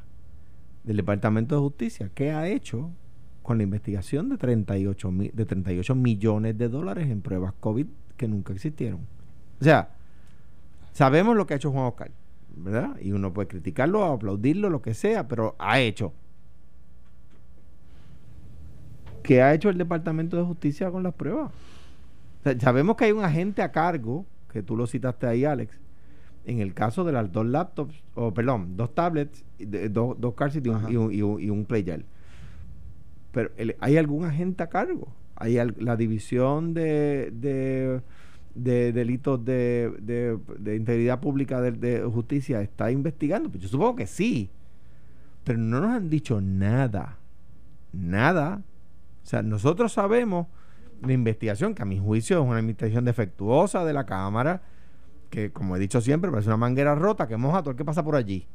del 0.84 0.98
Departamento 0.98 1.56
de 1.56 1.62
Justicia, 1.62 2.10
¿qué 2.14 2.32
ha 2.32 2.48
hecho 2.48 2.90
con 3.44 3.58
la 3.58 3.64
investigación 3.64 4.30
de 4.30 4.38
38, 4.38 5.12
mi- 5.12 5.30
de 5.30 5.46
38 5.46 5.96
millones 5.96 6.58
de 6.58 6.70
dólares 6.70 7.10
en 7.10 7.22
pruebas 7.22 7.54
COVID 7.60 7.88
que 8.18 8.28
nunca 8.28 8.54
existieron? 8.54 9.02
O 9.60 9.64
sea, 9.64 9.90
sabemos 10.94 11.36
lo 11.36 11.46
que 11.46 11.54
ha 11.54 11.58
hecho 11.58 11.72
Juan 11.72 11.86
Oscar, 11.86 12.12
¿verdad? 12.56 12.98
Y 13.02 13.12
uno 13.12 13.32
puede 13.34 13.48
criticarlo, 13.48 14.04
aplaudirlo, 14.06 14.70
lo 14.70 14.82
que 14.82 14.94
sea, 14.94 15.28
pero 15.28 15.56
ha 15.60 15.80
hecho. 15.80 16.14
¿Qué 19.24 19.42
ha 19.42 19.54
hecho 19.54 19.70
el 19.70 19.78
Departamento 19.78 20.38
de 20.38 20.44
Justicia 20.44 20.90
con 20.90 21.04
las 21.04 21.14
pruebas? 21.14 21.52
Sabemos 22.60 22.96
que 22.96 23.06
hay 23.06 23.12
un 23.12 23.24
agente 23.24 23.62
a 23.62 23.72
cargo, 23.72 24.26
que 24.52 24.64
tú 24.64 24.76
lo 24.76 24.88
citaste 24.88 25.28
ahí, 25.28 25.46
Alex, 25.46 25.80
en 26.46 26.60
el 26.60 26.74
caso 26.74 27.04
de 27.04 27.12
las 27.12 27.32
dos 27.32 27.46
laptops, 27.46 27.96
o 28.16 28.34
perdón, 28.34 28.76
dos 28.78 28.94
tablets, 28.96 29.44
de- 29.60 29.90
dos, 29.90 30.20
dos 30.20 30.34
y 30.56 30.68
un, 30.70 30.92
y 30.92 30.96
un- 30.96 31.14
y 31.14 31.22
un- 31.22 31.42
y 31.42 31.50
un 31.50 31.66
play 31.66 31.84
yard. 31.84 32.04
Pero 33.32 33.52
el- 33.58 33.76
¿hay 33.80 33.98
algún 33.98 34.26
agente 34.26 34.64
a 34.64 34.68
cargo? 34.68 35.08
¿Hay 35.36 35.58
al- 35.58 35.76
la 35.80 35.96
división 35.96 36.74
de, 36.74 37.32
de, 37.34 38.02
de 38.56 38.92
delitos 38.92 39.44
de, 39.46 39.92
de- 40.02 40.38
de 40.60 40.76
integridad 40.76 41.20
pública 41.20 41.62
de, 41.62 41.72
de 41.72 42.02
justicia 42.04 42.62
está 42.62 42.92
investigando? 42.92 43.50
Pues 43.50 43.64
yo 43.64 43.70
supongo 43.70 43.96
que 43.96 44.08
sí. 44.08 44.50
Pero 45.44 45.58
no 45.60 45.80
nos 45.80 45.92
han 45.92 46.10
dicho 46.10 46.42
nada. 46.42 47.18
Nada. 47.94 48.62
O 49.24 49.28
sea, 49.28 49.42
nosotros 49.42 49.94
sabemos 49.94 50.48
la 51.02 51.14
investigación, 51.14 51.74
que 51.74 51.82
a 51.82 51.86
mi 51.86 51.98
juicio 52.00 52.42
es 52.44 52.48
una 52.48 52.60
investigación 52.60 53.06
defectuosa 53.06 53.84
de 53.86 53.94
la 53.94 54.06
Cámara, 54.06 54.62
que 55.32 55.52
como 55.52 55.76
he 55.76 55.80
dicho 55.80 56.00
siempre, 56.02 56.30
parece 56.30 56.50
una 56.50 56.58
manguera 56.58 56.94
rota 56.94 57.28
que 57.28 57.38
moja 57.38 57.62
todo 57.62 57.72
el 57.72 57.78
que 57.78 57.86
pasa 57.86 58.04
por 58.04 58.16
allí. 58.16 58.48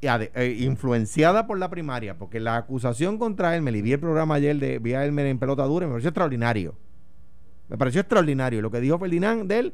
Y 0.00 0.06
eh, 0.08 0.56
influenciada 0.60 1.46
por 1.46 1.58
la 1.58 1.70
primaria, 1.70 2.18
porque 2.18 2.40
la 2.40 2.56
acusación 2.56 3.18
contra 3.18 3.54
Elmer, 3.56 3.74
y 3.76 3.82
vi 3.82 3.92
el 3.92 4.00
programa 4.00 4.34
ayer 4.36 4.56
de 4.58 4.78
vi 4.80 4.94
a 4.94 5.04
Elmer 5.04 5.26
en 5.26 5.38
pelota 5.38 5.64
dura, 5.64 5.86
me 5.86 5.92
pareció 5.92 6.08
extraordinario. 6.10 6.74
Me 7.68 7.76
pareció 7.76 8.00
extraordinario. 8.00 8.62
Lo 8.62 8.70
que 8.70 8.80
dijo 8.80 8.98
Ferdinand 8.98 9.46
de 9.48 9.58
él, 9.58 9.72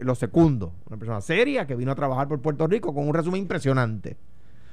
lo 0.00 0.14
segundo. 0.14 0.72
Una 0.86 0.96
persona 0.98 1.20
seria 1.20 1.66
que 1.66 1.76
vino 1.76 1.92
a 1.92 1.94
trabajar 1.94 2.26
por 2.26 2.40
Puerto 2.40 2.66
Rico 2.66 2.92
con 2.92 3.06
un 3.06 3.14
resumen 3.14 3.42
impresionante. 3.42 4.16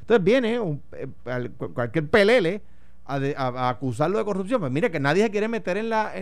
Entonces 0.01 0.23
viene 0.23 0.55
eh, 0.93 1.07
al- 1.25 1.51
cu- 1.51 1.73
cualquier 1.73 2.09
pelele 2.09 2.61
a, 3.05 3.69
acusarlo 3.69 4.17
de 4.17 4.25
corrupción. 4.25 4.61
Pues 4.61 4.71
mire 4.71 4.89
que 4.89 4.99
nadie 5.01 5.23
se 5.23 5.31
quiere 5.31 5.47
meter 5.49 5.77
en 5.77 5.89
la, 5.89 6.17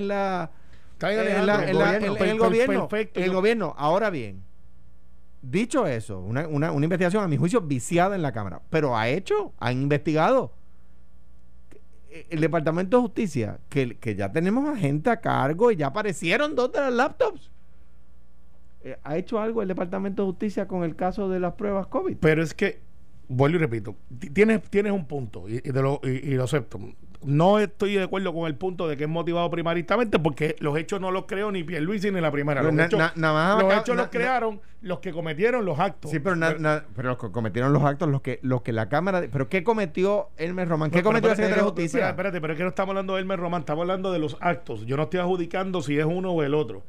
en, 1.02 1.20
Alejandro, 1.20 1.46
la- 1.46 1.64
el 1.64 1.70
en 1.70 1.78
la- 1.78 1.86
gobierno, 1.86 2.06
en- 2.08 2.12
en 2.12 2.18
per- 2.18 2.28
el 2.30 2.38
gobierno. 2.40 2.88
perfecto. 2.88 3.20
en 3.20 3.24
el 3.26 3.32
Yo- 3.32 3.36
gobierno. 3.38 3.74
Ahora 3.78 4.10
bien, 4.10 4.44
dicho 5.42 5.86
eso, 5.88 6.20
una, 6.20 6.48
una, 6.48 6.72
una 6.72 6.86
investigación 6.86 7.24
a 7.24 7.28
mi 7.28 7.38
juicio 7.38 7.62
viciada 7.62 8.16
en 8.16 8.22
la 8.22 8.32
Cámara, 8.32 8.62
pero 8.70 8.98
ha 8.98 9.08
hecho, 9.10 9.54
ha 9.60 9.72
investigado. 9.72 10.54
El 12.30 12.40
Departamento 12.40 12.96
de 12.98 13.02
Justicia, 13.02 13.60
que, 13.68 13.98
que 13.98 14.16
ya 14.16 14.32
tenemos 14.32 14.70
a 14.70 14.78
gente 14.78 15.10
a 15.10 15.18
cargo 15.20 15.70
y 15.72 15.76
ya 15.76 15.88
aparecieron 15.88 16.56
dos 16.56 16.72
de 16.72 16.80
las 16.80 16.94
laptops. 16.94 17.52
Eh, 18.86 18.98
¿Ha 19.04 19.18
hecho 19.18 19.40
algo 19.42 19.62
el 19.62 19.68
Departamento 19.68 20.22
de 20.24 20.28
Justicia 20.30 20.66
con 20.68 20.84
el 20.86 20.96
caso 20.96 21.28
de 21.28 21.42
las 21.42 21.56
pruebas 21.56 21.88
COVID? 21.88 22.16
Pero 22.22 22.42
es 22.42 22.54
que, 22.54 22.80
vuelvo 23.28 23.58
y 23.58 23.60
repito, 23.60 23.96
ti- 24.18 24.30
tienes, 24.30 24.62
tienes 24.70 24.94
un 24.94 25.06
punto 25.06 25.50
y, 25.50 25.56
y 25.58 25.60
te 25.60 25.82
lo, 25.82 26.00
y, 26.04 26.10
y 26.10 26.36
lo 26.36 26.46
acepto. 26.46 26.80
No 27.26 27.60
estoy 27.60 27.96
de 27.96 28.04
acuerdo 28.04 28.34
con 28.34 28.48
el 28.48 28.56
punto 28.56 28.88
de 28.88 28.96
que 28.98 29.04
es 29.06 29.10
motivado 29.10 29.50
primaritamente 29.50 30.20
porque 30.20 30.56
los 30.60 30.78
hechos 30.78 31.02
no 31.02 31.12
los 31.12 31.26
creó 31.26 31.52
ni 31.52 31.64
Pierluisi 31.64 32.12
ni 32.12 32.22
la 32.22 32.32
primera. 32.32 32.62
Los, 32.64 32.74
Na- 32.74 32.86
hechos, 32.86 33.00
na- 33.00 33.14
nada 33.16 33.34
más 33.56 33.64
los 33.64 33.74
hechos 33.74 33.96
los 33.98 34.08
crearon 34.10 34.62
los 34.82 35.00
que 35.00 35.12
cometieron 35.12 35.66
los 35.66 35.80
actos. 35.80 36.12
Sí, 36.12 36.20
pero, 36.20 36.36
pero 36.96 37.10
los 37.10 37.18
que 37.18 37.32
cometieron 37.32 37.74
los 37.74 37.84
actos, 37.84 38.08
los 38.08 38.22
que, 38.22 38.40
los 38.44 38.62
que 38.62 38.72
la 38.72 38.88
Cámara. 38.88 39.22
de- 39.22 39.30
¿Pero 39.30 39.50
qué 39.50 39.64
cometió 39.64 40.30
Elmer 40.38 40.68
Román? 40.68 40.92
¿Qué 40.92 41.02
cometió 41.02 41.30
la 41.30 41.36
Secretaría 41.36 41.64
de 41.64 41.70
Justicia? 41.70 42.10
Espérate, 42.10 42.38
espérate, 42.38 42.42
pero 42.42 42.54
es 42.54 42.58
que 42.58 42.64
no 42.64 42.70
estamos 42.70 42.90
hablando 42.92 43.16
de 43.16 43.22
Elmer 43.22 43.40
Román, 43.40 43.62
estamos 43.62 43.82
hablando 43.82 44.12
de 44.12 44.20
los 44.20 44.38
actos. 44.42 44.86
Yo 44.86 44.96
no 44.98 45.04
estoy 45.04 45.20
adjudicando 45.20 45.82
si 45.82 45.98
es 45.98 46.06
uno 46.06 46.32
o 46.32 46.44
el 46.44 46.54
otro. 46.54 46.84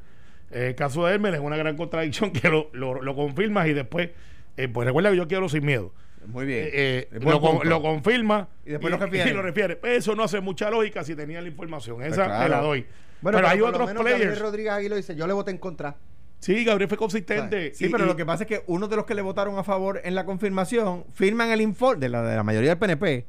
Eh, 0.50 0.68
el 0.68 0.74
caso 0.74 1.06
de 1.06 1.14
Elmer 1.14 1.34
es 1.34 1.40
una 1.40 1.56
gran 1.56 1.76
contradicción 1.76 2.30
que 2.32 2.48
lo, 2.50 2.68
lo, 2.72 3.00
lo 3.00 3.14
confirmas 3.16 3.66
y 3.68 3.72
después, 3.72 4.10
eh, 4.58 4.68
pues 4.68 4.86
recuerda 4.86 5.10
que 5.10 5.16
yo 5.16 5.26
quiero 5.26 5.48
sin 5.48 5.64
miedo. 5.64 5.92
Muy 6.26 6.46
bien. 6.46 6.64
Eh, 6.66 7.08
eh, 7.12 7.18
lo, 7.20 7.40
con- 7.40 7.52
punto. 7.52 7.64
lo 7.68 7.82
confirma 7.82 8.48
Y 8.64 8.70
después 8.70 8.90
lo 8.90 8.98
refiere. 8.98 9.30
y 9.30 9.32
lo 9.34 9.42
refiere. 9.42 9.78
Eso 9.84 10.14
no 10.14 10.24
hace 10.24 10.40
mucha 10.40 10.70
lógica 10.70 11.04
si 11.04 11.14
tenía 11.14 11.40
la 11.40 11.48
información. 11.48 12.02
Esa 12.02 12.24
claro. 12.26 12.42
te 12.44 12.48
la 12.50 12.60
doy. 12.60 12.86
Bueno, 13.20 13.38
pero 13.38 13.48
hay 13.48 13.58
por 13.58 13.68
lo 13.68 13.74
otros 13.74 13.86
menos 13.88 14.02
Gabriel 14.04 14.20
players. 14.20 14.40
Rodríguez 14.40 14.72
Aguilo 14.72 14.96
dice, 14.96 15.16
yo 15.16 15.26
le 15.26 15.32
voté 15.32 15.50
en 15.50 15.58
contra. 15.58 15.96
Sí, 16.38 16.64
Gabriel 16.64 16.88
fue 16.88 16.98
consistente. 16.98 17.72
Sí, 17.74 17.86
Y- 17.86 17.88
pero 17.88 18.04
y- 18.04 18.08
lo 18.08 18.16
que 18.16 18.26
pasa 18.26 18.42
es 18.44 18.48
que 18.48 18.62
uno 18.66 18.88
de 18.88 18.96
los 18.96 19.06
que 19.06 19.14
le 19.14 19.22
votaron 19.22 19.58
a 19.58 19.64
favor 19.64 20.00
en 20.04 20.14
la 20.14 20.24
confirmación 20.26 21.04
firman 21.14 21.50
el 21.50 21.60
informe, 21.62 22.00
de 22.00 22.08
la, 22.10 22.22
de 22.22 22.36
la 22.36 22.42
mayoría 22.42 22.70
del 22.70 22.78
PNP, 22.78 23.24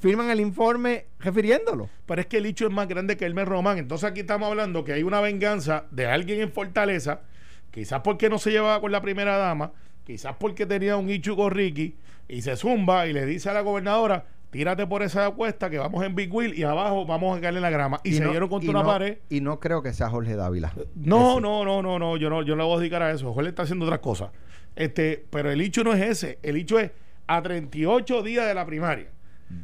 firman 0.00 0.30
el 0.30 0.40
informe 0.40 1.06
refiriéndolo. 1.18 1.88
Pero 2.06 2.20
es 2.20 2.26
que 2.26 2.38
el 2.38 2.46
hecho 2.46 2.66
es 2.66 2.72
más 2.72 2.88
grande 2.88 3.16
que 3.16 3.26
Elmer 3.26 3.46
Román. 3.46 3.78
Entonces 3.78 4.08
aquí 4.08 4.20
estamos 4.20 4.48
hablando 4.48 4.84
que 4.84 4.92
hay 4.94 5.02
una 5.02 5.20
venganza 5.20 5.84
de 5.90 6.06
alguien 6.06 6.40
en 6.40 6.50
Fortaleza, 6.50 7.20
quizás 7.70 8.00
porque 8.02 8.30
no 8.30 8.38
se 8.38 8.50
llevaba 8.50 8.80
con 8.80 8.90
la 8.90 9.02
primera 9.02 9.36
dama, 9.36 9.72
quizás 10.06 10.36
porque 10.38 10.64
tenía 10.66 10.96
un 10.96 11.10
Ichu 11.10 11.34
con 11.36 11.50
Ricky, 11.50 11.96
y 12.28 12.42
se 12.42 12.56
zumba 12.56 13.06
y 13.06 13.12
le 13.12 13.26
dice 13.26 13.50
a 13.50 13.52
la 13.52 13.60
gobernadora, 13.60 14.24
tírate 14.50 14.86
por 14.86 15.02
esa 15.02 15.28
cuesta 15.32 15.68
que 15.68 15.78
vamos 15.78 16.04
en 16.04 16.14
Big 16.14 16.32
Wheel 16.32 16.58
y 16.58 16.62
abajo 16.62 17.04
vamos 17.04 17.36
a 17.36 17.40
caerle 17.40 17.58
en 17.58 17.62
la 17.62 17.70
grama. 17.70 18.00
Y, 18.04 18.14
se 18.14 18.24
no- 18.24 18.30
dieron 18.30 18.48
contra 18.48 18.70
una 18.70 18.82
no- 18.82 18.88
pared. 18.88 19.18
Y 19.28 19.40
no 19.40 19.60
creo 19.60 19.82
que 19.82 19.92
sea 19.92 20.08
Jorge 20.08 20.34
Dávila. 20.36 20.72
No, 20.94 21.32
Ese. 21.32 21.40
no, 21.42 21.64
no, 21.64 21.82
no, 21.82 21.98
no, 21.98 22.16
yo 22.16 22.30
no, 22.30 22.42
yo 22.42 22.56
no 22.56 22.62
le 22.62 22.68
voy 22.68 22.76
a 22.76 22.80
dedicar 22.80 23.02
a 23.02 23.10
eso. 23.10 23.32
Jorge 23.32 23.50
está 23.50 23.62
haciendo 23.64 23.84
otras 23.84 24.00
cosas. 24.00 24.30
Este, 24.74 25.24
pero 25.30 25.50
el 25.50 25.60
hecho 25.60 25.84
no 25.84 25.92
es 25.92 26.00
ese. 26.02 26.38
El 26.42 26.56
hecho 26.56 26.78
es 26.78 26.90
a 27.26 27.42
38 27.42 28.22
días 28.22 28.46
de 28.46 28.54
la 28.54 28.64
primaria. 28.66 29.08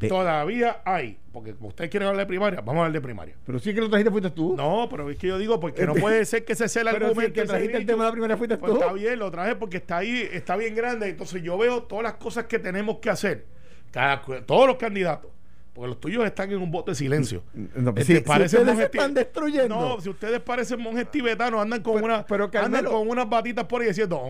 Todavía 0.08 0.80
hay, 0.84 1.18
porque 1.32 1.54
como 1.54 1.68
ustedes 1.68 1.90
quieren 1.90 2.08
hablar 2.08 2.24
de 2.24 2.28
primaria, 2.28 2.60
vamos 2.60 2.76
a 2.76 2.86
hablar 2.86 2.92
de 2.92 3.00
primaria. 3.00 3.34
Pero 3.44 3.58
sí 3.58 3.74
que 3.74 3.80
lo 3.80 3.88
trajiste 3.88 4.10
fuiste 4.10 4.30
tú. 4.30 4.54
No, 4.56 4.86
pero 4.90 5.10
es 5.10 5.16
que 5.18 5.26
yo 5.28 5.38
digo, 5.38 5.58
porque 5.60 5.86
no 5.86 5.94
puede 5.94 6.24
ser 6.24 6.44
que 6.44 6.52
ese 6.52 6.68
sea 6.68 6.82
el 6.82 6.88
Pero 6.88 6.98
si 6.98 7.04
el 7.04 7.08
argumento. 7.10 7.34
que 7.34 7.46
trajiste 7.46 7.76
el 7.76 7.86
tema 7.86 8.04
de 8.04 8.08
la 8.08 8.12
primera 8.12 8.36
fuiste 8.36 8.56
Pues 8.58 8.72
tú. 8.72 8.78
está 8.80 8.92
bien, 8.92 9.18
lo 9.18 9.30
traje 9.30 9.56
porque 9.56 9.78
está 9.78 9.98
ahí, 9.98 10.28
está 10.32 10.56
bien 10.56 10.74
grande. 10.74 11.08
Entonces 11.08 11.42
yo 11.42 11.56
veo 11.58 11.82
todas 11.82 12.04
las 12.04 12.14
cosas 12.14 12.44
que 12.44 12.58
tenemos 12.58 12.98
que 12.98 13.10
hacer. 13.10 13.46
Cada, 13.90 14.22
todos 14.46 14.66
los 14.66 14.76
candidatos. 14.76 15.30
Porque 15.74 15.88
los 15.88 16.00
tuyos 16.00 16.22
están 16.26 16.50
en 16.52 16.58
un 16.58 16.70
bote 16.70 16.90
de 16.90 16.94
silencio. 16.94 17.44
No, 17.54 17.90
Este, 17.90 18.04
si- 18.04 18.14
si 18.16 18.20
parecen 18.20 18.60
ustedes 18.60 18.74
monjes 18.76 18.84
están 18.94 19.14
destruyendo. 19.14 19.74
No, 19.74 20.00
si 20.02 20.10
ustedes 20.10 20.38
parecen 20.40 20.78
monjes 20.82 21.10
tibetanos, 21.10 21.62
andan 21.62 21.80
con 21.82 21.94
Pero- 21.94 22.04
una, 22.06 22.26
pero, 22.26 22.44
andan 22.44 22.60
Carmelo- 22.72 22.90
con 22.90 23.08
unas 23.08 23.26
batitas 23.26 23.64
por 23.64 23.80
ahí 23.80 23.88
diciendo. 23.88 24.22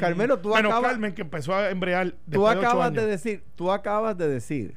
Carmelo, 0.00 0.40
tú 0.40 0.48
Menos 0.52 0.72
acabas- 0.72 0.90
Carmen 0.90 1.14
que 1.14 1.22
empezó 1.22 1.54
a 1.54 1.70
embrear 1.70 2.14
Tú 2.28 2.42
de 2.44 2.50
acabas 2.50 2.88
años. 2.88 3.04
de 3.04 3.10
decir, 3.10 3.44
tú 3.54 3.70
acabas 3.70 4.18
de 4.18 4.26
decir 4.28 4.74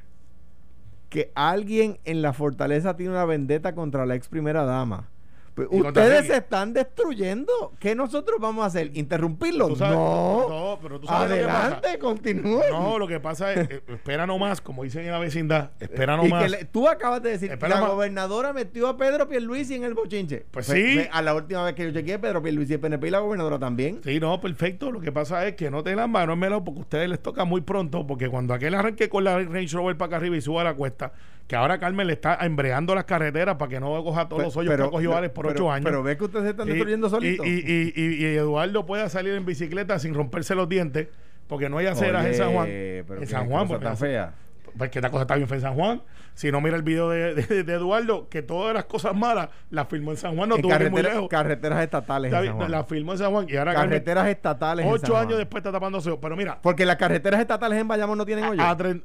que 1.12 1.30
alguien 1.34 1.98
en 2.06 2.22
la 2.22 2.32
fortaleza 2.32 2.96
tiene 2.96 3.12
una 3.12 3.26
vendetta 3.26 3.74
contra 3.74 4.06
la 4.06 4.14
ex 4.14 4.28
primera 4.28 4.64
dama. 4.64 5.10
Pues 5.54 5.68
ustedes 5.70 6.26
se 6.26 6.36
están 6.36 6.72
destruyendo. 6.72 7.72
¿Qué 7.78 7.94
nosotros 7.94 8.38
vamos 8.40 8.64
a 8.64 8.66
hacer? 8.68 8.90
¿Interrumpirlo? 8.94 9.74
Sabes- 9.76 9.96
no. 9.96 10.48
no, 10.48 10.78
pero 10.82 11.00
tú 11.00 11.06
sabes. 11.06 11.30
Adelante, 11.32 11.98
continúen. 11.98 12.70
No, 12.70 12.98
lo 12.98 13.06
que 13.06 13.20
pasa 13.20 13.52
es, 13.52 13.70
eh, 13.70 13.82
espera 13.88 14.26
nomás, 14.26 14.60
como 14.60 14.82
dicen 14.84 15.04
en 15.04 15.12
la 15.12 15.18
vecindad, 15.18 15.70
espera 15.80 16.16
nomás. 16.16 16.50
tú 16.72 16.88
acabas 16.88 17.22
de 17.22 17.30
decir 17.30 17.48
que 17.48 17.54
Espera 17.54 17.76
la 17.76 17.80
más. 17.82 17.90
gobernadora 17.90 18.52
metió 18.52 18.88
a 18.88 18.96
Pedro 18.96 19.28
Pierluisi 19.28 19.74
en 19.74 19.84
el 19.84 19.94
bochinche. 19.94 20.44
Pues 20.50 20.66
Fe- 20.66 20.74
sí. 20.74 20.98
fe- 20.98 21.10
A 21.12 21.22
la 21.22 21.34
última 21.34 21.64
vez 21.64 21.74
que 21.74 21.84
yo 21.84 21.92
chequeé, 21.92 22.18
Pedro 22.18 22.42
Pierluisi 22.42 22.74
es 22.74 22.78
PNP 22.78 23.08
y 23.08 23.10
la 23.10 23.18
gobernadora 23.20 23.58
también. 23.58 24.00
Sí, 24.04 24.18
no, 24.20 24.40
perfecto. 24.40 24.90
Lo 24.90 25.00
que 25.00 25.12
pasa 25.12 25.46
es 25.46 25.54
que 25.54 25.70
no 25.70 25.82
te 25.82 25.92
manos 26.06 26.36
melado 26.36 26.64
porque 26.64 26.80
a 26.80 26.82
ustedes 26.82 27.08
les 27.08 27.20
toca 27.22 27.44
muy 27.44 27.60
pronto, 27.60 28.06
porque 28.06 28.28
cuando 28.28 28.54
aquel 28.54 28.74
arranque 28.74 29.08
con 29.08 29.24
la 29.24 29.38
Range 29.38 29.68
Rover 29.76 29.96
para 29.96 30.06
acá 30.08 30.16
arriba 30.16 30.36
y 30.36 30.40
suba 30.40 30.64
la 30.64 30.74
cuesta, 30.74 31.12
que 31.46 31.56
ahora 31.56 31.78
Carmen 31.78 32.06
le 32.06 32.14
está 32.14 32.38
embreando 32.40 32.94
las 32.94 33.04
carreteras 33.04 33.56
para 33.56 33.68
que 33.68 33.80
no 33.80 34.02
coja 34.04 34.28
todos 34.28 34.42
los 34.42 34.56
hoyos 34.56 34.74
que 34.76 34.82
ha 34.82 34.88
cogido 34.90 35.16
Alex 35.16 35.34
por 35.34 35.46
pero- 35.46 35.54
ocho 35.64 35.72
años. 35.72 35.84
Pero 35.84 36.02
ve 36.02 36.16
que 36.16 36.24
ustedes 36.24 36.44
se 36.44 36.50
están 36.50 36.66
destruyendo 36.68 37.08
solitos. 37.10 37.46
Y, 37.46 37.50
y, 37.50 37.92
y, 37.94 38.24
y- 38.24 38.36
Eduardo 38.36 38.86
pueda 38.86 39.08
salir 39.08 39.34
en 39.34 39.44
bicicleta 39.44 39.98
sin 39.98 40.14
romperse 40.14 40.54
los 40.54 40.68
dientes, 40.68 41.08
porque 41.48 41.68
no 41.68 41.78
hay 41.78 41.86
aceras 41.86 42.24
en 42.26 42.34
San 42.34 42.52
Juan. 42.52 42.68
En 42.70 43.26
San 43.26 43.48
Juan, 43.48 43.68
porque 43.68 43.84
tan 43.84 43.96
fea. 43.98 44.32
porque 44.78 44.98
esta 45.00 45.10
cosa 45.10 45.22
está 45.22 45.34
bien 45.36 45.46
fea 45.48 45.56
en 45.56 45.62
San 45.62 45.74
Juan. 45.74 46.02
Si 46.34 46.50
no 46.50 46.62
mira 46.62 46.76
el 46.76 46.82
video 46.82 47.10
de, 47.10 47.34
de- 47.34 47.62
de 47.64 47.72
Eduardo, 47.74 48.26
que 48.30 48.40
todas 48.40 48.72
las 48.72 48.86
cosas 48.86 49.14
malas 49.14 49.50
las 49.68 49.86
filmó 49.88 50.12
en 50.12 50.16
San 50.16 50.34
Juan, 50.34 50.48
no 50.48 50.56
En 50.56 50.62
tuvo 50.62 50.90
muy 50.90 51.02
lejos. 51.02 51.28
carreteras 51.28 51.82
estatales 51.82 52.30
Está 52.32 52.40
en 52.40 52.46
San 52.46 52.56
Juan. 52.56 52.70
la 52.70 52.84
filmó 52.84 53.12
en 53.12 53.18
San 53.18 53.30
Juan 53.32 53.46
y 53.50 53.56
ahora 53.56 53.74
Carmen, 53.74 53.90
carreteras 53.90 54.28
estatales 54.28 54.86
en 54.86 54.92
San 54.92 55.00
ocho 55.02 55.12
Juan. 55.12 55.26
años 55.26 55.36
después 55.38 55.60
está 55.60 55.70
tapándose. 55.72 56.16
Pero 56.18 56.34
mira, 56.34 56.58
Porque 56.62 56.86
las 56.86 56.96
carreteras 56.96 57.38
estatales 57.40 57.78
en 57.78 57.86
Bayamón 57.86 58.16
no 58.16 58.24
tienen 58.24 58.46
hoyo. 58.46 58.62
a, 58.62 58.74
tren- 58.78 59.02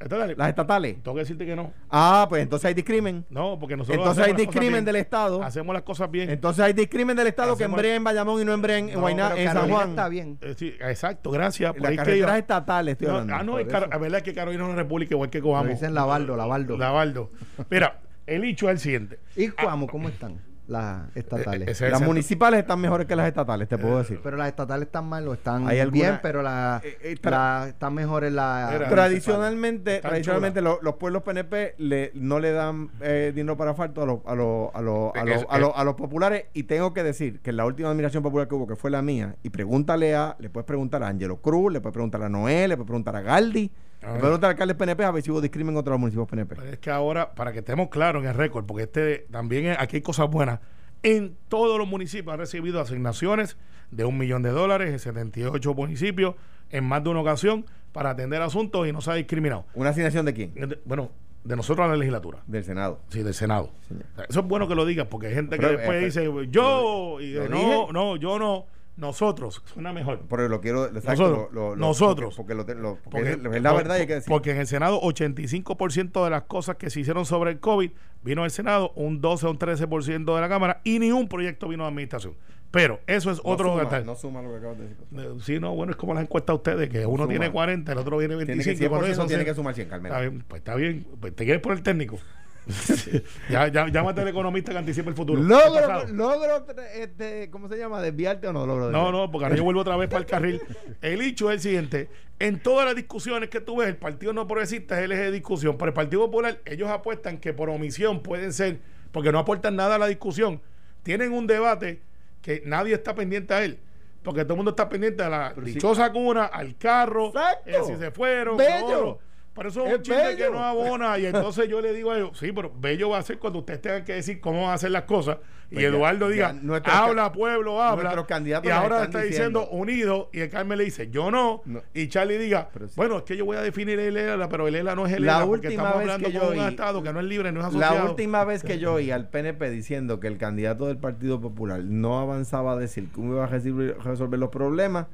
Estatales. 0.00 0.38
Las 0.38 0.48
estatales. 0.48 1.02
Tengo 1.02 1.14
que 1.14 1.20
decirte 1.20 1.44
que 1.44 1.54
no. 1.54 1.72
Ah, 1.90 2.24
pues 2.28 2.42
entonces 2.42 2.64
hay 2.66 2.72
discrimen. 2.74 3.26
No, 3.28 3.58
porque 3.58 3.76
nosotros. 3.76 3.98
Entonces 3.98 4.24
hay 4.26 4.32
discrimen 4.32 4.82
del 4.84 4.96
Estado. 4.96 5.42
Hacemos 5.42 5.74
las 5.74 5.82
cosas 5.82 6.10
bien. 6.10 6.30
Entonces 6.30 6.64
hay 6.64 6.72
discrimen 6.72 7.16
del 7.16 7.26
Estado 7.26 7.54
que 7.56 7.64
Hacemos- 7.64 7.78
embrea 7.78 7.96
en 7.96 8.04
Bayamón 8.04 8.40
y 8.40 8.44
no 8.46 8.52
embrea 8.54 8.78
en, 8.78 8.88
en 8.88 8.98
No, 9.00 9.08
en 9.08 9.52
San 9.52 9.68
Juan. 9.70 9.90
está 9.90 10.08
bien. 10.08 10.38
Eh, 10.40 10.54
sí, 10.56 10.74
exacto, 10.80 11.30
gracias. 11.30 11.72
Por 11.72 11.82
Las 11.82 11.90
que 11.90 11.96
carreteras 11.98 12.28
iba. 12.30 12.38
estatales 12.38 12.92
estoy 12.92 13.08
No, 13.08 13.12
hablando. 13.18 13.34
ah, 13.34 13.44
no, 13.44 13.58
la 13.88 13.98
verdad 13.98 14.16
es 14.18 14.22
que 14.22 14.32
Carolina 14.34 14.62
es 14.64 14.68
una 14.70 14.76
república 14.82 15.14
igual 15.14 15.28
que 15.28 15.40
Coamo. 15.42 15.68
dicen 15.70 15.92
Lavaldo, 15.92 16.34
Lavaldo. 16.34 16.78
Lavaldo. 16.78 17.30
Mira, 17.70 18.00
el 18.26 18.44
hecho 18.44 18.68
es 18.68 18.72
el 18.72 18.78
siguiente. 18.80 19.18
¿Y 19.36 19.48
Cuamo 19.50 19.86
cómo 19.86 20.08
están? 20.08 20.40
Las 20.70 21.16
estatales. 21.16 21.68
Eh, 21.68 21.86
es 21.86 21.90
Las 21.92 22.00
municipales 22.02 22.60
están 22.60 22.80
mejores 22.80 23.06
que 23.08 23.16
las 23.16 23.26
estatales, 23.26 23.68
te 23.68 23.76
puedo 23.76 23.98
decir. 23.98 24.20
Pero 24.22 24.36
las 24.36 24.46
estatales 24.48 24.86
están 24.86 25.08
mal 25.08 25.26
o 25.26 25.34
están 25.34 25.66
¿Hay 25.66 25.80
alguna- 25.80 26.02
bien, 26.02 26.18
pero 26.22 26.42
la, 26.42 26.80
Eh, 26.84 26.96
eh, 27.02 27.16
la- 27.22 27.66
están 27.68 27.92
mejores 27.94 28.32
las 28.32 28.88
Tradicionalmente, 28.88 29.96
Están 29.96 30.10
tradicionalmente 30.10 30.60
lo- 30.62 30.78
los 30.82 30.94
pueblos 30.94 31.22
PNP 31.22 31.74
le, 31.78 32.12
no 32.14 32.38
le 32.38 32.52
dan 32.52 32.90
eh, 33.00 33.32
dinero 33.34 33.56
para 33.56 33.72
asfalto 33.72 34.02
a 34.02 34.06
los, 34.06 34.20
a, 34.26 34.34
los, 34.34 34.70
a, 34.74 34.80
los, 34.80 35.12
a, 35.16 35.24
los, 35.24 35.44
a, 35.48 35.58
los, 35.58 35.72
a 35.74 35.84
los 35.84 35.94
populares. 35.94 36.44
Y 36.54 36.62
tengo 36.64 36.94
que 36.94 37.02
decir 37.02 37.40
que 37.40 37.50
en 37.50 37.56
la 37.56 37.66
última 37.66 37.90
admiración 37.90 38.22
popular 38.22 38.46
que 38.46 38.54
hubo, 38.54 38.66
que 38.66 38.76
fue 38.76 38.90
la 38.90 39.02
mía, 39.02 39.34
y 39.42 39.50
pregúntale 39.50 40.14
a, 40.14 40.36
le 40.38 40.50
puedes 40.50 40.66
preguntar 40.66 41.02
a 41.02 41.08
Angelo 41.08 41.38
Cruz, 41.40 41.72
le 41.72 41.80
puedes 41.80 41.94
preguntar 41.94 42.22
a 42.22 42.28
Noé, 42.28 42.68
le 42.68 42.76
puedes 42.76 42.86
preguntar 42.86 43.16
a 43.16 43.20
Galdi, 43.22 43.70
preguntar 44.00 44.44
al 44.44 44.50
alcalde 44.52 44.74
PNP 44.74 45.04
a 45.04 45.10
ver 45.10 45.22
si 45.22 45.30
hubo 45.30 45.40
discrimen 45.40 45.74
contra 45.74 45.92
los 45.92 46.00
municipios 46.00 46.26
PNP. 46.28 46.54
Pero 46.56 46.68
es 46.70 46.78
que 46.78 46.90
ahora, 46.90 47.34
para 47.34 47.52
que 47.52 47.58
estemos 47.60 47.88
claros 47.88 48.22
en 48.22 48.28
el 48.30 48.34
récord, 48.34 48.64
porque 48.66 48.84
este 48.84 49.26
también 49.30 49.66
es- 49.66 49.78
aquí 49.78 49.96
hay 49.96 50.02
cosas 50.02 50.28
buenas. 50.30 50.60
En 51.02 51.36
todos 51.48 51.78
los 51.78 51.88
municipios 51.88 52.32
han 52.32 52.38
recibido 52.38 52.80
asignaciones 52.80 53.56
de 53.90 54.04
un 54.04 54.18
millón 54.18 54.42
de 54.42 54.50
dólares 54.50 54.90
en 54.90 54.98
78 54.98 55.74
municipios 55.74 56.34
en 56.70 56.84
más 56.84 57.02
de 57.02 57.10
una 57.10 57.20
ocasión 57.20 57.64
para 57.92 58.10
atender 58.10 58.40
asuntos 58.42 58.86
y 58.86 58.92
no 58.92 59.00
se 59.00 59.10
ha 59.10 59.14
discriminado. 59.14 59.64
¿Una 59.74 59.90
asignación 59.90 60.24
de 60.26 60.34
quién? 60.34 60.54
De- 60.54 60.78
Bueno, 60.84 61.10
de 61.42 61.56
nosotros 61.56 61.84
a 61.86 61.88
la 61.88 61.96
legislatura. 61.96 62.38
Del 62.46 62.62
Senado. 62.64 63.00
Sí, 63.08 63.22
del 63.22 63.32
Senado. 63.34 63.70
Señor. 63.88 64.04
O 64.12 64.16
sea, 64.16 64.24
Eso 64.28 64.40
es 64.40 64.46
bueno 64.46 64.68
que 64.68 64.74
lo 64.74 64.84
digas 64.84 65.06
porque 65.10 65.28
hay 65.28 65.34
gente 65.34 65.56
que 65.58 65.66
Pero, 65.66 65.78
después 65.78 66.00
eh, 66.02 66.04
dice 66.04 66.24
yo 66.50 67.18
y 67.20 67.32
¿lo 67.32 67.48
no, 67.48 67.56
dije? 67.56 67.86
no, 67.92 68.16
yo 68.16 68.38
no, 68.38 68.66
nosotros. 69.00 69.62
Suena 69.64 69.92
mejor. 69.92 70.20
Porque 70.28 70.48
lo 70.48 70.60
quiero. 70.60 70.86
exacto, 70.86 71.10
Nosotros. 71.22 71.48
lo- 71.52 71.70
lo- 71.70 71.76
Nosotros. 71.76 72.36
Porque, 72.36 72.54
porque 72.54 72.74
lo, 72.74 72.96
porque 72.96 73.32
Porque, 73.34 73.56
es, 73.56 73.62
la 73.62 73.72
verdad 73.72 73.96
y 73.96 74.00
hay 74.02 74.06
que 74.06 74.14
decir. 74.14 74.28
porque 74.28 74.50
en 74.52 74.58
el 74.58 74.66
Senado 74.66 75.00
85% 75.00 76.22
de 76.24 76.30
las 76.30 76.42
cosas 76.44 76.76
que 76.76 76.90
se 76.90 77.00
hicieron 77.00 77.24
sobre 77.26 77.50
el 77.50 77.60
COVID 77.60 77.90
vino 78.22 78.42
del 78.42 78.50
Senado, 78.50 78.92
un 78.94 79.20
12 79.20 79.46
o 79.46 79.50
un 79.50 79.58
13% 79.58 80.34
de 80.34 80.40
la 80.40 80.48
Cámara 80.48 80.80
y 80.84 80.98
ni 80.98 81.10
un 81.12 81.28
proyecto 81.28 81.68
vino 81.68 81.84
de 81.84 81.88
administración. 81.88 82.34
Pero 82.70 83.00
eso 83.08 83.32
es 83.32 83.38
no 83.44 83.50
otro 83.50 83.70
suma, 83.70 83.80
detalle. 83.82 84.04
no 84.04 84.14
suma 84.14 84.42
lo 84.42 84.50
que 84.52 84.56
acabas 84.58 84.78
de 84.78 84.84
decir. 84.88 84.96
Eh, 85.16 85.28
Sí, 85.42 85.58
no, 85.58 85.74
bueno, 85.74 85.90
es 85.90 85.96
como 85.96 86.14
las 86.14 86.22
encuestas 86.22 86.52
de 86.54 86.56
ustedes, 86.58 86.88
que 86.88 87.04
uno 87.04 87.24
suma. 87.24 87.28
tiene 87.28 87.50
40, 87.50 87.90
el 87.92 87.98
otro 87.98 88.16
viene 88.18 88.36
Tiene 88.36 88.54
25. 88.54 88.78
que, 88.78 88.84
y 88.84 88.88
por 88.88 88.98
100% 89.04 89.10
eso 89.12 89.26
tiene 89.26 89.44
que 89.44 89.54
sumar 89.54 89.74
100, 89.74 89.88
Carmelo. 89.88 90.14
Está 90.14 90.20
bien, 90.28 90.44
pues 90.46 90.60
está 90.60 90.74
bien. 90.76 91.06
Pues, 91.20 91.34
¿Te 91.34 91.44
quieres 91.44 91.62
poner 91.62 91.82
técnico? 91.82 92.18
ya, 93.50 93.68
ya, 93.68 93.88
llámate 93.88 94.20
al 94.20 94.28
economista 94.28 94.72
que 94.72 94.78
anticipa 94.78 95.08
el 95.10 95.16
futuro. 95.16 95.40
¿Qué 95.40 95.48
Logro, 95.48 96.06
logro, 96.08 96.66
este, 96.94 97.50
¿cómo 97.50 97.68
se 97.68 97.78
llama? 97.78 98.00
¿Desviarte 98.00 98.46
o 98.48 98.52
no 98.52 98.66
logro? 98.66 98.90
No, 98.90 98.98
desviar? 98.98 99.12
no, 99.12 99.30
porque 99.30 99.44
ahora 99.46 99.56
yo 99.56 99.64
vuelvo 99.64 99.80
otra 99.80 99.96
vez 99.96 100.08
para 100.08 100.20
el 100.20 100.26
carril. 100.26 100.62
El 101.00 101.20
hecho 101.22 101.50
es 101.50 101.56
el 101.56 101.60
siguiente: 101.60 102.08
en 102.38 102.60
todas 102.60 102.86
las 102.86 102.94
discusiones 102.94 103.50
que 103.50 103.60
tú 103.60 103.76
ves, 103.76 103.88
el 103.88 103.96
Partido 103.96 104.32
No 104.32 104.46
Progresista 104.46 104.98
es 104.98 105.04
el 105.04 105.12
eje 105.12 105.22
de 105.24 105.30
discusión. 105.32 105.76
Pero 105.76 105.88
el 105.88 105.94
Partido 105.94 106.22
Popular, 106.26 106.60
ellos 106.64 106.88
apuestan 106.88 107.38
que 107.38 107.52
por 107.52 107.68
omisión 107.70 108.22
pueden 108.22 108.52
ser, 108.52 108.80
porque 109.12 109.32
no 109.32 109.38
aportan 109.38 109.76
nada 109.76 109.96
a 109.96 109.98
la 109.98 110.06
discusión. 110.06 110.60
Tienen 111.02 111.32
un 111.32 111.46
debate 111.46 112.02
que 112.42 112.62
nadie 112.64 112.94
está 112.94 113.14
pendiente 113.14 113.54
a 113.54 113.64
él. 113.64 113.78
Porque 114.22 114.44
todo 114.44 114.54
el 114.54 114.58
mundo 114.58 114.70
está 114.70 114.88
pendiente 114.88 115.22
a 115.22 115.30
la 115.30 115.52
Pero 115.54 115.66
sí. 115.66 115.74
dichosa 115.74 116.12
cuna, 116.12 116.44
al 116.44 116.76
carro, 116.76 117.32
eh, 117.64 117.76
si 117.86 117.96
se 117.96 118.10
fueron. 118.10 118.56
Bello. 118.56 118.80
lo 118.80 118.86
otro. 118.86 119.29
Pero 119.60 119.68
eso 119.68 119.84
es 119.84 119.92
Es 119.92 119.96
un 119.98 120.02
chiste 120.04 120.36
que 120.38 120.50
no 120.50 120.64
abona. 120.64 121.18
Y 121.18 121.26
entonces 121.26 121.68
yo 121.68 121.82
le 121.82 121.92
digo 121.92 122.10
a 122.12 122.16
ellos, 122.16 122.30
sí, 122.38 122.50
pero 122.50 122.72
bello 122.80 123.10
va 123.10 123.18
a 123.18 123.22
ser 123.22 123.38
cuando 123.38 123.58
ustedes 123.58 123.82
tengan 123.82 124.06
que 124.06 124.14
decir 124.14 124.40
cómo 124.40 124.62
van 124.62 124.70
a 124.70 124.74
hacer 124.74 124.90
las 124.90 125.02
cosas. 125.02 125.36
Y 125.70 125.74
Pues 125.74 125.84
Eduardo 125.84 126.30
ya 126.32 126.54
diga, 126.54 126.82
habla, 126.86 127.30
pueblo, 127.30 127.82
habla. 127.82 128.24
candidatos 128.26 128.66
y 128.66 128.72
ahora 128.72 129.04
está 129.04 129.20
diciendo, 129.20 129.60
diciendo- 129.60 129.82
unido. 129.82 130.30
Y 130.32 130.40
el 130.40 130.48
Carmen 130.48 130.78
le 130.78 130.84
dice, 130.84 131.10
yo 131.10 131.30
no. 131.30 131.60
No. 131.66 131.82
Y 131.92 132.08
Charlie 132.08 132.38
diga, 132.38 132.70
sí. 132.74 132.94
bueno, 132.96 133.18
es 133.18 133.24
que 133.24 133.36
yo 133.36 133.44
voy 133.44 133.58
a 133.58 133.60
definir 133.60 134.00
el 134.00 134.16
ELA, 134.16 134.48
pero 134.48 134.66
el 134.66 134.76
ELA 134.76 134.94
no 134.94 135.04
es 135.04 135.12
el 135.12 135.26
La 135.26 135.36
ELA. 135.36 135.46
Porque 135.46 135.68
última 135.68 135.82
estamos 135.82 136.00
hablando 136.00 136.40
con 136.40 136.58
un 136.58 136.64
Estado 136.66 137.02
que 137.02 137.12
no 137.12 137.20
es 137.20 137.26
libre, 137.26 137.52
no 137.52 137.60
es 137.60 137.66
asociado. 137.66 137.94
La 137.96 138.04
última 138.06 138.44
vez 138.46 138.62
que 138.64 138.78
yo 138.78 138.94
oí 138.94 139.10
al 139.10 139.28
PNP 139.28 139.68
diciendo 139.68 140.20
que 140.20 140.28
el 140.28 140.38
candidato 140.38 140.86
del 140.86 140.96
Partido 140.96 141.38
Popular 141.38 141.80
no 141.84 142.18
avanzaba 142.18 142.72
a 142.72 142.76
decir 142.76 143.10
cómo 143.12 143.34
iba 143.34 143.44
a 143.44 143.46
resolver 143.48 144.38
los 144.40 144.48
problemas, 144.48 145.04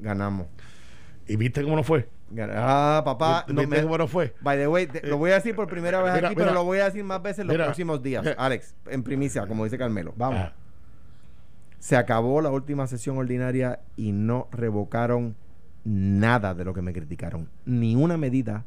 ganamos. 0.00 0.48
¿Y 1.32 1.36
viste 1.36 1.62
cómo 1.62 1.76
no 1.76 1.82
fue? 1.82 2.08
Ah, 2.54 3.00
papá, 3.04 3.44
¿Viste 3.46 3.62
no 3.62 3.68
me- 3.68 3.82
cómo 3.82 3.96
no 3.98 4.06
fue? 4.06 4.34
By 4.42 4.58
the 4.58 4.68
way, 4.68 4.86
te- 4.86 5.06
lo 5.06 5.16
voy 5.16 5.30
a 5.30 5.34
decir 5.34 5.54
por 5.54 5.66
primera 5.66 6.02
vez 6.02 6.12
Mira, 6.14 6.28
aquí, 6.28 6.36
mira. 6.36 6.48
pero 6.48 6.54
lo 6.60 6.64
voy 6.64 6.78
a 6.78 6.84
decir 6.84 7.02
más 7.04 7.22
veces 7.22 7.40
en 7.40 7.46
los 7.46 7.54
Mira. 7.54 7.64
próximos 7.66 8.02
días. 8.02 8.26
Eh. 8.26 8.34
Alex, 8.36 8.74
en 8.86 9.02
primicia, 9.02 9.46
como 9.46 9.64
dice 9.64 9.78
Carmelo. 9.78 10.12
Vamos. 10.16 10.40
Ah, 10.40 10.52
Se 11.78 11.96
acabó 11.96 12.40
la 12.42 12.50
última 12.50 12.86
sesión 12.86 13.16
ordinaria 13.18 13.80
y 13.96 14.12
no 14.12 14.46
revocaron 14.52 15.34
nada 15.84 16.54
de 16.54 16.64
lo 16.64 16.74
que 16.74 16.82
me 16.82 16.92
criticaron. 16.92 17.48
Ni 17.64 17.96
una 17.96 18.16
medida, 18.16 18.64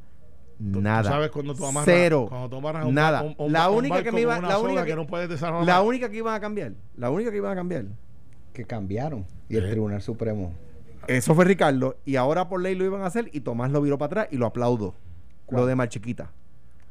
tú- 0.57 0.82
nada. 0.82 1.03
Tú 1.03 1.07
sabes 1.09 1.30
cuando 1.32 1.53
tú 1.55 1.66
amarras, 1.66 1.86
Cero. 1.86 2.26
Cuando 2.28 2.49
tú 2.49 2.57
amarras 2.57 2.86
un, 2.86 2.93
Nada. 2.95 3.22
un- 3.22 3.36
un- 3.38 3.53
La 3.53 3.70
única 3.70 4.03
que 4.03 4.11
me 4.11 4.22
iba- 4.22 4.39
la 4.41 4.59
única 4.59 4.84
que, 4.84 4.89
que- 4.89 4.95
no 4.95 5.07
puedes 5.07 5.30
desarmar. 5.30 5.63
La 5.66 5.82
única 5.82 6.09
que 6.09 6.18
iban 6.18 6.34
a 6.34 6.39
cambiar, 6.39 6.74
la 6.97 7.09
única 7.09 7.30
que 7.32 7.38
iban 7.38 7.51
a 7.51 7.55
cambiar. 7.55 7.86
Que 8.53 8.66
cambiaron. 8.66 9.26
Y 9.49 9.57
el. 9.57 9.70
Tribunal 9.70 10.01
Supremo. 10.01 10.53
Eso 11.08 11.36
fue 11.36 11.45
Ricardo. 11.45 11.97
Y 12.06 12.16
ahora 12.16 12.47
por 12.49 12.62
ley 12.62 12.76
lo 12.76 12.86
iban 12.86 13.01
a 13.01 13.08
hacer 13.08 13.30
y 13.34 13.41
Tomás 13.41 13.72
lo 13.72 13.82
viró 13.82 13.97
para 13.97 14.08
atrás 14.08 14.28
y 14.32 14.38
lo 14.38 14.45
aplaudo. 14.45 14.95
¿Cuál? 15.45 15.62
Lo 15.62 15.68
de 15.68 15.76
Marchiquita. 15.76 16.32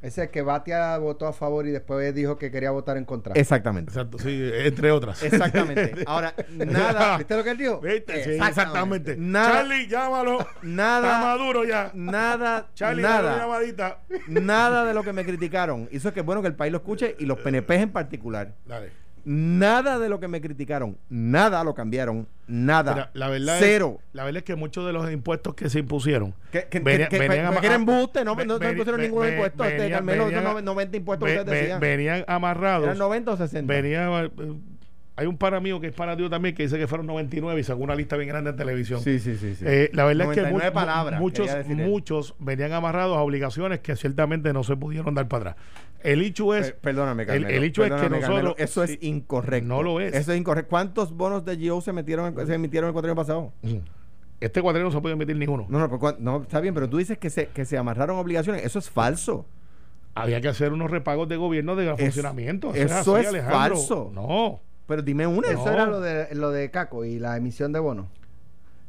Ese 0.02 0.28
que 0.28 0.42
Batia 0.42 0.98
votó 0.98 1.26
a 1.26 1.32
favor 1.32 1.66
y 1.66 1.70
después 1.70 2.14
dijo 2.14 2.36
que 2.36 2.50
quería 2.50 2.70
votar 2.70 2.98
en 2.98 3.06
contra. 3.06 3.32
Exactamente. 3.34 3.90
Exacto, 3.90 4.18
sí, 4.18 4.50
entre 4.52 4.90
otras. 4.90 5.22
Exactamente. 5.22 5.94
Ahora, 6.06 6.34
nada, 6.50 7.16
¿Viste 7.18 7.34
lo 7.34 7.42
que 7.42 7.50
él 7.52 7.56
dijo? 7.56 7.80
¿Viste? 7.80 8.22
Sí, 8.22 8.30
Exactamente. 8.32 9.12
exactamente. 9.12 9.16
Nada- 9.16 9.52
Charlie, 9.52 9.86
llámalo. 9.88 10.40
Está 10.40 10.52
nada, 10.62 11.20
maduro 11.22 11.64
ya. 11.64 11.90
nada, 11.94 12.68
Charlie, 12.74 13.02
dale 13.02 13.18
una 13.28 13.30
nada, 13.30 13.42
llamadita. 13.46 13.98
nada 14.28 14.84
de 14.84 14.92
lo 14.92 15.02
que 15.02 15.14
me 15.14 15.24
criticaron. 15.24 15.88
Eso 15.90 16.08
es 16.08 16.12
que 16.14 16.20
es 16.20 16.26
bueno 16.26 16.42
que 16.42 16.48
el 16.48 16.54
país 16.54 16.70
lo 16.70 16.78
escuche 16.78 17.16
y 17.18 17.24
los 17.24 17.38
PNP 17.38 17.74
en 17.74 17.90
particular. 17.90 18.52
Dale. 18.66 19.03
Nada 19.24 19.98
de 19.98 20.08
lo 20.08 20.20
que 20.20 20.28
me 20.28 20.40
criticaron, 20.40 20.98
nada 21.08 21.64
lo 21.64 21.74
cambiaron, 21.74 22.26
nada. 22.46 22.92
Mira, 22.94 23.10
la 23.14 23.28
verdad 23.30 23.56
Cero. 23.58 23.96
Es, 24.00 24.04
la 24.14 24.24
verdad 24.24 24.38
es 24.38 24.44
que 24.44 24.54
muchos 24.54 24.84
de 24.86 24.92
los 24.92 25.10
impuestos 25.10 25.54
que 25.54 25.70
se 25.70 25.78
impusieron 25.78 26.34
Que, 26.52 26.64
que, 26.68 26.80
Venía- 26.80 27.08
que, 27.08 27.18
venían 27.18 27.40
que 27.40 27.46
ama- 27.46 27.60
quieren 27.60 27.80
embuste, 27.80 28.24
no, 28.24 28.36
ve- 28.36 28.44
no, 28.44 28.54
no 28.54 28.58
ve- 28.60 28.74
pusieron 28.74 29.00
ve- 29.00 29.06
ningún 29.08 29.26
impuesto. 29.28 29.64
Este, 29.64 29.78
venían- 29.78 29.92
Carmelo, 29.98 30.24
venían- 30.26 30.46
esos 30.46 30.62
90 30.62 30.96
impuestos 30.98 31.28
que 31.28 31.38
ustedes 31.38 31.60
decían. 31.60 31.80
venían 31.80 32.24
amarrados. 32.26 32.84
¿Eran 32.84 32.98
90 32.98 33.30
o 33.32 33.36
60? 33.38 33.72
Venía, 33.72 34.24
eh, 34.24 34.30
hay 35.16 35.26
un 35.26 35.38
pana 35.38 35.58
mío 35.60 35.80
que 35.80 35.86
es 35.86 35.94
pana 35.94 36.16
mío 36.16 36.28
también 36.28 36.54
que 36.54 36.64
dice 36.64 36.76
que 36.76 36.86
fueron 36.86 37.06
99 37.06 37.60
y 37.60 37.64
sacó 37.64 37.80
una 37.80 37.94
lista 37.94 38.16
bien 38.16 38.28
grande 38.28 38.50
en 38.50 38.56
televisión. 38.56 39.00
Sí, 39.00 39.18
sí, 39.20 39.36
sí. 39.36 39.54
sí. 39.54 39.64
Eh, 39.66 39.88
la 39.94 40.04
verdad 40.04 40.28
es 40.30 40.34
que 40.34 40.42
99 40.42 40.50
mu- 40.52 40.58
mu- 40.80 40.86
palabras, 40.86 41.20
muchos, 41.20 41.48
muchos 41.68 42.34
venían 42.40 42.72
amarrados 42.72 43.16
a 43.16 43.20
obligaciones 43.20 43.80
que 43.80 43.96
ciertamente 43.96 44.52
no 44.52 44.64
se 44.64 44.76
pudieron 44.76 45.14
dar 45.14 45.28
para 45.28 45.52
atrás. 45.52 45.64
El 46.04 46.22
hecho 46.22 46.54
es, 46.54 46.66
Per- 46.72 46.78
perdóname, 46.80 47.22
el- 47.22 47.26
Carmelo. 47.26 47.48
el 47.48 47.64
hecho 47.64 47.82
es 47.82 47.90
que 47.90 47.94
perdóname, 47.96 48.20
Carmelo, 48.20 48.42
nosotros- 48.50 48.64
Eso 48.70 48.84
es 48.84 48.98
incorrecto. 49.02 49.66
no 49.68 49.82
lo 49.82 50.00
es. 50.00 50.14
Eso 50.14 50.32
es 50.32 50.38
incorrecto. 50.38 50.68
¿Cuántos 50.70 51.12
bonos 51.16 51.44
de 51.44 51.56
GO 51.68 51.80
se, 51.80 51.92
metieron, 51.92 52.38
en- 52.38 52.46
se 52.46 52.54
emitieron 52.54 52.88
el 52.88 52.92
cuatrienio 52.92 53.16
pasado? 53.16 53.52
este 54.40 54.60
cuadrino 54.60 54.86
no 54.86 54.92
se 54.92 55.00
puede 55.00 55.14
emitir 55.14 55.36
ninguno. 55.36 55.64
No, 55.68 55.78
no, 55.78 55.86
pero 55.88 55.98
cuan- 55.98 56.16
no, 56.20 56.42
está 56.42 56.60
bien, 56.60 56.74
pero 56.74 56.88
tú 56.88 56.98
dices 56.98 57.16
que 57.18 57.30
se, 57.30 57.46
que 57.48 57.64
se 57.64 57.78
amarraron 57.78 58.18
obligaciones. 58.18 58.64
Eso 58.64 58.78
es 58.78 58.90
falso. 58.90 59.46
Había 60.14 60.40
que 60.40 60.48
hacer 60.48 60.72
unos 60.72 60.90
repagos 60.90 61.28
de 61.28 61.36
gobierno 61.36 61.74
de 61.74 61.96
funcionamiento. 61.96 62.72
eso 62.74 63.16
así, 63.16 63.22
es 63.22 63.28
Alejandro. 63.28 63.76
falso. 63.76 64.10
No. 64.14 64.60
Pero 64.86 65.00
dime 65.02 65.26
una. 65.26 65.48
Eso 65.48 65.64
No. 65.64 65.72
era 65.72 65.86
lo 65.86 66.00
de, 66.00 66.34
lo 66.34 66.50
de 66.50 66.70
Caco 66.70 67.04
y 67.06 67.18
la 67.18 67.36
emisión 67.38 67.72
de 67.72 67.80
bonos. 67.80 68.06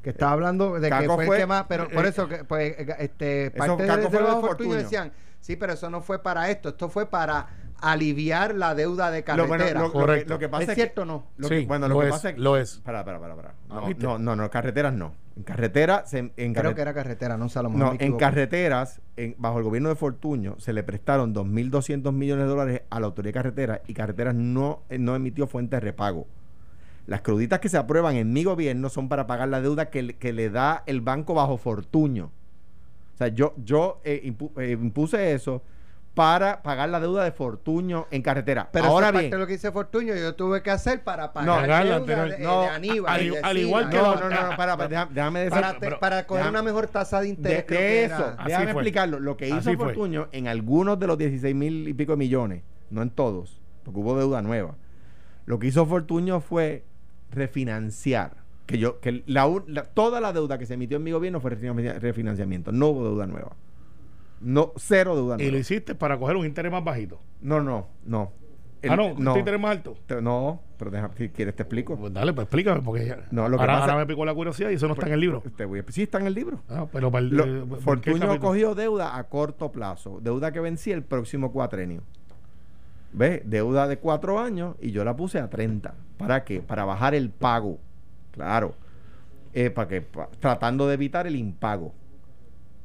Que 0.03 0.09
estaba 0.11 0.33
hablando 0.33 0.75
de 0.75 0.81
que 0.81 0.89
Caco 0.89 1.15
fue, 1.15 1.25
fue- 1.25 1.35
el 1.37 1.41
que 1.43 1.47
más, 1.47 1.65
pero 1.69 1.87
por 1.87 2.05
eh, 2.05 2.09
eso 2.09 2.27
que 2.27 2.43
pues 2.43 2.75
eh, 2.77 2.95
este 2.99 3.49
parte 3.51 3.87
Caco 3.87 4.09
fue 4.11 4.19
de 4.19 4.25
bajo 4.25 4.41
Fortuño 4.41 4.47
Fortuño. 4.69 4.75
decían, 4.75 5.11
sí, 5.45 5.55
pero 5.55 5.73
eso 5.73 5.91
no 5.91 6.01
fue 6.01 6.23
para 6.23 6.49
esto, 6.49 6.69
esto 6.69 6.89
fue 6.89 7.05
para 7.07 7.45
aliviar 7.79 8.55
la 8.55 8.73
deuda 8.73 9.11
de 9.11 9.23
Lo, 9.35 9.45
bueno, 9.47 9.63
carretera. 9.63 9.79
lo- 9.79 9.85
lo 9.87 9.91
que- 9.93 9.99
Correcto. 9.99 10.33
lo 10.33 10.39
que 10.39 10.49
pasa 10.49 10.63
¿Es 10.63 10.69
es, 10.69 10.75
cierto 10.75 11.01
o 11.03 11.05
no? 11.05 11.27
Lo 11.37 11.47
Sí, 11.47 11.59
que, 11.61 11.65
bueno, 11.67 11.87
lo, 11.87 11.93
lo 11.95 11.99
que 12.01 12.07
es, 12.07 12.11
pasa 12.13 12.29
es 12.31 12.37
lo 12.39 12.57
es. 12.57 12.79
Para, 12.83 13.05
para, 13.05 13.19
para, 13.19 13.35
para. 13.35 13.53
No, 13.69 13.89
no, 13.99 14.17
no, 14.17 14.35
no, 14.35 14.49
carreteras 14.49 14.93
no. 14.93 15.13
En 15.37 15.43
carretera, 15.43 16.03
se, 16.07 16.17
en 16.19 16.31
Creo 16.35 16.53
carre- 16.53 16.75
que 16.75 16.81
era 16.81 16.93
carretera, 16.95 17.37
no 17.37 17.47
Salomón. 17.49 17.79
No, 17.79 17.93
en 17.99 18.17
carreteras, 18.17 19.01
en- 19.17 19.35
bajo 19.37 19.57
el 19.59 19.65
gobierno 19.65 19.89
de 19.89 19.95
Fortuño, 19.95 20.55
se 20.57 20.73
le 20.73 20.81
prestaron 20.81 21.33
2.200 21.33 22.11
millones 22.13 22.45
de 22.45 22.49
dólares 22.49 22.81
a 22.89 22.99
la 22.99 23.05
autoridad 23.05 23.29
de 23.29 23.33
carreteras 23.33 23.81
y 23.85 23.93
carreteras 23.93 24.33
no, 24.33 24.81
eh, 24.89 24.97
no 24.97 25.15
emitió 25.15 25.45
fuente 25.45 25.75
de 25.75 25.81
repago. 25.81 26.25
Las 27.05 27.21
cruditas 27.21 27.59
que 27.59 27.69
se 27.69 27.77
aprueban 27.77 28.15
en 28.15 28.33
mi 28.33 28.43
gobierno 28.45 28.89
son 28.89 29.09
para 29.09 29.27
pagar 29.27 29.49
la 29.49 29.61
deuda 29.61 29.89
que, 29.91 30.01
le- 30.01 30.13
que 30.15 30.33
le 30.33 30.49
da 30.49 30.81
el 30.87 31.01
banco 31.01 31.33
bajo 31.35 31.57
Fortuño. 31.57 32.31
O 33.15 33.17
sea, 33.17 33.29
yo, 33.29 33.53
yo 33.57 34.01
eh, 34.03 34.21
impu- 34.25 34.51
eh, 34.61 34.71
impuse 34.71 35.31
eso 35.33 35.63
para 36.13 36.61
pagar 36.63 36.87
la 36.89 36.99
deuda 37.01 37.23
de 37.25 37.31
Fortuño 37.33 38.07
en 38.11 38.21
carretera. 38.21 38.69
Pero 38.71 38.85
Ahora 38.85 39.11
bien, 39.11 39.23
parte 39.25 39.35
de 39.35 39.39
lo 39.39 39.47
que 39.47 39.53
dice 39.53 39.71
Fortuño, 39.71 40.15
yo 40.15 40.33
tuve 40.35 40.61
que 40.61 40.71
hacer 40.71 41.03
para 41.03 41.27
No, 41.27 41.33
pagar 41.33 41.61
pagarla 41.61 41.83
deuda 41.83 41.95
anterior. 42.23 42.29
de, 42.39 42.43
No, 42.45 42.61
de 42.61 42.67
Aníbal. 42.67 43.13
al- 43.13 43.29
de 43.31 43.39
al 43.39 43.57
igual 43.57 43.89
que 43.89 43.97
no, 43.97 44.03
la- 44.03 44.21
no, 44.21 44.29
no, 44.29 44.29
no, 44.51 44.57
para, 44.57 44.77
para, 44.77 44.87
déjame, 44.87 45.11
déjame 45.13 45.39
decir. 45.41 45.51
para, 45.61 45.79
te- 45.79 45.91
para 45.97 46.25
coger 46.27 46.43
déjame- 46.43 46.49
una 46.51 46.61
mejor 46.63 46.87
tasa 46.87 47.19
de 47.21 47.27
interés. 47.29 47.57
De, 47.59 47.65
creo 47.65 47.79
de 47.81 47.85
que 47.87 48.03
eso, 48.05 48.15
era. 48.33 48.43
Déjame 48.45 48.65
fue. 48.65 48.71
explicarlo. 48.81 49.19
Lo 49.19 49.35
que 49.37 49.47
hizo 49.47 49.57
Así 49.57 49.75
fue. 49.75 49.85
Fortuño 49.87 50.27
en 50.31 50.47
algunos 50.47 50.97
de 50.99 51.07
los 51.07 51.17
16 51.17 51.53
mil 51.55 51.87
y 51.87 51.93
pico 51.93 52.15
millones, 52.15 52.63
no 52.89 53.01
en 53.01 53.09
todos, 53.09 53.61
porque 53.83 53.99
hubo 53.99 54.17
deuda 54.17 54.41
nueva. 54.41 54.75
Lo 55.45 55.59
que 55.59 55.67
hizo 55.67 55.85
Fortuño 55.85 56.39
fue 56.39 56.85
refinanciar. 57.31 58.44
Que 58.65 58.77
yo, 58.79 58.99
que 58.99 59.23
la, 59.27 59.47
toda 59.93 60.19
la 60.21 60.33
deuda 60.33 60.57
que 60.57 60.65
se 60.65 60.73
emitió 60.73 60.97
en 60.97 61.03
mi 61.03 61.11
gobierno 61.11 61.39
fue 61.39 61.51
refinancia- 61.51 61.99
refinanciamiento. 61.99 62.71
No 62.71 62.87
hubo 62.87 63.03
deuda 63.05 63.27
nueva. 63.27 63.51
No, 64.41 64.73
cero 64.75 65.15
deuda 65.15 65.35
Y 65.35 65.37
nueva. 65.37 65.51
lo 65.51 65.57
hiciste 65.59 65.95
para 65.95 66.17
coger 66.17 66.35
un 66.35 66.45
interés 66.45 66.71
más 66.71 66.83
bajito. 66.83 67.19
No, 67.41 67.61
no, 67.61 67.87
no. 68.05 68.31
El- 68.81 68.91
ah, 68.91 68.95
no, 68.97 69.07
¿este 69.29 69.39
interés 69.39 69.59
más 69.59 69.71
alto? 69.71 69.95
Te- 70.05 70.21
no, 70.21 70.61
pero 70.77 70.91
deja, 70.91 71.09
si 71.17 71.29
quieres 71.29 71.55
te 71.55 71.63
explico. 71.63 71.95
Pues 71.95 72.13
dale, 72.13 72.33
pues 72.33 72.45
explícame, 72.45 72.81
porque 72.81 73.05
ya. 73.05 73.17
No, 73.31 73.47
lo 73.49 73.57
que 73.57 73.61
ahora, 73.61 73.73
pasa- 73.79 73.85
ahora 73.93 73.97
me 73.97 74.07
picó 74.07 74.25
la 74.25 74.33
curiosidad 74.33 74.69
y 74.69 74.73
eso 74.75 74.87
no 74.87 74.93
está 74.93 75.07
en 75.07 75.13
el 75.13 75.19
libro. 75.21 75.41
Te 75.55 75.65
voy 75.65 75.79
a- 75.79 75.85
sí, 75.89 76.03
está 76.03 76.19
en 76.19 76.27
el 76.27 76.33
libro. 76.35 76.59
Ah, 76.69 76.85
pero 76.91 77.11
para 77.11 77.25
el, 77.25 77.29
Lo- 77.35 77.45
eh, 77.45 77.65
¿por 77.67 77.79
Fortunio 77.81 78.39
cogió 78.39 78.75
deuda 78.75 79.17
a 79.17 79.23
corto 79.25 79.71
plazo, 79.71 80.19
deuda 80.21 80.51
que 80.51 80.59
vencía 80.59 80.93
el 80.95 81.03
próximo 81.03 81.51
cuatrenio. 81.51 82.01
¿Ves? 83.13 83.41
Deuda 83.45 83.87
de 83.87 83.97
cuatro 83.97 84.39
años 84.39 84.75
y 84.81 84.91
yo 84.91 85.03
la 85.05 85.15
puse 85.15 85.39
a 85.39 85.49
30. 85.49 85.93
¿Para 86.17 86.43
qué? 86.43 86.61
Para 86.61 86.83
bajar 86.85 87.15
el 87.15 87.29
pago. 87.29 87.79
Claro. 88.35 88.75
Eh, 89.53 89.69
para 89.69 89.87
que, 89.87 90.05
tratando 90.39 90.87
de 90.87 90.93
evitar 90.93 91.25
el 91.27 91.35
impago. 91.35 91.93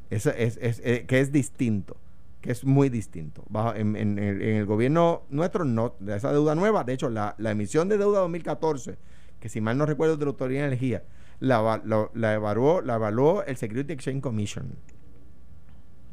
Es, 0.09 0.27
eh, 0.27 1.05
que 1.07 1.21
es 1.21 1.31
distinto. 1.31 1.97
Que 2.41 2.53
es 2.53 2.65
muy 2.65 2.89
distinto. 2.89 3.45
Bajo- 3.51 3.75
en, 3.75 4.19
el, 4.19 4.65
gobierno 4.65 5.23
nuestro, 5.29 5.65
no, 5.65 5.95
esa 6.09 6.33
deuda 6.33 6.55
nueva, 6.55 6.85
de 6.85 6.95
hecho, 6.95 7.11
la, 7.11 7.37
emisión 7.39 7.89
de 7.89 7.99
deuda 7.99 8.21
2014, 8.21 8.97
que 9.39 9.49
si 9.49 9.61
mal 9.61 9.77
no 9.77 9.85
recuerdo 9.85 10.17
de 10.17 10.25
la 10.25 10.31
Autoridad 10.31 10.63
de 10.63 10.67
Energía, 10.69 11.03
la, 11.39 11.83
la 12.15 12.35
evaluó, 12.35 12.81
la 12.81 12.95
evaluó 12.95 13.43
el 13.45 13.57
Security 13.57 13.93
Exchange 13.93 14.23
Commission 14.23 14.75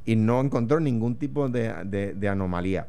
y 0.08 0.16
no 0.16 0.40
encontró 0.40 0.80
ningún 0.80 1.18
tipo 1.18 1.50
de, 1.50 2.30
anomalía. 2.32 2.88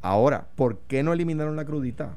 Ahora, 0.00 0.48
¿por 0.56 0.78
qué 0.78 1.02
no 1.02 1.12
eliminaron 1.12 1.56
la 1.56 1.66
crudita? 1.66 2.16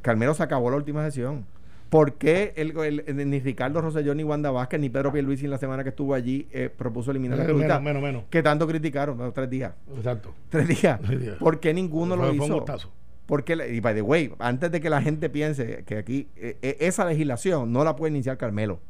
Carmelo 0.00 0.32
se 0.32 0.42
acabó 0.42 0.70
la 0.70 0.78
última 0.78 1.04
sesión. 1.04 1.44
¿Por 1.90 2.14
qué 2.14 2.52
el, 2.56 2.76
el- 2.78 3.30
ni 3.30 3.40
Ricardo 3.40 3.80
Rosselló, 3.80 4.14
ni 4.14 4.22
Wanda 4.22 4.50
Vázquez, 4.50 4.78
ni 4.78 4.90
Pedro 4.90 5.10
Pierluisi 5.10 5.46
en 5.46 5.50
la 5.52 5.58
semana 5.58 5.82
que 5.82 5.88
estuvo 5.90 6.12
allí 6.12 6.46
eh, 6.52 6.68
propuso 6.68 7.10
eliminar 7.10 7.38
la 7.38 7.44
Menos, 7.44 7.56
crudita? 7.56 7.80
menos, 7.80 8.02
menos, 8.02 8.02
menos. 8.02 8.24
Que 8.30 8.42
tanto 8.42 8.66
criticaron, 8.66 9.16
no, 9.16 9.32
tres 9.32 9.48
días. 9.48 9.72
Exacto. 9.96 10.34
Tres 10.50 10.68
días. 10.68 11.00
Tres 11.00 11.20
días. 11.20 11.36
¿Por 11.38 11.60
qué 11.60 11.72
ninguno 11.72 12.14
Fue- 12.16 12.26
lo 12.26 12.34
fue 12.34 12.38
un 12.40 12.44
hizo? 12.44 12.54
gustazo. 12.56 12.90
Porque, 13.24 13.56
la- 13.56 13.66
y 13.66 13.80
by 13.80 13.94
the 13.94 14.02
way, 14.02 14.32
antes 14.38 14.70
de 14.70 14.80
que 14.82 14.90
la 14.90 15.00
gente 15.00 15.30
piense 15.30 15.84
que 15.86 15.96
aquí 15.96 16.28
eh, 16.36 16.58
eh, 16.60 16.76
esa 16.80 17.06
legislación 17.06 17.72
no 17.72 17.84
la 17.84 17.96
puede 17.96 18.12
iniciar 18.12 18.36
Carmelo. 18.36 18.80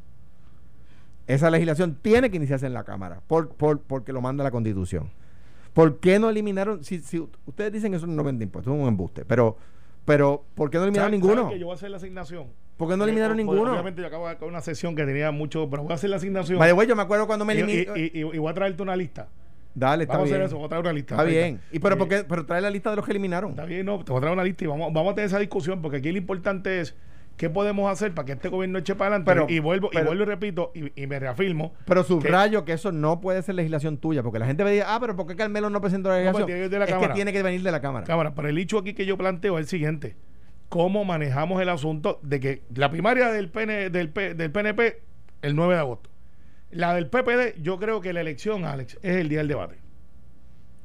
Esa 1.27 1.49
legislación 1.51 1.95
tiene 2.01 2.29
que 2.31 2.37
iniciarse 2.37 2.65
en 2.65 2.73
la 2.73 2.83
Cámara, 2.83 3.21
por, 3.27 3.49
por- 3.49 3.79
porque 3.81 4.11
lo 4.11 4.19
manda 4.21 4.43
la 4.43 4.51
Constitución. 4.51 5.09
¿Por 5.73 5.99
qué 5.99 6.19
no 6.19 6.29
eliminaron? 6.29 6.83
Si, 6.83 6.99
si 6.99 7.19
ustedes 7.45 7.71
dicen 7.71 7.91
que 7.91 7.97
eso 7.97 8.07
no 8.07 8.23
vende 8.23 8.43
impuestos, 8.43 8.73
es 8.75 8.81
un 8.81 8.87
embuste, 8.87 9.23
pero, 9.25 9.55
pero 10.05 10.43
¿por 10.55 10.69
qué 10.71 10.77
no 10.79 10.83
eliminaron 10.85 11.11
¿Sabes- 11.11 11.21
ninguno? 11.21 11.49
que 11.49 11.59
yo 11.59 11.67
voy 11.67 11.73
a 11.73 11.75
hacer 11.75 11.91
la 11.91 11.97
asignación. 11.97 12.47
¿Por 12.79 12.87
qué 12.89 12.95
no 12.95 13.03
eliminaron 13.03 13.37
Eh, 13.37 13.43
ninguno? 13.43 13.73
Obviamente 13.73 14.01
yo 14.01 14.07
acabo 14.07 14.27
de 14.29 14.45
una 14.45 14.61
sesión 14.61 14.95
que 14.95 15.05
tenía 15.05 15.31
mucho, 15.31 15.69
pero 15.69 15.83
voy 15.83 15.91
a 15.91 15.95
hacer 15.95 16.09
la 16.09 16.15
asignación. 16.15 16.57
The 16.59 16.71
way, 16.73 16.87
yo 16.87 16.95
me 16.95 17.01
acuerdo 17.01 17.27
cuando 17.27 17.43
me 17.43 17.53
y, 17.53 17.59
eliminaron. 17.59 17.97
y- 17.99 18.03
y- 18.13 18.19
y 18.21 18.37
voy 18.39 18.49
a 18.49 18.53
traerte 18.53 18.81
una 18.81 18.95
lista. 18.95 19.27
Dale, 19.75 20.03
está 20.03 20.13
Vamos 20.13 20.29
a 20.29 20.31
bien. 20.31 20.35
hacer 20.41 20.47
eso, 20.47 20.57
voy 20.57 20.65
a 20.65 20.69
traer 20.69 20.83
una 20.85 20.93
lista. 20.93 21.13
Está 21.15 21.23
bien. 21.25 21.59
¿Y 21.73 21.79
pero 21.79 21.95
Eh, 21.95 21.97
por 21.97 22.07
qué? 22.07 22.23
Pero 22.27 22.45
trae 22.45 22.61
la 22.61 22.69
lista 22.69 22.89
de 22.89 22.95
los 22.95 23.03
que 23.05 23.11
eliminaron. 23.11 23.51
Está 23.51 23.65
bien, 23.65 23.85
no, 23.85 24.01
te 24.03 24.11
voy 24.13 24.17
a 24.17 24.21
traer 24.21 24.33
una 24.33 24.45
lista 24.45 24.63
y 24.63 24.67
vamos, 24.67 24.93
vamos 24.93 25.11
a 25.11 25.15
tener 25.15 25.27
esa 25.27 25.39
discusión 25.39 25.81
porque 25.81 25.97
aquí 25.97 26.09
lo 26.11 26.17
importante 26.17 26.79
es 26.79 26.95
qué 27.35 27.49
podemos 27.49 27.91
hacer 27.91 28.13
para 28.13 28.25
que 28.25 28.31
este 28.31 28.47
gobierno 28.49 28.79
eche 28.79 28.95
para 28.95 29.15
adelante. 29.15 29.31
Pero- 29.31 29.45
y 29.49 29.59
vuelvo, 29.59 29.89
pero- 29.91 30.03
y 30.05 30.07
vuelvo 30.07 30.23
y 30.23 30.25
repito, 30.25 30.71
y, 30.73 31.03
y 31.03 31.05
me 31.07 31.19
reafirmo. 31.19 31.73
Pero 31.85 32.03
subrayo 32.05 32.63
que 32.63 32.71
eso 32.73 32.93
no 32.93 33.19
puede 33.19 33.41
ser 33.43 33.55
legislación 33.55 33.97
tuya, 33.97 34.23
porque 34.23 34.39
la 34.39 34.45
gente 34.45 34.63
me 34.63 34.71
dice, 34.71 34.85
ah, 34.87 34.97
pero 35.01 35.17
¿por 35.17 35.27
qué 35.27 35.35
Carmelo 35.35 35.69
no 35.69 35.81
presentó 35.81 36.07
la 36.09 36.15
No, 36.23 36.31
pues 36.31 36.45
legislación? 36.45 36.47
tiene 36.47 36.59
que 36.61 36.65
ir 36.65 36.71
de 36.71 36.79
la 36.79 36.85
es 36.85 36.91
Cámara. 36.91 37.07
que 37.09 37.15
tiene 37.15 37.33
que 37.33 37.43
venir 37.43 37.61
de 37.61 37.71
la 37.71 37.81
Cámara. 37.81 38.05
Cámara, 38.05 38.33
pero 38.33 38.47
el 38.47 38.57
hecho 38.57 38.77
aquí 38.77 38.93
que 38.93 39.05
yo 39.05 39.17
planteo 39.17 39.57
es 39.57 39.63
el 39.63 39.67
siguiente. 39.67 40.15
¿Cómo 40.69 41.03
manejamos 41.03 41.61
el 41.61 41.69
asunto 41.69 42.19
de 42.23 42.39
que 42.39 42.61
la 42.75 42.89
primaria 42.91 43.29
del, 43.31 43.49
PN, 43.49 43.89
del, 43.89 44.09
P- 44.09 44.35
del 44.35 44.51
PNP 44.51 45.01
el 45.41 45.55
9 45.55 45.73
de 45.73 45.79
agosto? 45.79 46.09
La 46.71 46.93
del 46.93 47.07
PPD, 47.07 47.59
yo 47.61 47.79
creo 47.79 47.99
que 48.01 48.13
la 48.13 48.21
elección, 48.21 48.65
Alex, 48.65 48.97
es 49.01 49.15
el 49.15 49.29
día 49.29 49.39
del 49.39 49.47
debate. 49.47 49.77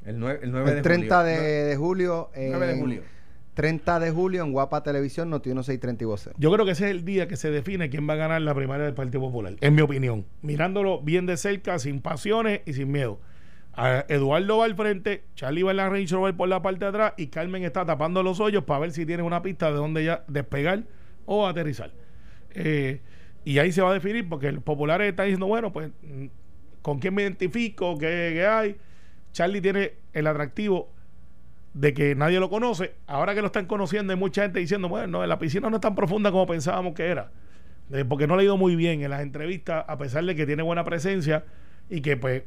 El 0.06 0.18
9, 0.18 0.40
el 0.42 0.50
9 0.52 0.70
El 0.70 0.76
de 0.76 0.82
30 0.82 1.16
julio. 1.20 1.30
de, 1.42 1.42
de 1.64 1.76
julio. 1.76 2.30
9 2.34 2.66
de 2.66 2.72
en- 2.72 2.80
julio. 2.80 3.02
30 3.54 4.00
de 4.00 4.10
julio 4.10 4.42
en 4.42 4.50
Guapa 4.52 4.82
Televisión, 4.82 5.30
Noti 5.30 5.50
1630 5.50 6.02
y 6.02 6.06
vocero. 6.06 6.34
Yo 6.40 6.50
creo 6.52 6.64
que 6.66 6.72
ese 6.72 6.86
es 6.86 6.90
el 6.90 7.04
día 7.04 7.28
que 7.28 7.36
se 7.36 7.50
define 7.52 7.88
quién 7.88 8.08
va 8.08 8.14
a 8.14 8.16
ganar 8.16 8.42
la 8.42 8.52
primaria 8.52 8.84
del 8.84 8.94
Partido 8.94 9.20
Popular, 9.20 9.54
en 9.60 9.74
mi 9.76 9.80
opinión. 9.82 10.24
Mirándolo 10.42 11.00
bien 11.02 11.24
de 11.26 11.36
cerca, 11.36 11.78
sin 11.78 12.00
pasiones 12.00 12.62
y 12.66 12.72
sin 12.72 12.90
miedo. 12.90 13.20
Eduardo 13.76 14.58
va 14.58 14.66
al 14.66 14.76
frente, 14.76 15.24
Charlie 15.34 15.62
va 15.62 15.72
en 15.72 15.78
la 15.78 15.88
Range 15.88 16.32
por 16.34 16.48
la 16.48 16.62
parte 16.62 16.84
de 16.84 16.88
atrás 16.88 17.14
y 17.16 17.26
Carmen 17.26 17.64
está 17.64 17.84
tapando 17.84 18.22
los 18.22 18.38
hoyos 18.38 18.64
para 18.64 18.80
ver 18.80 18.92
si 18.92 19.04
tiene 19.04 19.22
una 19.22 19.42
pista 19.42 19.70
de 19.70 19.76
dónde 19.76 20.04
ya 20.04 20.24
despegar 20.28 20.84
o 21.26 21.46
aterrizar. 21.46 21.90
Eh, 22.50 23.00
y 23.44 23.58
ahí 23.58 23.72
se 23.72 23.82
va 23.82 23.90
a 23.90 23.94
definir 23.94 24.28
porque 24.28 24.52
los 24.52 24.62
populares 24.62 25.08
están 25.08 25.26
diciendo, 25.26 25.46
bueno, 25.46 25.72
pues, 25.72 25.90
¿con 26.82 26.98
quién 27.00 27.14
me 27.14 27.22
identifico? 27.22 27.98
¿Qué, 27.98 28.30
qué 28.34 28.46
hay? 28.46 28.76
Charlie 29.32 29.60
tiene 29.60 29.94
el 30.12 30.26
atractivo 30.28 30.90
de 31.74 31.92
que 31.92 32.14
nadie 32.14 32.38
lo 32.38 32.48
conoce. 32.48 32.94
Ahora 33.06 33.34
que 33.34 33.40
lo 33.40 33.48
están 33.48 33.66
conociendo, 33.66 34.12
hay 34.12 34.18
mucha 34.18 34.42
gente 34.42 34.60
diciendo, 34.60 34.88
bueno, 34.88 35.08
no, 35.08 35.26
la 35.26 35.38
piscina 35.38 35.68
no 35.68 35.76
es 35.76 35.80
tan 35.80 35.96
profunda 35.96 36.30
como 36.30 36.46
pensábamos 36.46 36.94
que 36.94 37.06
era. 37.06 37.32
Eh, 37.92 38.04
porque 38.04 38.26
no 38.26 38.36
le 38.36 38.42
ha 38.42 38.44
ido 38.44 38.56
muy 38.56 38.76
bien 38.76 39.02
en 39.02 39.10
las 39.10 39.20
entrevistas, 39.20 39.84
a 39.86 39.98
pesar 39.98 40.24
de 40.24 40.34
que 40.34 40.46
tiene 40.46 40.62
buena 40.62 40.84
presencia 40.84 41.44
y 41.90 42.00
que 42.00 42.16
pues 42.16 42.44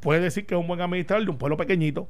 puede 0.00 0.20
decir 0.20 0.46
que 0.46 0.54
es 0.54 0.60
un 0.60 0.66
buen 0.66 0.80
administrador 0.80 1.24
de 1.24 1.30
un 1.30 1.38
pueblo 1.38 1.56
pequeñito, 1.56 2.08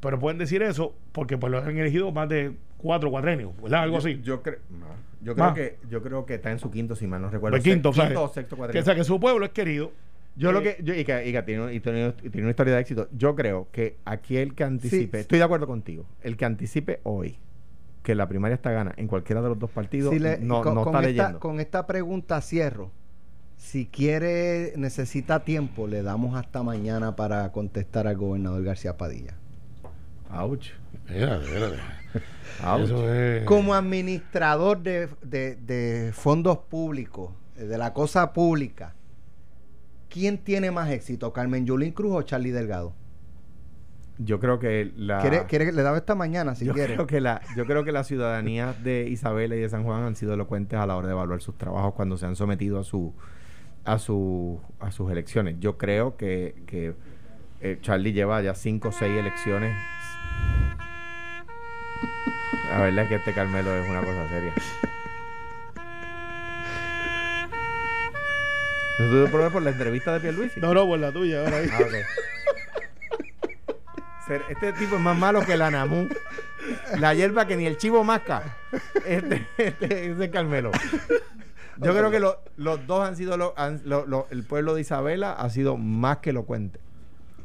pero 0.00 0.18
pueden 0.18 0.38
decir 0.38 0.62
eso 0.62 0.94
porque 1.12 1.36
pues 1.38 1.50
lo 1.50 1.58
han 1.58 1.76
elegido 1.76 2.10
más 2.12 2.28
de 2.28 2.52
cuatro 2.78 3.10
cuatrenios, 3.10 3.52
¿verdad? 3.62 3.82
Algo 3.82 3.98
Yo- 3.98 4.08
así. 4.08 4.20
Yo, 4.22 4.42
creo, 4.42 4.58
no, 4.70 4.86
yo 5.22 5.34
creo 5.34 5.46
Más. 5.46 5.54
que 5.54 5.76
yo 5.88 6.02
creo 6.02 6.26
que 6.26 6.34
está 6.34 6.50
en 6.50 6.58
su 6.58 6.70
quinto, 6.70 6.94
si 6.96 7.06
mal 7.06 7.22
no 7.22 7.30
recuerdo. 7.30 7.54
Pues 7.56 7.64
quinto, 7.64 7.92
Se- 7.92 8.00
¿sabes? 8.00 8.16
o 8.18 8.28
sexto 8.28 8.56
que, 8.56 8.58
cuadrillo. 8.58 8.82
o 8.82 8.84
sea, 8.84 8.94
que 8.94 9.04
su 9.04 9.18
pueblo 9.18 9.44
es 9.46 9.52
querido. 9.52 9.92
Yo 10.36 10.50
lo 10.50 10.60
Eh, 10.60 10.76
que 10.76 10.82
yo, 10.82 10.94
y 10.94 11.04
que, 11.04 11.28
y 11.28 11.32
que 11.32 11.42
tiene, 11.44 11.72
y 11.74 11.80
tiene- 11.80 12.12
y 12.22 12.28
tiene 12.28 12.42
una 12.42 12.50
historia 12.50 12.74
de 12.74 12.80
éxito. 12.80 13.08
Yo 13.16 13.34
creo 13.36 13.68
que 13.70 13.96
aquí 14.04 14.36
el 14.36 14.54
que 14.54 14.64
anticipe, 14.64 15.18
Sí. 15.18 15.20
estoy 15.22 15.38
de 15.38 15.44
acuerdo 15.44 15.66
contigo, 15.68 16.06
el 16.22 16.36
que 16.36 16.44
anticipe 16.44 17.00
hoy 17.04 17.38
que 18.02 18.14
la 18.16 18.28
primaria 18.28 18.56
está 18.56 18.70
gana 18.72 18.92
en 18.96 19.06
cualquiera 19.06 19.40
de 19.40 19.48
los 19.48 19.58
dos 19.58 19.70
partidos, 19.70 20.12
Si 20.12 20.18
le- 20.18 20.38
no, 20.38 20.60
con, 20.60 20.74
no 20.74 20.82
con 20.84 20.94
está 20.96 21.08
esta, 21.08 21.22
leyendo. 21.22 21.40
con 21.40 21.60
esta 21.60 21.86
pregunta 21.86 22.40
cierro. 22.42 22.90
Si 23.56 23.86
quiere, 23.86 24.72
necesita 24.76 25.44
tiempo, 25.44 25.86
le 25.88 26.02
damos 26.02 26.36
hasta 26.36 26.62
mañana 26.62 27.16
para 27.16 27.50
contestar 27.52 28.06
al 28.06 28.16
gobernador 28.16 28.62
García 28.62 28.96
Padilla. 28.96 29.34
Ouch. 30.30 30.68
Eso 32.84 33.12
es- 33.12 33.44
Como 33.44 33.74
administrador 33.74 34.80
de, 34.82 35.08
de- 35.22 35.56
de 35.56 36.12
fondos 36.12 36.58
públicos, 36.58 37.30
de 37.56 37.78
la 37.78 37.92
cosa 37.92 38.32
pública, 38.32 38.94
¿quién 40.08 40.38
tiene 40.38 40.70
más 40.70 40.90
éxito, 40.90 41.32
Carmen 41.32 41.66
Yulín 41.66 41.92
Cruz 41.92 42.14
o 42.14 42.22
Charlie 42.22 42.50
Delgado? 42.52 42.92
Yo 44.18 44.38
creo 44.38 44.60
que 44.60 44.92
la 44.96 45.18
¿Quiere, 45.20 45.44
quiere 45.46 45.64
que 45.66 45.72
le 45.72 45.82
daba 45.82 45.96
esta 45.96 46.14
mañana 46.14 46.54
si 46.54 46.64
yo 46.64 46.72
quiere? 46.72 46.94
creo 46.94 47.06
que 47.08 47.20
la 47.20 47.40
yo 47.56 47.66
creo 47.66 47.82
que 47.84 47.90
la 47.90 48.04
ciudadanía 48.04 48.72
de 48.72 49.08
Isabela 49.08 49.56
y 49.56 49.60
de 49.60 49.68
San 49.68 49.82
Juan 49.82 50.04
han 50.04 50.14
sido 50.14 50.34
elocuentes 50.34 50.78
a 50.78 50.86
la 50.86 50.96
hora 50.96 51.08
de 51.08 51.14
evaluar 51.14 51.40
sus 51.42 51.58
trabajos 51.58 51.94
cuando 51.94 52.16
se 52.16 52.24
han 52.26 52.36
sometido 52.36 52.78
a 52.78 52.84
su 52.84 53.12
a 53.84 53.98
su 53.98 54.60
a 54.80 54.90
sus 54.90 55.10
elecciones. 55.10 55.56
Yo 55.60 55.76
creo 55.78 56.16
que, 56.16 56.54
que 56.66 56.94
eh, 57.60 57.78
Charlie 57.80 58.12
lleva 58.12 58.40
ya 58.42 58.54
cinco 58.54 58.88
o 58.88 58.92
seis 58.92 59.18
elecciones. 59.18 59.76
La 62.70 62.80
verdad 62.80 63.04
es 63.04 63.08
que 63.08 63.14
este 63.16 63.32
Carmelo 63.32 63.74
es 63.76 63.88
una 63.88 64.00
cosa 64.00 64.28
seria. 64.28 64.52
¿Tú 68.96 69.24
te 69.24 69.30
por 69.50 69.62
la 69.62 69.70
entrevista 69.70 70.12
de 70.12 70.20
Pierluisi? 70.20 70.60
No, 70.60 70.72
no, 70.72 70.86
por 70.86 70.98
la 70.98 71.10
tuya. 71.12 71.40
Ahora. 71.40 71.58
Ah, 71.72 71.80
Este 74.48 74.72
tipo 74.72 74.96
es 74.96 75.00
más 75.00 75.16
malo 75.18 75.44
que 75.44 75.56
la 75.56 75.70
Namu. 75.70 76.08
La 76.98 77.12
hierba 77.12 77.46
que 77.46 77.56
ni 77.56 77.66
el 77.66 77.76
chivo 77.76 78.04
masca. 78.04 78.56
Este, 79.04 79.46
este, 79.58 80.10
ese 80.12 80.24
es 80.24 80.30
Carmelo. 80.30 80.70
Yo 81.78 81.92
creo 81.92 82.10
que 82.10 82.20
lo- 82.20 82.38
los 82.56 82.86
dos 82.86 83.06
han 83.06 83.16
sido. 83.16 83.36
lo- 83.36 83.54
han- 83.56 83.80
lo- 83.84 84.06
lo- 84.06 84.26
el 84.30 84.44
pueblo 84.44 84.74
de 84.74 84.80
Isabela 84.82 85.32
ha 85.32 85.48
sido 85.50 85.76
más 85.76 86.18
que 86.18 86.30
elocuente. 86.30 86.80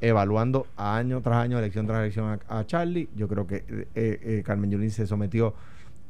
Evaluando 0.02 0.66
año 0.78 1.22
tras 1.22 1.38
año, 1.38 1.58
elección 1.60 1.86
tras 1.86 2.00
elección 2.00 2.40
a, 2.48 2.60
a 2.60 2.66
Charlie. 2.66 3.10
Yo 3.16 3.28
creo 3.28 3.48
que 3.48 3.66
eh, 3.68 3.88
eh, 3.96 4.44
Carmen 4.46 4.72
Yulín 4.72 4.92
se 4.92 5.06
sometió 5.08 5.54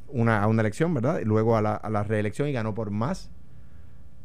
una, 0.09 0.41
a 0.43 0.47
una 0.47 0.61
elección, 0.61 0.93
¿verdad? 0.93 1.20
Y 1.20 1.26
luego 1.26 1.57
a 1.57 1.61
la, 1.61 1.76
a 1.76 1.89
la 1.89 2.03
reelección 2.03 2.47
y 2.47 2.53
ganó 2.53 2.74
por 2.76 2.91
más. 2.91 3.32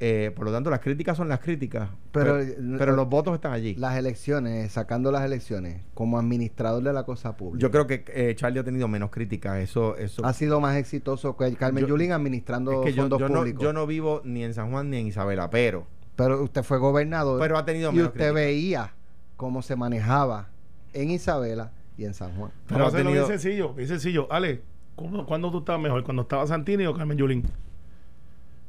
Eh, 0.06 0.32
por 0.36 0.44
lo 0.44 0.52
tanto, 0.52 0.68
las 0.68 0.80
críticas 0.80 1.16
son 1.16 1.30
las 1.30 1.40
críticas. 1.40 1.88
Pero- 2.12 2.36
Pero, 2.38 2.78
pero 2.78 2.92
los 2.96 3.08
votos 3.08 3.32
están 3.34 3.52
allí. 3.54 3.74
Las 3.76 3.96
elecciones, 3.96 4.70
sacando 4.70 5.10
las 5.10 5.24
elecciones, 5.24 5.80
como 5.94 6.18
administrador 6.18 6.82
de 6.82 6.92
la 6.92 7.04
cosa 7.04 7.38
pública. 7.38 7.62
Yo 7.62 7.70
creo 7.70 7.86
que 7.86 8.04
eh, 8.08 8.34
Charlie 8.36 8.58
ha 8.60 8.64
tenido 8.64 8.86
menos 8.86 9.10
críticas. 9.10 9.56
Eso, 9.60 9.96
eso. 9.96 10.22
ha 10.26 10.34
sido 10.34 10.60
más 10.60 10.76
exitoso 10.76 11.36
que 11.38 11.54
Carmen 11.56 11.82
Yo- 11.84 11.88
Yulín 11.88 12.12
administrando 12.12 12.72
es 12.72 12.78
que 12.86 12.92
yo, 12.92 13.02
fondos 13.04 13.18
yo 13.18 13.28
no, 13.30 13.34
públicos. 13.38 13.62
yo 13.62 13.72
no 13.72 13.86
vivo 13.86 14.20
ni 14.24 14.44
en 14.44 14.52
San 14.52 14.70
Juan 14.70 14.90
ni 14.90 14.98
en 14.98 15.06
Isabela, 15.06 15.48
pero. 15.48 15.86
Pero 16.16 16.42
usted 16.42 16.62
fue 16.64 16.76
gobernador 16.78 17.40
Pero 17.40 17.56
ha 17.56 17.64
tenido 17.64 17.90
y 17.90 17.94
menos 17.94 18.08
usted 18.08 18.18
críticas. 18.20 18.34
veía 18.34 18.94
cómo 19.36 19.62
se 19.62 19.74
manejaba 19.74 20.50
en 20.92 21.10
Isabela 21.12 21.72
y 21.96 22.04
en 22.04 22.12
San 22.12 22.36
Juan. 22.36 22.50
Pero 22.68 22.84
ha 22.84 22.88
hacerlo 22.88 23.10
tenido- 23.10 23.26
bien 23.26 23.38
sencillo, 23.40 23.72
bien 23.72 23.88
sencillo. 23.88 24.28
Ale, 24.30 24.60
¿cuándo, 24.96 25.24
cuándo 25.24 25.50
tú 25.50 25.60
estabas 25.60 25.80
mejor? 25.80 26.04
¿Cuando 26.04 26.22
estaba 26.22 26.46
Santini 26.46 26.84
o 26.84 26.92
Carmen 26.94 27.16
Yulín? 27.16 27.44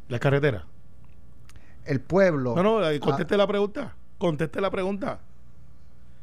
La 0.07 0.19
carretera. 0.19 0.65
El 1.85 2.01
pueblo. 2.01 2.55
No, 2.55 2.63
no, 2.63 2.79
Ah, 2.79 2.91
conteste 2.99 3.37
la 3.37 3.47
pregunta. 3.47 3.95
Conteste 4.17 4.59
la 4.61 4.71
pregunta. 4.71 5.19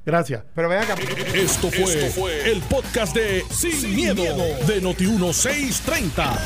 Gracias. 0.05 0.43
Pero 0.55 0.69
vean 0.69 0.83
acá. 0.83 0.97
Esto 1.33 1.71
fue, 1.71 2.51
el 2.51 2.61
podcast 2.63 3.15
de 3.15 3.45
Sin, 3.51 3.95
miedo, 3.95 4.23
de 4.67 4.83
Noti1630. 4.83 6.39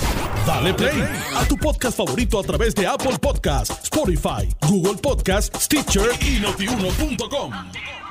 Dale 0.46 0.74
play 0.74 1.02
a 1.34 1.48
tu 1.48 1.56
podcast 1.56 1.96
favorito 1.96 2.38
a 2.38 2.42
través 2.42 2.74
de 2.74 2.86
Apple 2.86 3.18
Podcasts, 3.18 3.84
Spotify, 3.84 4.54
Google 4.68 4.98
Podcasts, 5.00 5.64
Stitcher 5.64 6.10
y 6.20 6.38
notiuno.com. 6.40 8.05